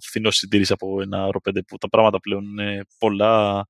φθηνός 0.02 0.36
συντήρηση 0.36 0.74
από 0.74 1.02
ένα 1.02 1.30
R5 1.34 1.60
που 1.68 1.78
τα 1.78 1.90
πράγματα 1.90 2.20
πλέον 2.20 2.44
είναι 2.44 2.86
πολλά. 3.00 3.66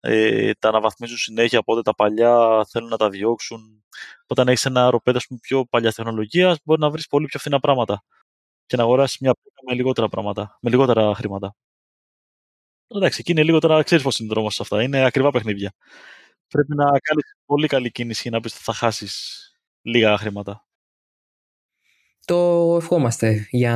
Ε, 0.00 0.52
τα 0.58 0.68
αναβαθμίζουν 0.68 1.16
συνέχεια, 1.16 1.58
οπότε 1.58 1.82
τα 1.82 1.94
παλιά 1.94 2.64
θέλουν 2.70 2.88
να 2.88 2.96
τα 2.96 3.10
διώξουν. 3.10 3.84
Όταν 4.26 4.48
έχεις 4.48 4.64
ένα 4.64 5.00
R5 5.06 5.16
πιο 5.40 5.64
παλιά 5.64 5.92
τεχνολογία, 5.92 6.58
μπορεί 6.64 6.80
να 6.80 6.90
βρεις 6.90 7.06
πολύ 7.06 7.26
πιο 7.26 7.38
φθηνά 7.38 7.60
πράγματα 7.60 8.02
και 8.66 8.76
να 8.76 8.82
αγοράσεις 8.82 9.18
μια 9.20 9.34
πίτα 9.34 9.60
με 9.66 9.74
λιγότερα 9.74 10.08
πράγματα, 10.08 10.58
με 10.60 10.70
λιγότερα 10.70 11.14
χρήματα. 11.14 11.54
Εντάξει, 12.88 13.18
εκεί 13.20 13.30
είναι 13.30 13.42
λιγότερα, 13.42 13.82
ξέρεις 13.82 14.04
πώς 14.04 14.18
είναι 14.18 14.28
δρόμος 14.28 14.60
αυτά. 14.60 14.82
Είναι 14.82 15.04
ακριβά 15.04 15.30
παιχνίδια. 15.30 15.72
Πρέπει 16.48 16.74
να 16.74 16.84
κάνεις 16.84 17.36
πολύ 17.46 17.66
καλή 17.66 17.90
κίνηση 17.90 18.20
για 18.22 18.30
να 18.30 18.40
πεις 18.40 18.54
ότι 18.54 18.62
θα 18.62 18.72
χάσεις 18.72 19.42
λίγα 19.82 20.16
χρήματα. 20.16 20.62
Το 22.24 22.76
ευχόμαστε 22.80 23.46
για 23.50 23.74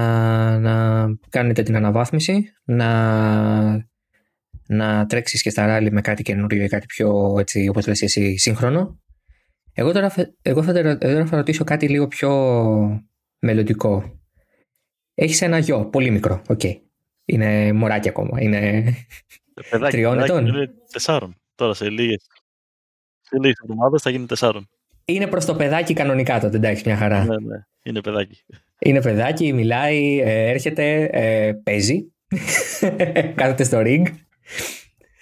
να 0.60 1.06
κάνετε 1.28 1.62
την 1.62 1.76
αναβάθμιση, 1.76 2.52
να, 2.64 3.88
να 4.66 5.06
τρέξεις 5.06 5.42
και 5.42 5.50
στα 5.50 5.66
ράλι 5.66 5.92
με 5.92 6.00
κάτι 6.00 6.22
καινούριο 6.22 6.64
ή 6.64 6.68
κάτι 6.68 6.86
πιο, 6.86 7.36
έτσι, 7.38 7.68
όπως 7.68 7.86
λες 7.86 8.02
εσύ, 8.02 8.36
σύγχρονο. 8.36 9.00
Εγώ 9.72 9.92
τώρα, 9.92 10.14
εγώ 10.42 10.62
θα, 10.62 10.98
τώρα 10.98 11.26
θα 11.26 11.36
ρωτήσω 11.36 11.64
κάτι 11.64 11.88
λίγο 11.88 12.08
πιο 12.08 12.32
μελλοντικό. 13.38 14.20
Έχεις 15.14 15.42
ένα 15.42 15.58
γιο, 15.58 15.86
πολύ 15.86 16.10
μικρό, 16.10 16.42
OK. 16.48 16.60
Okay. 16.62 16.80
Είναι 17.24 17.72
μωράκι 17.72 18.08
ακόμα, 18.08 18.40
είναι 18.42 18.84
παιδάκι, 19.70 19.92
τριών 19.92 20.18
ετών. 20.18 20.46
Είναι 20.46 20.70
τεσσάρων, 20.92 21.40
τώρα 21.54 21.74
σε 21.74 21.90
λίγες, 21.90 22.26
σε 23.32 23.38
λίγες 23.40 23.58
εβδομάδες 23.62 24.02
θα 24.02 24.10
γίνει 24.10 24.26
τεσσάρων. 24.26 24.68
Είναι 25.04 25.26
προς 25.26 25.44
το 25.44 25.54
παιδάκι 25.54 25.94
κανονικά 25.94 26.40
τότε, 26.40 26.56
εντάξει, 26.56 26.82
μια 26.86 26.96
χαρά. 26.96 27.24
Ναι, 27.24 27.36
ναι. 27.36 27.66
Είναι 27.82 28.00
παιδάκι. 28.00 28.44
Είναι 28.78 29.00
παιδάκι, 29.02 29.52
μιλάει, 29.52 30.20
ε, 30.20 30.50
έρχεται, 30.50 31.02
ε, 31.12 31.52
παίζει. 31.52 32.12
Κάθεται 33.34 33.64
στο 33.64 33.78
ring. 33.84 34.02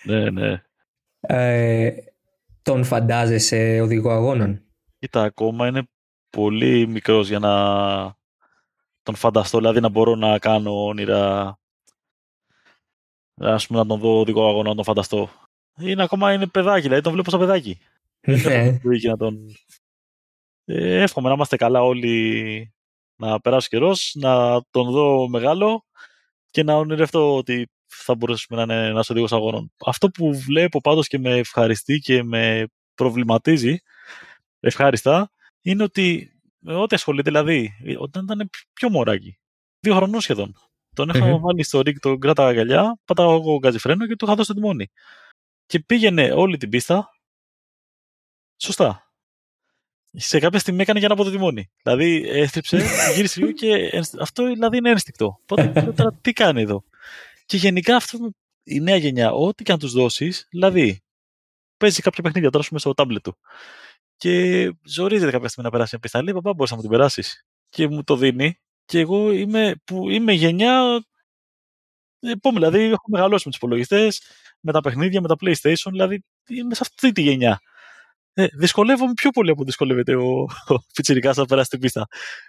Ναι, 0.05 0.31
ναι. 0.31 0.63
Ε, 1.21 1.95
τον 2.63 2.85
φαντάζεσαι 2.85 3.81
οδηγό 3.81 4.11
αγώνων; 4.11 4.63
Κοίτα, 4.99 5.23
ακόμα 5.23 5.67
είναι 5.67 5.83
πολύ 6.31 6.87
μικρός 6.87 7.29
για 7.29 7.39
να 7.39 7.55
τον 9.03 9.15
φανταστώ, 9.15 9.59
δηλαδή 9.59 9.81
να 9.81 9.89
μπορώ 9.89 10.15
να 10.15 10.39
κάνω 10.39 10.87
όνειρα 10.87 11.55
ας 13.41 13.67
πούμε 13.67 13.79
να 13.79 13.87
τον 13.87 13.99
δω 13.99 14.21
οδηγό 14.21 14.49
αγώνα, 14.49 14.69
να 14.69 14.75
τον 14.75 14.85
φανταστώ. 14.85 15.31
Είναι 15.79 16.03
ακόμα 16.03 16.33
είναι 16.33 16.47
παιδάκι, 16.47 16.83
δηλαδή 16.83 17.03
τον 17.03 17.13
βλέπω 17.13 17.31
σαν 17.31 17.41
παιδάκι. 17.41 17.79
Ναι. 18.27 18.79
να 19.09 19.17
τον 19.17 19.39
ε, 20.65 21.03
εύχομαι 21.03 21.29
να 21.29 21.35
είμαστε 21.35 21.57
καλά 21.57 21.83
όλοι 21.83 22.73
να 23.17 23.41
περάσει 23.41 23.69
καιρός, 23.69 24.13
να 24.15 24.63
τον 24.71 24.91
δω 24.91 25.29
μεγάλο 25.29 25.85
και 26.51 26.63
να 26.63 26.75
ονειρευτώ 26.75 27.37
ότι 27.37 27.71
θα 27.87 28.15
μπορέσουμε 28.15 28.65
να 28.65 28.75
είναι 28.75 28.87
ένας 28.87 29.11
οδηγός 29.11 29.33
αγώνων. 29.33 29.73
Αυτό 29.87 30.11
που 30.11 30.35
βλέπω 30.35 30.81
πάντως 30.81 31.07
και 31.07 31.19
με 31.19 31.37
ευχαριστεί 31.37 31.99
και 31.99 32.23
με 32.23 32.67
προβληματίζει 32.95 33.79
ευχάριστα 34.61 35.31
είναι 35.63 35.83
ότι 35.83 36.33
ό,τι 36.65 36.95
ασχολείται, 36.95 37.31
δηλαδή, 37.31 37.73
όταν 37.99 38.25
ήταν 38.25 38.51
πιο 38.73 38.91
μωράκι, 38.91 39.39
δύο 39.81 39.95
χρονών 39.95 40.21
σχεδόν, 40.21 40.55
τον 40.95 41.09
είχα 41.09 41.39
βάλει 41.39 41.63
στο 41.63 41.81
ρίγκ, 41.81 41.97
τον 42.01 42.21
κράταγα 42.21 42.49
αγκαλιά, 42.49 42.99
πατάω 43.05 43.35
εγώ 43.35 43.59
γκαζιφρένο 43.59 44.07
και 44.07 44.17
του 44.17 44.25
είχα 44.25 44.35
δώσει 44.35 44.49
το 44.49 44.55
τιμόνι. 44.55 44.91
Και 45.67 45.81
πήγαινε 45.81 46.33
όλη 46.33 46.57
την 46.57 46.69
πίστα. 46.69 47.11
Σωστά 48.63 49.11
σε 50.13 50.39
κάποια 50.39 50.59
στιγμή 50.59 50.83
έκανε 50.83 50.99
για 50.99 51.09
να 51.09 51.15
πω 51.15 51.25
το 51.25 51.31
τιμόνι. 51.31 51.71
Δηλαδή 51.83 52.29
έστριψε, 52.29 52.77
γύρισε 53.15 53.41
λίγο 53.41 53.53
και 53.53 54.01
αυτό 54.21 54.45
δηλαδή 54.45 54.77
είναι 54.77 54.91
ένστικτο. 54.91 55.39
Οπότε 55.43 55.73
τώρα 55.97 56.13
τι 56.21 56.33
κάνει 56.33 56.63
εδώ; 56.63 56.85
Και 57.47 57.57
γενικά 57.57 57.97
αυτό 57.97 58.31
η 58.63 58.81
νέα 58.81 58.97
γενιά, 58.97 59.33
ό,τι 59.33 59.63
και 59.63 59.73
αν 59.73 59.79
τους 59.79 59.93
δώσεις, 59.93 60.47
δηλαδή 60.51 61.03
παίζει 61.77 62.03
κάποια 62.03 62.23
παιχνίδια 62.23 62.51
τώρα 62.51 62.79
στο 62.79 62.95
τάμπλετ 62.95 63.23
του. 63.23 63.39
Και 64.17 64.65
ζορίζεται 64.83 65.31
κάποια 65.31 65.49
στιγμή 65.49 65.65
να 65.65 65.71
περάσει 65.71 65.91
μια 65.93 66.01
πίστα. 66.01 66.23
Λέει, 66.23 66.35
παπά, 66.35 66.53
μπορείς 66.53 66.71
να 66.71 66.77
μου 66.77 66.83
την 66.83 66.91
περάσεις. 66.91 67.45
Και 67.69 67.89
μου 67.89 68.05
το 68.05 68.17
δίνει. 68.17 68.59
Και 68.85 68.99
εγώ 68.99 69.33
είμαι, 69.33 69.75
που 69.85 70.11
είμαι 70.11 70.33
γενιά. 70.33 71.05
Επόμενη, 72.21 72.67
δηλαδή 72.67 72.85
έχω 72.85 73.05
μεγαλώσει 73.07 73.43
με 73.45 73.51
τους 73.51 73.61
υπολογιστές, 73.61 74.23
με 74.61 74.73
τα 74.73 74.81
παιχνίδια, 74.81 75.21
με 75.21 75.29
τα 75.29 75.37
PlayStation, 75.41 75.91
δηλαδή 75.91 76.25
είμαι 76.49 76.75
σε 76.75 76.81
αυτή 76.83 77.13
τη 77.13 77.23
γενιά 77.23 77.61
ε, 78.35 78.47
δυσκολεύομαι 78.53 79.13
πιο 79.13 79.31
πολύ 79.31 79.51
από 79.51 79.65
δυσκολεύεται 79.65 80.15
ο, 80.15 80.41
ο 80.69 80.79
Πιτσιρικάς 80.95 81.37
να 81.37 81.45
περάσει 81.45 81.71
την 81.71 81.81
πίστα. 81.81 82.07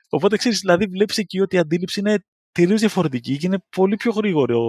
Οπότε 0.09 0.37
ξέρεις, 0.37 0.59
δηλαδή 0.59 0.85
βλέπεις 0.85 1.17
εκεί 1.17 1.39
ότι 1.39 1.55
η 1.55 1.59
αντίληψη 1.59 1.99
είναι 1.99 2.25
τελείως 2.51 2.79
διαφορετική 2.79 3.37
και 3.37 3.45
είναι 3.45 3.63
πολύ 3.69 3.95
πιο 3.95 4.11
γρήγορο. 4.11 4.59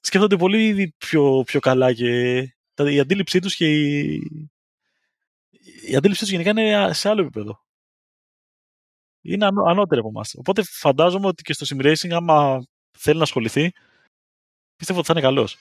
Σκέφτονται 0.00 0.36
πολύ 0.36 0.94
πιο, 0.98 1.42
πιο 1.46 1.60
καλά 1.60 1.92
και 1.92 2.38
η 2.76 3.00
αντίληψή 3.00 3.38
τους 3.40 3.56
και 3.56 3.72
η, 3.72 4.22
η 5.88 5.96
αντίληψή 5.96 6.22
τους 6.22 6.30
γενικά 6.30 6.50
είναι 6.50 6.92
σε 6.92 7.08
άλλο 7.08 7.20
επίπεδο. 7.20 7.60
Είναι 9.24 9.46
ανώ, 9.46 9.62
ανώτερη 9.62 10.00
από 10.00 10.08
εμάς. 10.08 10.34
Οπότε 10.34 10.62
φαντάζομαι 10.62 11.26
ότι 11.26 11.42
και 11.42 11.52
στο 11.52 11.66
sim 11.68 11.82
racing, 11.86 12.10
άμα 12.10 12.64
θέλει 12.98 13.16
να 13.16 13.22
ασχοληθεί, 13.22 13.72
πιστεύω 14.76 14.98
ότι 14.98 15.08
θα 15.08 15.12
είναι 15.16 15.26
καλός. 15.26 15.58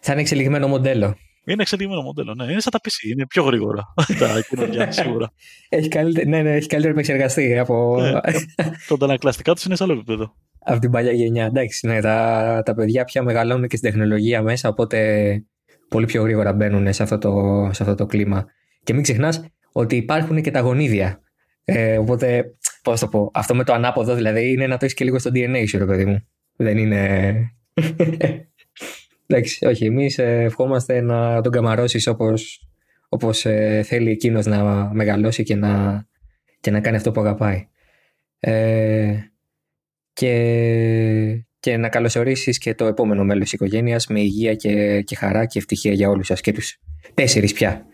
Θα 0.00 0.12
είναι 0.12 0.20
εξελιγμένο 0.20 0.68
μοντέλο. 0.68 1.16
Είναι 1.46 1.62
εξελιγμένο 1.62 2.02
μοντέλο, 2.02 2.34
ναι. 2.34 2.44
Είναι 2.44 2.60
σαν 2.60 2.72
τα 2.72 2.80
PC, 2.82 3.10
είναι 3.12 3.26
πιο 3.26 3.42
γρήγορα 3.42 3.94
τα 4.18 4.44
καινούργια, 4.48 4.90
σίγουρα. 4.92 5.32
Έχει 5.68 5.88
καλύτερη, 5.88 6.28
ναι, 6.28 6.42
ναι, 6.42 6.54
έχει 6.54 6.66
καλύτερη 6.66 6.92
επεξεργαστή 6.92 7.58
από... 7.58 8.00
Ναι. 8.00 8.10
Το 8.88 8.94
αντανακλαστικά 8.94 9.54
τους 9.54 9.64
είναι 9.64 9.76
σε 9.76 9.82
άλλο 9.82 9.92
επίπεδο. 9.92 10.34
Από 10.58 10.80
την 10.80 10.90
παλιά 10.90 11.12
γενιά. 11.12 11.44
Εντάξει, 11.44 11.86
ναι, 11.86 12.00
τα, 12.00 12.62
τα 12.64 12.74
παιδιά 12.74 13.04
πια 13.04 13.22
μεγαλώνουν 13.22 13.68
και 13.68 13.76
στην 13.76 13.90
τεχνολογία 13.90 14.42
μέσα, 14.42 14.68
οπότε 14.68 15.42
πολύ 15.88 16.06
πιο 16.06 16.22
γρήγορα 16.22 16.52
μπαίνουν 16.52 16.92
σε 16.92 17.02
αυτό 17.02 17.18
το, 17.18 17.30
σε 17.72 17.82
αυτό 17.82 17.94
το 17.94 18.06
κλίμα. 18.06 18.46
Και 18.82 18.92
μην 18.92 19.02
ξεχνάς 19.02 19.44
ότι 19.72 19.96
υπάρχουν 19.96 20.42
και 20.42 20.50
τα 20.50 20.60
γονίδια. 20.60 21.20
Ε, 21.64 21.98
οπότε, 21.98 22.44
πώς 22.82 23.00
το 23.00 23.08
πω, 23.08 23.30
αυτό 23.34 23.54
με 23.54 23.64
το 23.64 23.72
ανάποδο 23.72 24.14
δηλαδή 24.14 24.52
είναι 24.52 24.66
να 24.66 24.76
το 24.76 24.84
έχεις 24.84 24.96
και 24.96 25.04
λίγο 25.04 25.18
στο 25.18 25.30
DNA 25.34 25.64
σου, 25.68 25.78
ρε 25.78 25.86
παιδί 25.86 26.04
μου. 26.04 26.26
Δεν 26.56 26.78
είναι. 26.78 27.34
Εντάξει, 29.30 29.66
όχι, 29.66 29.84
εμείς 29.84 30.18
ε, 30.18 30.42
ευχόμαστε 30.42 31.00
να 31.00 31.40
τον 31.40 31.52
καμαρώσεις 31.52 32.06
όπως 32.06 32.70
όπως, 33.12 33.44
ε, 33.44 33.82
θέλει 33.84 34.10
εκείνος 34.10 34.46
να 34.46 34.90
μεγαλώσει 34.94 35.42
και 35.42 35.54
να, 35.54 36.04
και 36.60 36.70
να 36.70 36.80
κάνει 36.80 36.96
αυτό 36.96 37.10
που 37.10 37.20
αγαπάει. 37.20 37.68
Ε, 38.40 39.18
και, 40.12 41.44
και 41.60 41.76
να 41.76 41.88
καλωσορίσεις 41.88 42.58
και 42.58 42.74
το 42.74 42.86
επόμενο 42.86 43.24
μέλος 43.24 43.42
της 43.42 43.52
οικογένειας 43.52 44.06
με 44.06 44.20
υγεία 44.20 44.54
και, 44.54 45.02
και 45.02 45.16
χαρά 45.16 45.46
και 45.46 45.58
ευτυχία 45.58 45.92
για 45.92 46.08
όλους 46.08 46.26
σας 46.26 46.40
και 46.40 46.52
τους 46.52 46.78
τέσσερις 47.14 47.52
πια. 47.52 47.86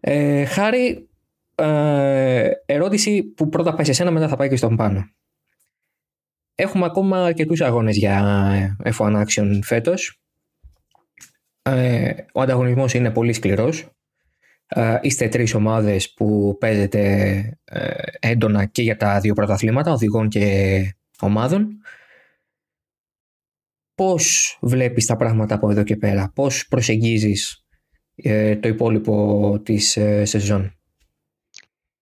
Ε, 0.00 0.44
Χάρη, 0.44 1.08
ε, 1.54 2.50
ερώτηση 2.66 3.22
που 3.22 3.48
πρώτα 3.48 3.74
πάει 3.74 3.84
σε 3.84 3.92
σένα 3.92 4.10
μετά 4.10 4.28
θα 4.28 4.36
πάει 4.36 4.48
και 4.48 4.56
στον 4.56 4.76
πάνω. 4.76 5.10
Έχουμε 6.60 6.84
ακόμα 6.84 7.24
αρκετούς 7.24 7.60
αγώνες 7.60 7.96
για 7.96 8.76
F1 8.84 9.24
Action 9.24 9.58
φέτος. 9.62 10.20
Ε, 11.62 12.14
ο 12.32 12.40
ανταγωνισμός 12.40 12.94
είναι 12.94 13.10
πολύ 13.10 13.32
σκληρός. 13.32 13.90
Ε, 14.66 14.98
είστε 15.02 15.28
τρεις 15.28 15.54
ομάδες 15.54 16.12
που 16.12 16.56
παίζετε 16.60 17.00
ε, 17.64 18.02
έντονα 18.18 18.64
και 18.64 18.82
για 18.82 18.96
τα 18.96 19.20
δύο 19.20 19.34
πρωταθλήματα, 19.34 19.92
οδηγών 19.92 20.28
και 20.28 20.96
ομάδων. 21.20 21.80
Πώς 23.94 24.58
βλέπεις 24.60 25.06
τα 25.06 25.16
πράγματα 25.16 25.54
από 25.54 25.70
εδώ 25.70 25.82
και 25.82 25.96
πέρα, 25.96 26.30
πώς 26.34 26.68
προσεγγίζεις 26.68 27.66
το 28.60 28.68
υπόλοιπο 28.68 29.60
της 29.64 29.90
σεζόν; 30.22 30.78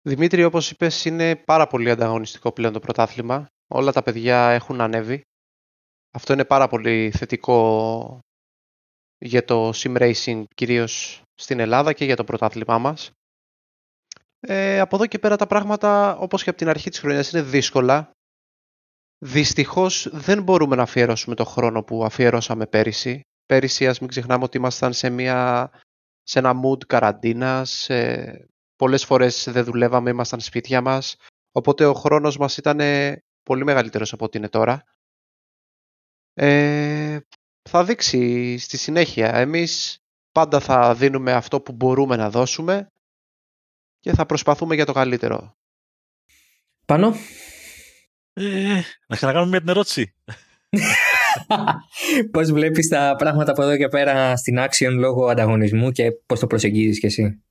Δημήτρη, 0.03 0.45
όπως 0.45 0.71
είπες, 0.71 1.05
είναι 1.05 1.37
πάρα 1.37 1.67
πολύ 1.67 1.91
ανταγωνιστικό 1.91 2.53
πλέον 2.53 2.73
το 2.73 2.79
πρωτάθλημα 2.79 3.49
όλα 3.69 3.93
τα 3.93 4.03
παιδιά 4.03 4.51
έχουν 4.51 4.81
ανέβει. 4.81 5.23
Αυτό 6.11 6.33
είναι 6.33 6.45
πάρα 6.45 6.69
πολύ 6.69 7.11
θετικό 7.11 8.19
για 9.19 9.45
το 9.45 9.71
sim 9.75 9.97
racing 9.97 10.45
κυρίως 10.55 11.23
στην 11.35 11.61
Ελλάδα 11.61 11.93
και 11.93 12.05
για 12.05 12.17
το 12.17 12.25
πρωτάθλημά 12.25 12.79
μας. 12.79 13.11
Ε, 14.41 14.81
από 14.81 14.97
εδώ 14.97 15.07
και 15.07 15.19
πέρα 15.19 15.37
τα 15.37 15.47
πράγματα 15.47 16.17
όπως 16.17 16.43
και 16.43 16.49
από 16.49 16.59
την 16.59 16.69
αρχή 16.69 16.91
της 16.91 16.99
χρονιάς 16.99 17.33
είναι 17.33 17.43
δύσκολα. 17.43 18.11
Δυστυχώς 19.19 20.09
δεν 20.13 20.43
μπορούμε 20.43 20.77
να 20.77 20.83
αφιερώσουμε 20.83 21.35
το 21.35 21.45
χρόνο 21.45 21.83
που 21.83 22.05
αφιερώσαμε 22.05 22.67
πέρυσι. 22.67 23.21
Πέρυσι 23.47 23.89
ας 23.89 24.01
μην 24.01 24.09
ξεχνάμε 24.09 24.45
ότι 24.45 24.57
ήμασταν 24.57 24.93
σε, 24.93 25.11
μια, 25.11 25.71
σε 26.23 26.39
ένα 26.39 26.61
mood 26.65 26.87
καραντίνας. 26.87 27.91
Ε, 27.91 28.47
πολλές 28.77 29.05
φορές 29.05 29.49
δεν 29.51 29.65
δουλεύαμε, 29.65 30.11
ήμασταν 30.11 30.41
σπίτια 30.41 30.81
μας. 30.81 31.17
Οπότε 31.53 31.87
ο 31.87 31.95
χρόνος 31.95 32.39
μας 32.39 32.57
ήταν 32.57 32.81
πολύ 33.49 33.65
μεγαλύτερος 33.65 34.13
από 34.13 34.25
ό,τι 34.25 34.39
είναι 34.39 34.49
τώρα. 34.49 34.85
Ε, 36.35 37.19
θα 37.63 37.85
δείξει 37.85 38.59
στη 38.59 38.77
συνέχεια. 38.77 39.35
Εμείς 39.35 40.03
πάντα 40.33 40.61
θα 40.61 40.95
δίνουμε 40.95 41.33
αυτό 41.33 41.61
που 41.61 41.73
μπορούμε 41.73 42.17
να 42.17 42.31
δώσουμε 42.31 42.91
και 43.99 44.13
θα 44.13 44.27
προσπαθούμε 44.27 44.75
για 44.75 44.87
το 44.87 44.93
καλύτερο. 44.93 45.57
Πάνω. 46.87 47.15
Ε, 48.33 48.81
να 49.07 49.17
ξανακάνουμε 49.17 49.51
μια 49.51 49.61
την 49.61 49.69
ερώτηση. 49.69 50.15
Πώς 52.33 52.53
βλέπεις 52.53 52.89
τα 52.89 53.15
πράγματα 53.19 53.51
από 53.51 53.63
εδώ 53.63 53.77
και 53.77 53.89
πέρα 53.89 54.37
στην 54.37 54.59
Action 54.59 54.93
λόγω 54.93 55.27
ανταγωνισμού 55.27 55.91
και 55.91 56.13
πώς 56.27 56.41
το 56.41 56.47
προσεγγίζεις 56.47 57.01
κι 57.01 57.07
εσύ; 57.07 57.43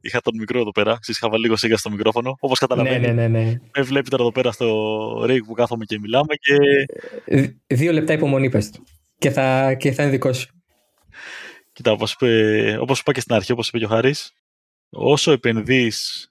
Είχα 0.00 0.20
τον 0.20 0.36
μικρό 0.36 0.60
εδώ 0.60 0.70
πέρα, 0.70 0.98
είχα 1.06 1.28
βάλει 1.28 1.42
λίγο 1.42 1.56
σίγα 1.56 1.76
στο 1.76 1.90
μικρόφωνο. 1.90 2.36
Όπως 2.40 2.58
καταλαβαίνετε. 2.58 3.12
Ναι, 3.12 3.12
ναι, 3.12 3.28
ναι, 3.28 3.44
ναι. 3.44 3.60
Με 3.76 3.82
βλέπει 3.82 4.08
τώρα 4.08 4.22
εδώ 4.22 4.32
πέρα 4.32 4.52
στο 4.52 5.24
rig 5.24 5.40
που 5.46 5.52
κάθομαι 5.52 5.84
και 5.84 5.98
μιλάμε. 5.98 6.34
Και... 6.34 6.56
Ε, 7.24 7.46
δύο 7.66 7.92
λεπτά 7.92 8.12
υπομονή, 8.12 8.48
πες 8.48 8.70
Και 9.18 9.30
θα, 9.30 9.74
και 9.74 9.92
θα 9.92 10.02
είναι 10.02 10.10
δικό 10.10 10.32
σου. 10.32 10.62
Κοίτα, 11.72 11.92
όπως 11.92 12.16
όπως 12.80 13.00
είπα 13.00 13.12
και 13.12 13.20
στην 13.20 13.34
αρχή, 13.34 13.52
όπως 13.52 13.68
είπε 13.68 13.78
και 13.78 13.84
ο 13.84 13.88
Χάρης, 13.88 14.32
όσο 14.90 15.32
επενδύεις 15.32 16.30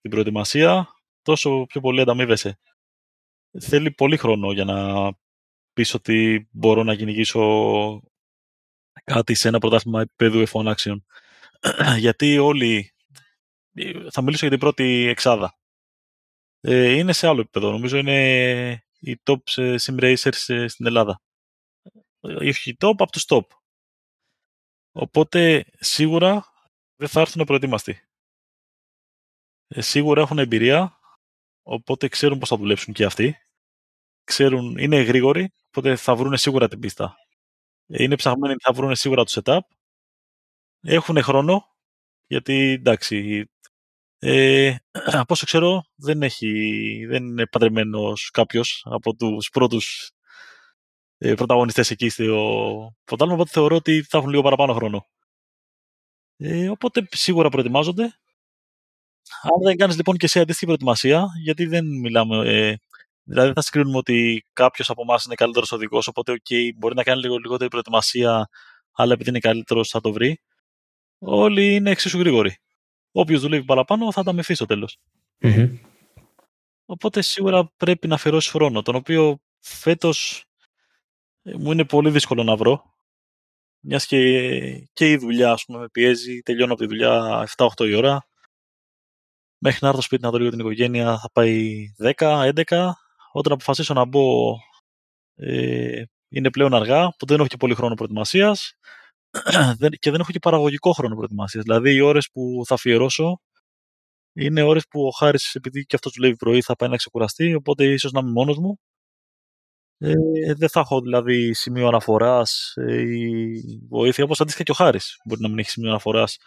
την 0.00 0.10
προετοιμασία, 0.10 0.88
τόσο 1.22 1.64
πιο 1.68 1.80
πολύ 1.80 2.00
ανταμείβεσαι. 2.00 2.58
Θέλει 3.60 3.90
πολύ 3.90 4.16
χρόνο 4.16 4.52
για 4.52 4.64
να 4.64 5.10
πεις 5.72 5.94
ότι 5.94 6.48
μπορώ 6.50 6.82
να 6.82 6.94
κυνηγήσω 6.94 8.02
κάτι 9.04 9.34
σε 9.34 9.48
ένα 9.48 9.58
πρωτάθλημα 9.58 10.00
επίπεδου 10.00 10.46
F1 10.48 10.74
Action. 10.74 10.96
Γιατί 11.98 12.38
όλοι, 12.38 12.92
θα 14.10 14.22
μιλήσω 14.22 14.46
για 14.46 14.50
την 14.50 14.58
πρώτη 14.58 15.06
εξάδα, 15.08 15.54
ε, 16.60 16.92
είναι 16.92 17.12
σε 17.12 17.26
άλλο 17.28 17.40
επίπεδο. 17.40 17.70
Νομίζω 17.70 17.96
είναι 17.96 18.84
οι 18.98 19.16
top 19.24 19.38
sim 19.78 20.00
racers 20.00 20.64
στην 20.68 20.86
Ελλάδα. 20.86 21.20
Οι 22.20 22.76
top 22.80 22.94
από 22.98 23.10
τους 23.12 23.24
top. 23.28 23.46
Οπότε 24.92 25.64
σίγουρα 25.78 26.44
δεν 26.96 27.08
θα 27.08 27.20
έρθουν 27.20 27.44
προετοίμαστοι. 27.44 28.00
Ε, 29.68 29.80
σίγουρα 29.80 30.20
έχουν 30.20 30.38
εμπειρία, 30.38 30.98
οπότε 31.62 32.08
ξέρουν 32.08 32.38
πώς 32.38 32.48
θα 32.48 32.56
δουλέψουν 32.56 32.94
και 32.94 33.04
αυτοί. 33.04 33.36
Ξέρουν, 34.24 34.78
είναι 34.78 35.02
γρήγοροι, 35.02 35.52
οπότε 35.68 35.96
θα 35.96 36.16
βρουν 36.16 36.36
σίγουρα 36.36 36.68
την 36.68 36.80
πίστα. 36.80 37.16
Ε, 37.86 38.02
είναι 38.02 38.16
ψαγμένοι, 38.16 38.54
θα 38.62 38.72
βρουν 38.72 38.94
σίγουρα 38.96 39.24
το 39.24 39.40
setup. 39.44 39.60
Έχουν 40.80 41.22
χρόνο, 41.22 41.74
γιατί 42.26 42.54
εντάξει, 42.54 43.44
ε, 44.18 44.74
από 44.92 45.32
όσο 45.34 45.46
ξέρω 45.46 45.84
δεν, 45.94 46.22
έχει, 46.22 47.06
δεν 47.08 47.24
είναι 47.24 47.46
παντρεμένος 47.46 48.30
κάποιος 48.30 48.82
από 48.90 49.14
τους 49.14 49.48
πρώτους 49.48 50.10
ε, 51.18 51.34
πρωταγωνιστές 51.34 51.90
εκεί 51.90 52.08
στο 52.08 52.24
πρωτάθλημα, 53.04 53.40
οπότε 53.40 53.50
θεωρώ 53.52 53.76
ότι 53.76 54.02
θα 54.02 54.18
έχουν 54.18 54.30
λίγο 54.30 54.42
παραπάνω 54.42 54.72
χρόνο. 54.74 55.06
Ε, 56.36 56.68
οπότε 56.68 57.08
σίγουρα 57.10 57.48
προετοιμάζονται. 57.48 58.02
Αν 59.42 59.62
δεν 59.64 59.76
κάνεις 59.76 59.96
λοιπόν 59.96 60.16
και 60.16 60.26
σε 60.26 60.40
αντίστοιχη 60.40 60.64
προετοιμασία, 60.64 61.26
γιατί 61.42 61.66
δεν 61.66 61.86
μιλάμε. 61.86 62.36
Ε, 62.36 62.76
δηλαδή 63.22 63.46
δεν 63.46 63.54
θα 63.54 63.62
συγκρίνουμε 63.62 63.96
ότι 63.96 64.46
κάποιος 64.52 64.90
από 64.90 65.02
εμάς 65.02 65.24
είναι 65.24 65.34
καλύτερος 65.34 65.72
οδηγό, 65.72 66.02
οπότε 66.06 66.32
okay, 66.32 66.70
μπορεί 66.76 66.94
να 66.94 67.02
κάνει 67.02 67.20
λίγο 67.20 67.36
λιγότερη 67.36 67.70
προετοιμασία, 67.70 68.48
αλλά 68.92 69.12
επειδή 69.12 69.28
είναι 69.28 69.38
καλύτερος 69.38 69.88
θα 69.88 70.00
το 70.00 70.12
βρει. 70.12 70.40
Όλοι 71.18 71.74
είναι 71.74 71.90
εξίσου 71.90 72.18
γρήγοροι. 72.18 72.56
Όποιος 73.12 73.40
δουλεύει 73.40 73.64
παραπάνω 73.64 74.12
θα 74.12 74.22
τα 74.22 74.32
μεφεί 74.32 74.54
στο 74.54 74.66
τελο 74.66 74.88
Οπότε 76.90 77.22
σίγουρα 77.22 77.72
πρέπει 77.76 78.08
να 78.08 78.14
αφιερώσεις 78.14 78.50
χρόνο, 78.50 78.82
τον 78.82 78.94
οποίο 78.94 79.38
φέτος 79.58 80.44
ε, 81.42 81.56
μου 81.56 81.72
είναι 81.72 81.84
πολύ 81.84 82.10
δύσκολο 82.10 82.42
να 82.42 82.56
βρω. 82.56 82.96
Μιας 83.80 84.06
και, 84.06 84.88
και 84.92 85.10
η 85.10 85.16
δουλειά, 85.16 85.52
ας 85.52 85.64
πούμε, 85.64 85.78
με 85.78 85.88
πιέζει. 85.88 86.40
Τελειώνω 86.40 86.72
από 86.72 86.82
τη 86.82 86.88
δουλειά 86.88 87.46
7-8 87.56 87.88
η 87.88 87.94
ώρα. 87.94 88.28
Μέχρι 89.58 89.78
να 89.82 89.88
έρθω 89.88 90.00
σπίτι 90.00 90.22
να 90.22 90.30
δω 90.30 90.38
λίγο 90.38 90.50
την 90.50 90.58
οικογένεια 90.58 91.18
θα 91.18 91.30
πάει 91.32 91.86
10-11. 92.18 92.90
Όταν 93.32 93.52
αποφασίσω 93.52 93.94
να 93.94 94.04
μπω 94.04 94.56
ε, 95.34 96.02
είναι 96.28 96.50
πλέον 96.50 96.74
αργά, 96.74 97.14
που 97.18 97.26
δεν 97.26 97.38
έχω 97.38 97.46
και 97.46 97.56
πολύ 97.56 97.74
χρόνο 97.74 97.94
προετοιμασίας 97.94 98.78
και 100.00 100.10
δεν 100.10 100.20
έχω 100.20 100.30
και 100.30 100.38
παραγωγικό 100.38 100.92
χρόνο 100.92 101.14
προετοιμασίας. 101.14 101.64
Δηλαδή, 101.64 101.94
οι 101.94 102.00
ώρες 102.00 102.28
που 102.32 102.62
θα 102.66 102.74
αφιερώσω 102.74 103.40
είναι 104.32 104.62
ώρες 104.62 104.84
που 104.90 105.06
ο 105.06 105.10
Χάρης, 105.10 105.54
επειδή 105.54 105.84
και 105.84 105.96
αυτός 105.96 106.12
δουλεύει 106.16 106.36
πρωί, 106.36 106.62
θα 106.62 106.76
πάει 106.76 106.88
να 106.88 106.96
ξεκουραστεί, 106.96 107.54
οπότε 107.54 107.84
ίσως 107.84 108.12
να 108.12 108.20
είμαι 108.20 108.30
μόνος 108.30 108.58
μου 108.58 108.78
ε, 110.00 110.12
δεν 110.54 110.68
θα 110.68 110.80
έχω 110.80 111.00
δηλαδή 111.00 111.54
σημείο 111.54 111.88
αναφοράς 111.88 112.74
ε, 112.76 113.00
ή 113.00 113.62
βοήθεια, 113.88 114.24
όπως 114.24 114.40
αντίστοιχα 114.40 114.64
και 114.64 114.70
ο 114.70 114.74
Χάρης 114.74 115.16
μπορεί 115.24 115.40
να 115.40 115.48
μην 115.48 115.58
έχει 115.58 115.70
σημείο 115.70 115.90
αναφοράς. 115.90 116.38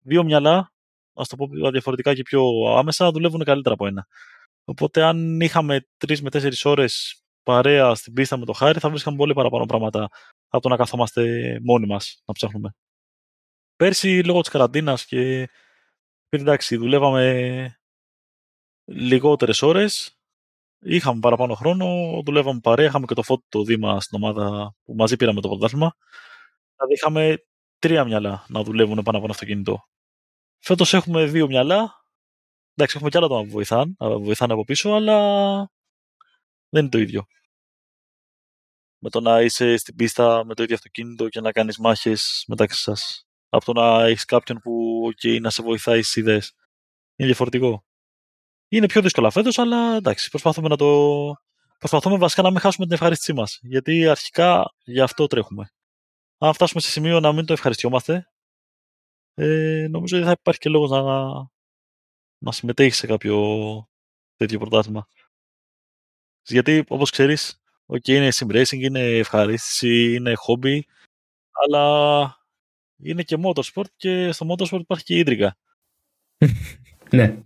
Δύο 0.00 0.24
μυαλά, 0.24 0.72
ας 1.14 1.28
το 1.28 1.36
πω 1.36 1.46
διαφορετικά 1.70 2.14
και 2.14 2.22
πιο 2.22 2.42
άμεσα, 2.76 3.10
δουλεύουν 3.10 3.44
καλύτερα 3.44 3.74
από 3.74 3.86
ένα. 3.86 4.06
Οπότε, 4.64 5.02
αν 5.02 5.40
είχαμε 5.40 5.86
τρεις 5.96 6.22
με 6.22 6.30
τέσσερις 6.30 6.64
ώρες 6.64 7.21
παρέα 7.42 7.94
στην 7.94 8.12
πίστα 8.12 8.36
με 8.36 8.44
το 8.44 8.52
Χάρη, 8.52 8.78
θα 8.78 8.88
βρίσκαμε 8.88 9.16
πολύ 9.16 9.32
παραπάνω 9.32 9.66
πράγματα 9.66 10.08
από 10.48 10.62
το 10.62 10.68
να 10.68 10.76
καθόμαστε 10.76 11.58
μόνοι 11.62 11.86
μας 11.86 12.22
να 12.24 12.34
ψάχνουμε. 12.34 12.74
Πέρσι, 13.76 14.22
λόγω 14.24 14.40
της 14.40 14.50
καραντίνας 14.50 15.04
και 15.04 15.48
εντάξει, 16.28 16.76
δουλεύαμε 16.76 17.76
λιγότερες 18.84 19.62
ώρες, 19.62 20.22
Είχαμε 20.84 21.20
παραπάνω 21.20 21.54
χρόνο, 21.54 21.86
δουλεύαμε 22.24 22.60
παρέα, 22.60 22.86
είχαμε 22.86 23.06
και 23.06 23.14
το 23.14 23.22
φώτο 23.22 23.42
το 23.48 23.62
Δήμα 23.62 24.00
στην 24.00 24.22
ομάδα 24.22 24.74
που 24.84 24.94
μαζί 24.94 25.16
πήραμε 25.16 25.40
το 25.40 25.48
πρωτάθλημα. 25.48 25.96
Δηλαδή 26.76 26.94
είχαμε 26.94 27.44
τρία 27.78 28.04
μυαλά 28.04 28.44
να 28.48 28.62
δουλεύουν 28.62 28.94
πάνω 28.94 29.16
από 29.16 29.24
ένα 29.24 29.34
αυτοκίνητο. 29.34 29.88
Φέτος 30.58 30.94
έχουμε 30.94 31.24
δύο 31.24 31.46
μυαλά. 31.46 32.04
Εντάξει, 32.74 32.96
έχουμε 32.96 33.10
κι 33.10 33.16
άλλα 33.16 33.26
που 33.26 33.46
βοηθάνε, 33.46 33.94
βοηθάνε 33.98 34.52
από 34.52 34.64
πίσω, 34.64 34.90
αλλά 34.90 35.70
δεν 36.72 36.82
είναι 36.82 36.90
το 36.90 36.98
ίδιο. 36.98 37.26
Με 38.98 39.10
το 39.10 39.20
να 39.20 39.40
είσαι 39.40 39.76
στην 39.76 39.94
πίστα 39.96 40.44
με 40.44 40.54
το 40.54 40.62
ίδιο 40.62 40.74
αυτοκίνητο 40.74 41.28
και 41.28 41.40
να 41.40 41.52
κάνεις 41.52 41.78
μάχες 41.78 42.44
μεταξύ 42.48 42.82
σας. 42.82 43.26
Από 43.48 43.64
το 43.64 43.72
να 43.72 44.04
έχεις 44.04 44.24
κάποιον 44.24 44.58
που 44.58 45.00
okay, 45.14 45.40
να 45.40 45.50
σε 45.50 45.62
βοηθάει 45.62 46.02
στις 46.02 46.16
ιδέες. 46.16 46.54
Είναι 47.16 47.28
διαφορετικό. 47.28 47.84
Είναι 48.68 48.86
πιο 48.86 49.02
δύσκολα 49.02 49.30
φέτος, 49.30 49.58
αλλά 49.58 49.96
εντάξει, 49.96 50.30
προσπαθούμε 50.30 50.68
να 50.68 50.76
το. 50.76 50.86
Προσπαθούμε 51.78 52.16
βασικά 52.16 52.42
να 52.42 52.50
μην 52.50 52.60
χάσουμε 52.60 52.86
την 52.86 52.94
ευχαρίστησή 52.94 53.32
μας. 53.32 53.58
Γιατί 53.62 54.06
αρχικά 54.06 54.74
γι' 54.84 55.00
αυτό 55.00 55.26
τρέχουμε. 55.26 55.70
Αν 56.38 56.54
φτάσουμε 56.54 56.80
σε 56.80 56.90
σημείο 56.90 57.20
να 57.20 57.32
μην 57.32 57.46
το 57.46 57.52
ευχαριστιόμαστε, 57.52 58.26
ε, 59.34 59.86
νομίζω 59.90 60.16
ότι 60.16 60.26
θα 60.26 60.32
υπάρχει 60.32 60.60
και 60.60 60.68
λόγος 60.68 60.90
να, 60.90 61.02
να 62.38 62.52
συμμετέχεις 62.52 62.96
σε 62.96 63.06
κάποιο 63.06 63.36
τέτοιο 64.36 64.58
πρωτάθλημα. 64.58 65.08
Γιατί, 66.46 66.84
όπως 66.88 67.10
ξέρεις, 67.10 67.62
okay, 67.86 68.08
είναι 68.08 68.28
sim 68.34 68.52
racing, 68.52 68.80
είναι 68.80 69.00
ευχαρίστηση, 69.00 70.14
είναι 70.14 70.32
hobby, 70.46 70.80
αλλά 71.64 72.36
είναι 73.02 73.22
και 73.22 73.36
motorsport 73.44 73.86
και 73.96 74.32
στο 74.32 74.46
motorsport 74.48 74.80
υπάρχει 74.80 75.04
και 75.04 75.18
ίντρικα. 75.18 75.56
ναι. 77.10 77.36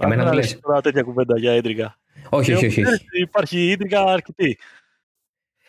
Εμένα 0.00 0.24
μου 0.24 0.32
λες. 0.32 0.58
Τώρα 0.60 0.80
τέτοια 0.80 1.02
κουβέντα 1.02 1.38
για 1.38 1.54
ίντρικα. 1.54 1.98
Όχι, 2.30 2.52
όχι, 2.52 2.66
όχι. 2.66 2.84
Υπάρχει 3.12 3.70
ίντρικα 3.70 4.04
αρκετή. 4.04 4.58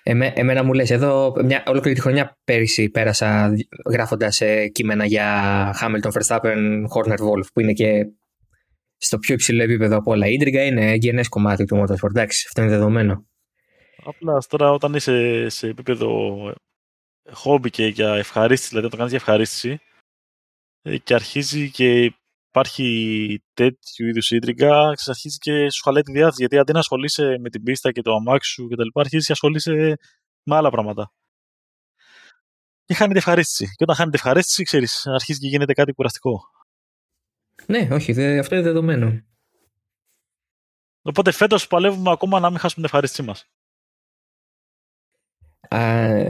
Εμέ, 0.03 0.33
εμένα 0.35 0.63
μου 0.63 0.73
λες, 0.73 0.89
εδώ 0.89 1.33
μια 1.43 1.63
ολόκληρη 1.67 1.95
τη 1.95 2.01
χρονιά 2.01 2.37
πέρυσι 2.43 2.89
πέρασα 2.89 3.53
γράφοντας 3.91 4.41
ε, 4.41 4.67
κείμενα 4.67 5.05
για 5.05 5.75
Hamilton, 5.81 6.11
Verstappen, 6.11 6.83
Horner, 6.95 7.17
Wolf 7.17 7.45
που 7.53 7.59
είναι 7.59 7.73
και 7.73 8.07
στο 8.97 9.17
πιο 9.17 9.33
υψηλό 9.33 9.63
επίπεδο 9.63 9.97
από 9.97 10.11
όλα. 10.11 10.27
Η 10.27 10.33
ίντρικα 10.33 10.65
είναι 10.65 10.93
γενές 10.93 11.27
κομμάτι 11.27 11.65
του 11.65 11.75
motorsport, 11.75 12.09
εντάξει, 12.09 12.45
αυτό 12.47 12.61
είναι 12.61 12.71
δεδομένο. 12.71 13.25
Απλά 14.03 14.41
τώρα 14.49 14.71
όταν 14.71 14.93
είσαι 14.93 15.49
σε 15.49 15.67
επίπεδο 15.67 16.09
χόμπι 17.31 17.69
και 17.69 17.85
για 17.85 18.15
ευχαρίστηση, 18.15 18.69
δηλαδή 18.69 18.89
το 18.89 18.97
κάνεις 18.97 19.11
για 19.11 19.21
ευχαρίστηση 19.21 19.79
ε, 20.81 20.97
και 20.97 21.13
αρχίζει 21.13 21.71
και 21.71 22.13
υπάρχει 22.49 23.43
τέτοιου 23.53 24.07
είδους 24.07 24.31
ίντριγκα, 24.31 24.87
αρχίζει 24.87 25.37
και 25.37 25.69
σου 25.69 25.83
χαλάει 25.83 26.01
τη 26.01 26.11
διάθεση. 26.11 26.37
Γιατί 26.39 26.57
αντί 26.57 26.71
να 26.71 26.79
ασχολείσαι 26.79 27.37
με 27.39 27.49
την 27.49 27.63
πίστα 27.63 27.91
και 27.91 28.01
το 28.01 28.13
αμάξι 28.13 28.51
σου 28.51 28.67
κτλ., 28.67 28.99
αρχίζεις 28.99 29.25
και 29.25 29.31
ασχολείσαι 29.31 29.97
με 30.43 30.55
άλλα 30.55 30.69
πράγματα. 30.69 31.11
Και 32.85 32.93
χάνεται 32.93 33.17
ευχαρίστηση. 33.17 33.65
Και 33.65 33.83
όταν 33.83 33.95
χάνεται 33.95 34.17
ευχαρίστηση, 34.17 34.63
ξέρεις, 34.63 35.07
αρχίζει 35.07 35.39
και 35.39 35.47
γίνεται 35.47 35.73
κάτι 35.73 35.91
κουραστικό. 35.91 36.41
Ναι, 37.65 37.87
όχι, 37.91 38.13
δε, 38.13 38.39
αυτό 38.39 38.55
είναι 38.55 38.63
δεδομένο. 38.63 39.21
Οπότε 41.01 41.31
φέτος 41.31 41.67
παλεύουμε 41.67 42.11
ακόμα 42.11 42.39
να 42.39 42.49
μην 42.49 42.59
χάσουμε 42.59 42.75
την 42.75 42.83
ευχαρίστησή 42.85 43.23
μας. 43.23 43.45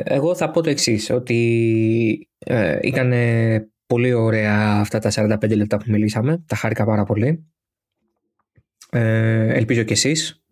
Εγώ 0.03 0.35
θα 0.35 0.51
πω 0.51 0.61
το 0.61 0.69
εξής, 0.69 1.09
ότι 1.09 2.29
ε, 2.37 2.79
ήταν 2.81 3.11
Πολύ 3.87 4.13
ωραία 4.13 4.79
αυτά 4.79 4.99
τα 4.99 5.11
45 5.13 5.55
λεπτά 5.55 5.77
που 5.77 5.85
μιλήσαμε. 5.87 6.43
Τα 6.47 6.55
χάρηκα 6.55 6.85
πάρα 6.85 7.03
πολύ. 7.03 7.47
Ε, 8.89 9.53
ελπίζω 9.53 9.83
κι 9.83 9.93
εσείς. 9.93 10.43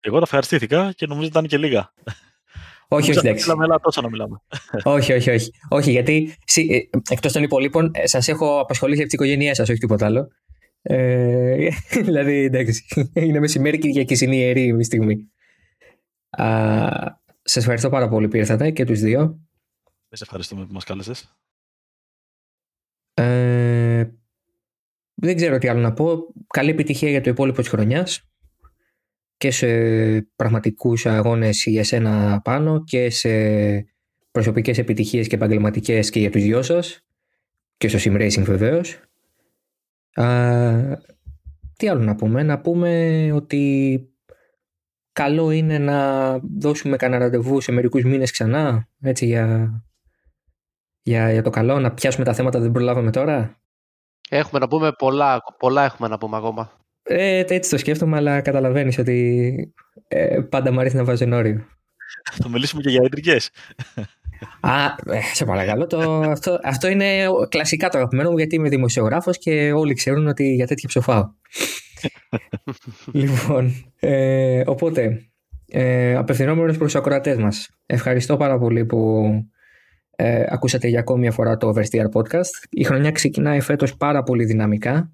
Εγώ 0.00 0.16
τα 0.16 0.22
ευχαριστήθηκα 0.22 0.92
και 0.92 1.06
νομίζω 1.06 1.26
ότι 1.26 1.38
ήταν 1.38 1.46
και 1.46 1.58
λίγα. 1.58 1.92
Όχι, 2.94 3.10
όχι, 3.10 3.18
εντάξει. 3.18 3.42
Μιλάμε, 3.42 3.64
αλλά 3.64 3.80
τόσο 3.80 4.00
να 4.00 4.08
μιλάμε. 4.08 4.36
όχι, 4.82 5.12
όχι, 5.12 5.30
όχι. 5.30 5.50
Όχι, 5.68 5.90
γιατί 5.90 6.34
εκτός 7.10 7.32
των 7.32 7.42
υπολείπων, 7.42 7.90
σας 8.04 8.28
έχω 8.28 8.60
απασχολήσει 8.60 9.00
από 9.00 9.10
την 9.10 9.18
οικογένειά 9.18 9.54
σας, 9.54 9.68
όχι 9.68 9.78
τίποτα 9.78 10.06
άλλο. 10.06 10.28
Ε, 10.82 11.68
δηλαδή, 12.06 12.44
εντάξει, 12.44 12.84
είναι 13.12 13.40
μεσημέρι 13.40 13.78
Κυριακή, 13.78 14.24
είναι 14.24 14.36
ιερή 14.36 14.76
η 14.78 14.82
στιγμή. 14.82 15.30
Σας 17.42 17.56
ευχαριστώ 17.56 17.88
πάρα 17.88 18.08
πολύ 18.08 18.28
που 18.28 18.36
ήρθατε 18.36 18.70
και 18.70 18.84
τους 18.84 19.00
δύο. 19.00 19.40
Σε 20.08 20.22
ευχαριστούμε 20.22 20.66
που 20.66 20.72
μας 20.72 20.84
κάλεσες. 20.84 21.36
Ε, 23.14 24.10
δεν 25.14 25.36
ξέρω 25.36 25.58
τι 25.58 25.68
άλλο 25.68 25.80
να 25.80 25.92
πω. 25.92 26.18
Καλή 26.46 26.70
επιτυχία 26.70 27.10
για 27.10 27.20
το 27.20 27.30
υπόλοιπο 27.30 27.60
της 27.60 27.68
χρονιάς 27.70 28.31
και 29.42 29.50
σε 29.50 29.66
πραγματικούς 30.36 31.06
αγώνες 31.06 31.64
για 31.66 31.84
σένα 31.84 32.40
πάνω 32.44 32.84
και 32.84 33.10
σε 33.10 33.30
προσωπικές 34.30 34.78
επιτυχίες 34.78 35.28
και 35.28 35.34
επαγγελματικές 35.34 36.10
και 36.10 36.18
για 36.18 36.30
τους 36.30 36.42
δυο 36.42 36.62
σας 36.62 37.04
και 37.76 37.88
στο 37.88 37.98
sim 38.02 38.16
racing 38.16 38.42
βεβαίως. 38.42 39.00
τι 41.76 41.88
άλλο 41.88 42.02
να 42.02 42.14
πούμε, 42.14 42.42
να 42.42 42.60
πούμε 42.60 43.30
ότι 43.32 44.00
καλό 45.12 45.50
είναι 45.50 45.78
να 45.78 46.38
δώσουμε 46.38 46.96
κανένα 46.96 47.24
ραντεβού 47.24 47.60
σε 47.60 47.72
μερικούς 47.72 48.04
μήνες 48.04 48.30
ξανά, 48.30 48.88
έτσι 49.00 49.26
για, 49.26 49.70
για, 51.02 51.32
για 51.32 51.42
το 51.42 51.50
καλό, 51.50 51.78
να 51.78 51.92
πιάσουμε 51.92 52.24
τα 52.24 52.34
θέματα 52.34 52.58
που 52.58 52.64
δεν 52.64 52.72
προλάβαμε 52.72 53.10
τώρα. 53.10 53.60
Έχουμε 54.28 54.60
να 54.60 54.68
πούμε 54.68 54.92
πολλά, 54.92 55.42
πολλά 55.58 55.84
έχουμε 55.84 56.08
να 56.08 56.18
πούμε 56.18 56.36
ακόμα. 56.36 56.81
Ε, 57.02 57.44
έτσι 57.48 57.70
το 57.70 57.78
σκέφτομαι, 57.78 58.16
αλλά 58.16 58.40
καταλαβαίνεις 58.40 58.98
ότι 58.98 59.74
ε, 60.08 60.40
πάντα 60.48 60.72
μου 60.72 60.80
αρέσει 60.80 60.96
να 60.96 61.04
βάζω 61.04 61.26
όριο. 61.32 61.66
Θα 62.32 62.48
μιλήσουμε 62.48 62.82
και 62.82 62.88
για 62.88 63.00
ιδρυτικέ. 63.02 63.36
Α, 64.60 64.84
ε, 65.06 65.20
σε 65.34 65.44
παρακαλώ. 65.44 65.86
Το, 65.86 66.20
αυτό, 66.20 66.60
αυτό 66.62 66.88
είναι 66.88 67.26
κλασικά 67.48 67.88
το 67.88 67.98
αγαπημένο 67.98 68.30
μου 68.30 68.36
γιατί 68.38 68.54
είμαι 68.54 68.68
δημοσιογράφος 68.68 69.38
και 69.38 69.72
όλοι 69.72 69.94
ξέρουν 69.94 70.26
ότι 70.26 70.54
για 70.54 70.66
τέτοια 70.66 70.88
ψοφάω. 70.88 71.24
λοιπόν, 73.12 73.72
ε, 74.00 74.62
οπότε, 74.66 75.30
ε, 75.68 76.14
απευθυνόμενος 76.16 76.76
προς 76.76 76.92
τους 76.92 77.00
ακροατές 77.00 77.36
μας. 77.36 77.70
Ευχαριστώ 77.86 78.36
πάρα 78.36 78.58
πολύ 78.58 78.84
που 78.84 79.30
ε, 80.16 80.44
ακούσατε 80.48 80.88
για 80.88 81.00
ακόμη 81.00 81.20
μια 81.20 81.32
φορά 81.32 81.56
το 81.56 81.72
Oversteer 81.74 82.06
Podcast. 82.12 82.66
Η 82.70 82.84
χρονιά 82.84 83.10
ξεκινάει 83.10 83.60
φέτος 83.60 83.96
πάρα 83.96 84.22
πολύ 84.22 84.44
δυναμικά 84.44 85.12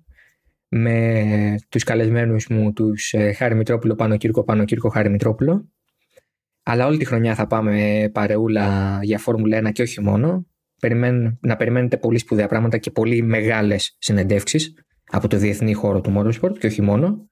με 0.69 1.55
τους 1.69 1.85
καλεσμένους 1.85 2.47
μου, 2.47 2.73
τους 2.73 3.13
ε, 3.13 3.33
Χάρη 3.33 3.55
Μητρόπουλο, 3.55 3.95
Πάνω 3.95 4.17
Κύρκο, 4.17 4.45
Πάνω 4.45 4.65
Κύρκο, 4.65 4.89
Χάρη 4.89 5.11
Μητρόπουλο. 5.11 5.73
Αλλά 6.63 6.87
όλη 6.87 6.99
τη 6.99 7.05
χρονιά 7.05 7.35
θα 7.35 7.47
πάμε 7.47 8.09
παρεούλα 8.13 8.99
για 9.03 9.19
Φόρμουλα 9.19 9.69
1 9.69 9.73
και 9.73 9.83
όχι 9.83 10.01
μόνο. 10.03 10.47
Περιμέν, 10.81 11.39
να 11.41 11.57
περιμένετε 11.57 11.97
πολύ 11.97 12.19
σπουδαία 12.19 12.49
πράγματα 12.49 12.79
και 12.79 12.91
πολύ 12.91 13.23
μεγάλες 13.23 13.97
συνεντεύξεις 13.99 14.75
από 15.11 15.29
το 15.29 15.37
διεθνή 15.37 15.73
χώρο 15.73 16.01
του 16.01 16.13
Motorsport 16.17 16.59
και 16.59 16.67
όχι 16.67 16.83
μόνο. 16.83 17.29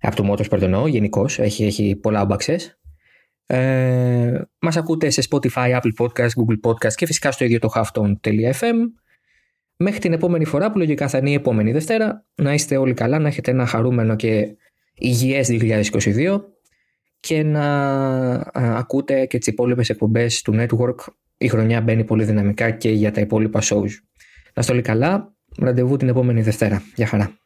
Από 0.00 0.16
το 0.16 0.32
Motorsport 0.32 0.62
εννοώ 0.62 0.86
γενικώς, 0.86 1.38
έχει, 1.38 1.64
έχει 1.64 1.96
πολλά 1.96 2.20
όμπαξες. 2.20 2.78
Ε, 3.46 4.40
μας 4.60 4.76
ακούτε 4.76 5.10
σε 5.10 5.22
Spotify, 5.30 5.80
Apple 5.80 5.92
Podcast, 5.98 6.28
Google 6.28 6.70
Podcast 6.70 6.92
και 6.94 7.06
φυσικά 7.06 7.30
στο 7.32 7.44
ίδιο 7.44 7.58
το 7.58 7.68
halfton.fm. 7.74 8.74
Μέχρι 9.80 10.00
την 10.00 10.12
επόμενη 10.12 10.44
φορά 10.44 10.70
που 10.70 10.78
λογικά 10.78 11.08
θα 11.08 11.18
είναι 11.18 11.30
η 11.30 11.34
επόμενη 11.34 11.72
Δευτέρα. 11.72 12.26
Να 12.34 12.52
είστε 12.52 12.76
όλοι 12.76 12.94
καλά, 12.94 13.18
να 13.18 13.28
έχετε 13.28 13.50
ένα 13.50 13.66
χαρούμενο 13.66 14.16
και 14.16 14.56
υγιές 14.94 15.48
2022 15.50 16.40
και 17.20 17.42
να 17.42 17.64
ακούτε 18.52 19.26
και 19.26 19.38
τις 19.38 19.46
υπόλοιπες 19.46 19.88
εκπομπές 19.88 20.42
του 20.42 20.54
Network. 20.56 21.12
Η 21.38 21.48
χρονιά 21.48 21.80
μπαίνει 21.80 22.04
πολύ 22.04 22.24
δυναμικά 22.24 22.70
και 22.70 22.90
για 22.90 23.12
τα 23.12 23.20
υπόλοιπα 23.20 23.60
shows. 23.62 23.90
Να 24.54 24.60
είστε 24.60 24.72
όλοι 24.72 24.82
καλά. 24.82 25.34
Ραντεβού 25.58 25.96
την 25.96 26.08
επόμενη 26.08 26.42
Δευτέρα. 26.42 26.82
Γεια 26.94 27.06
χαρά. 27.06 27.38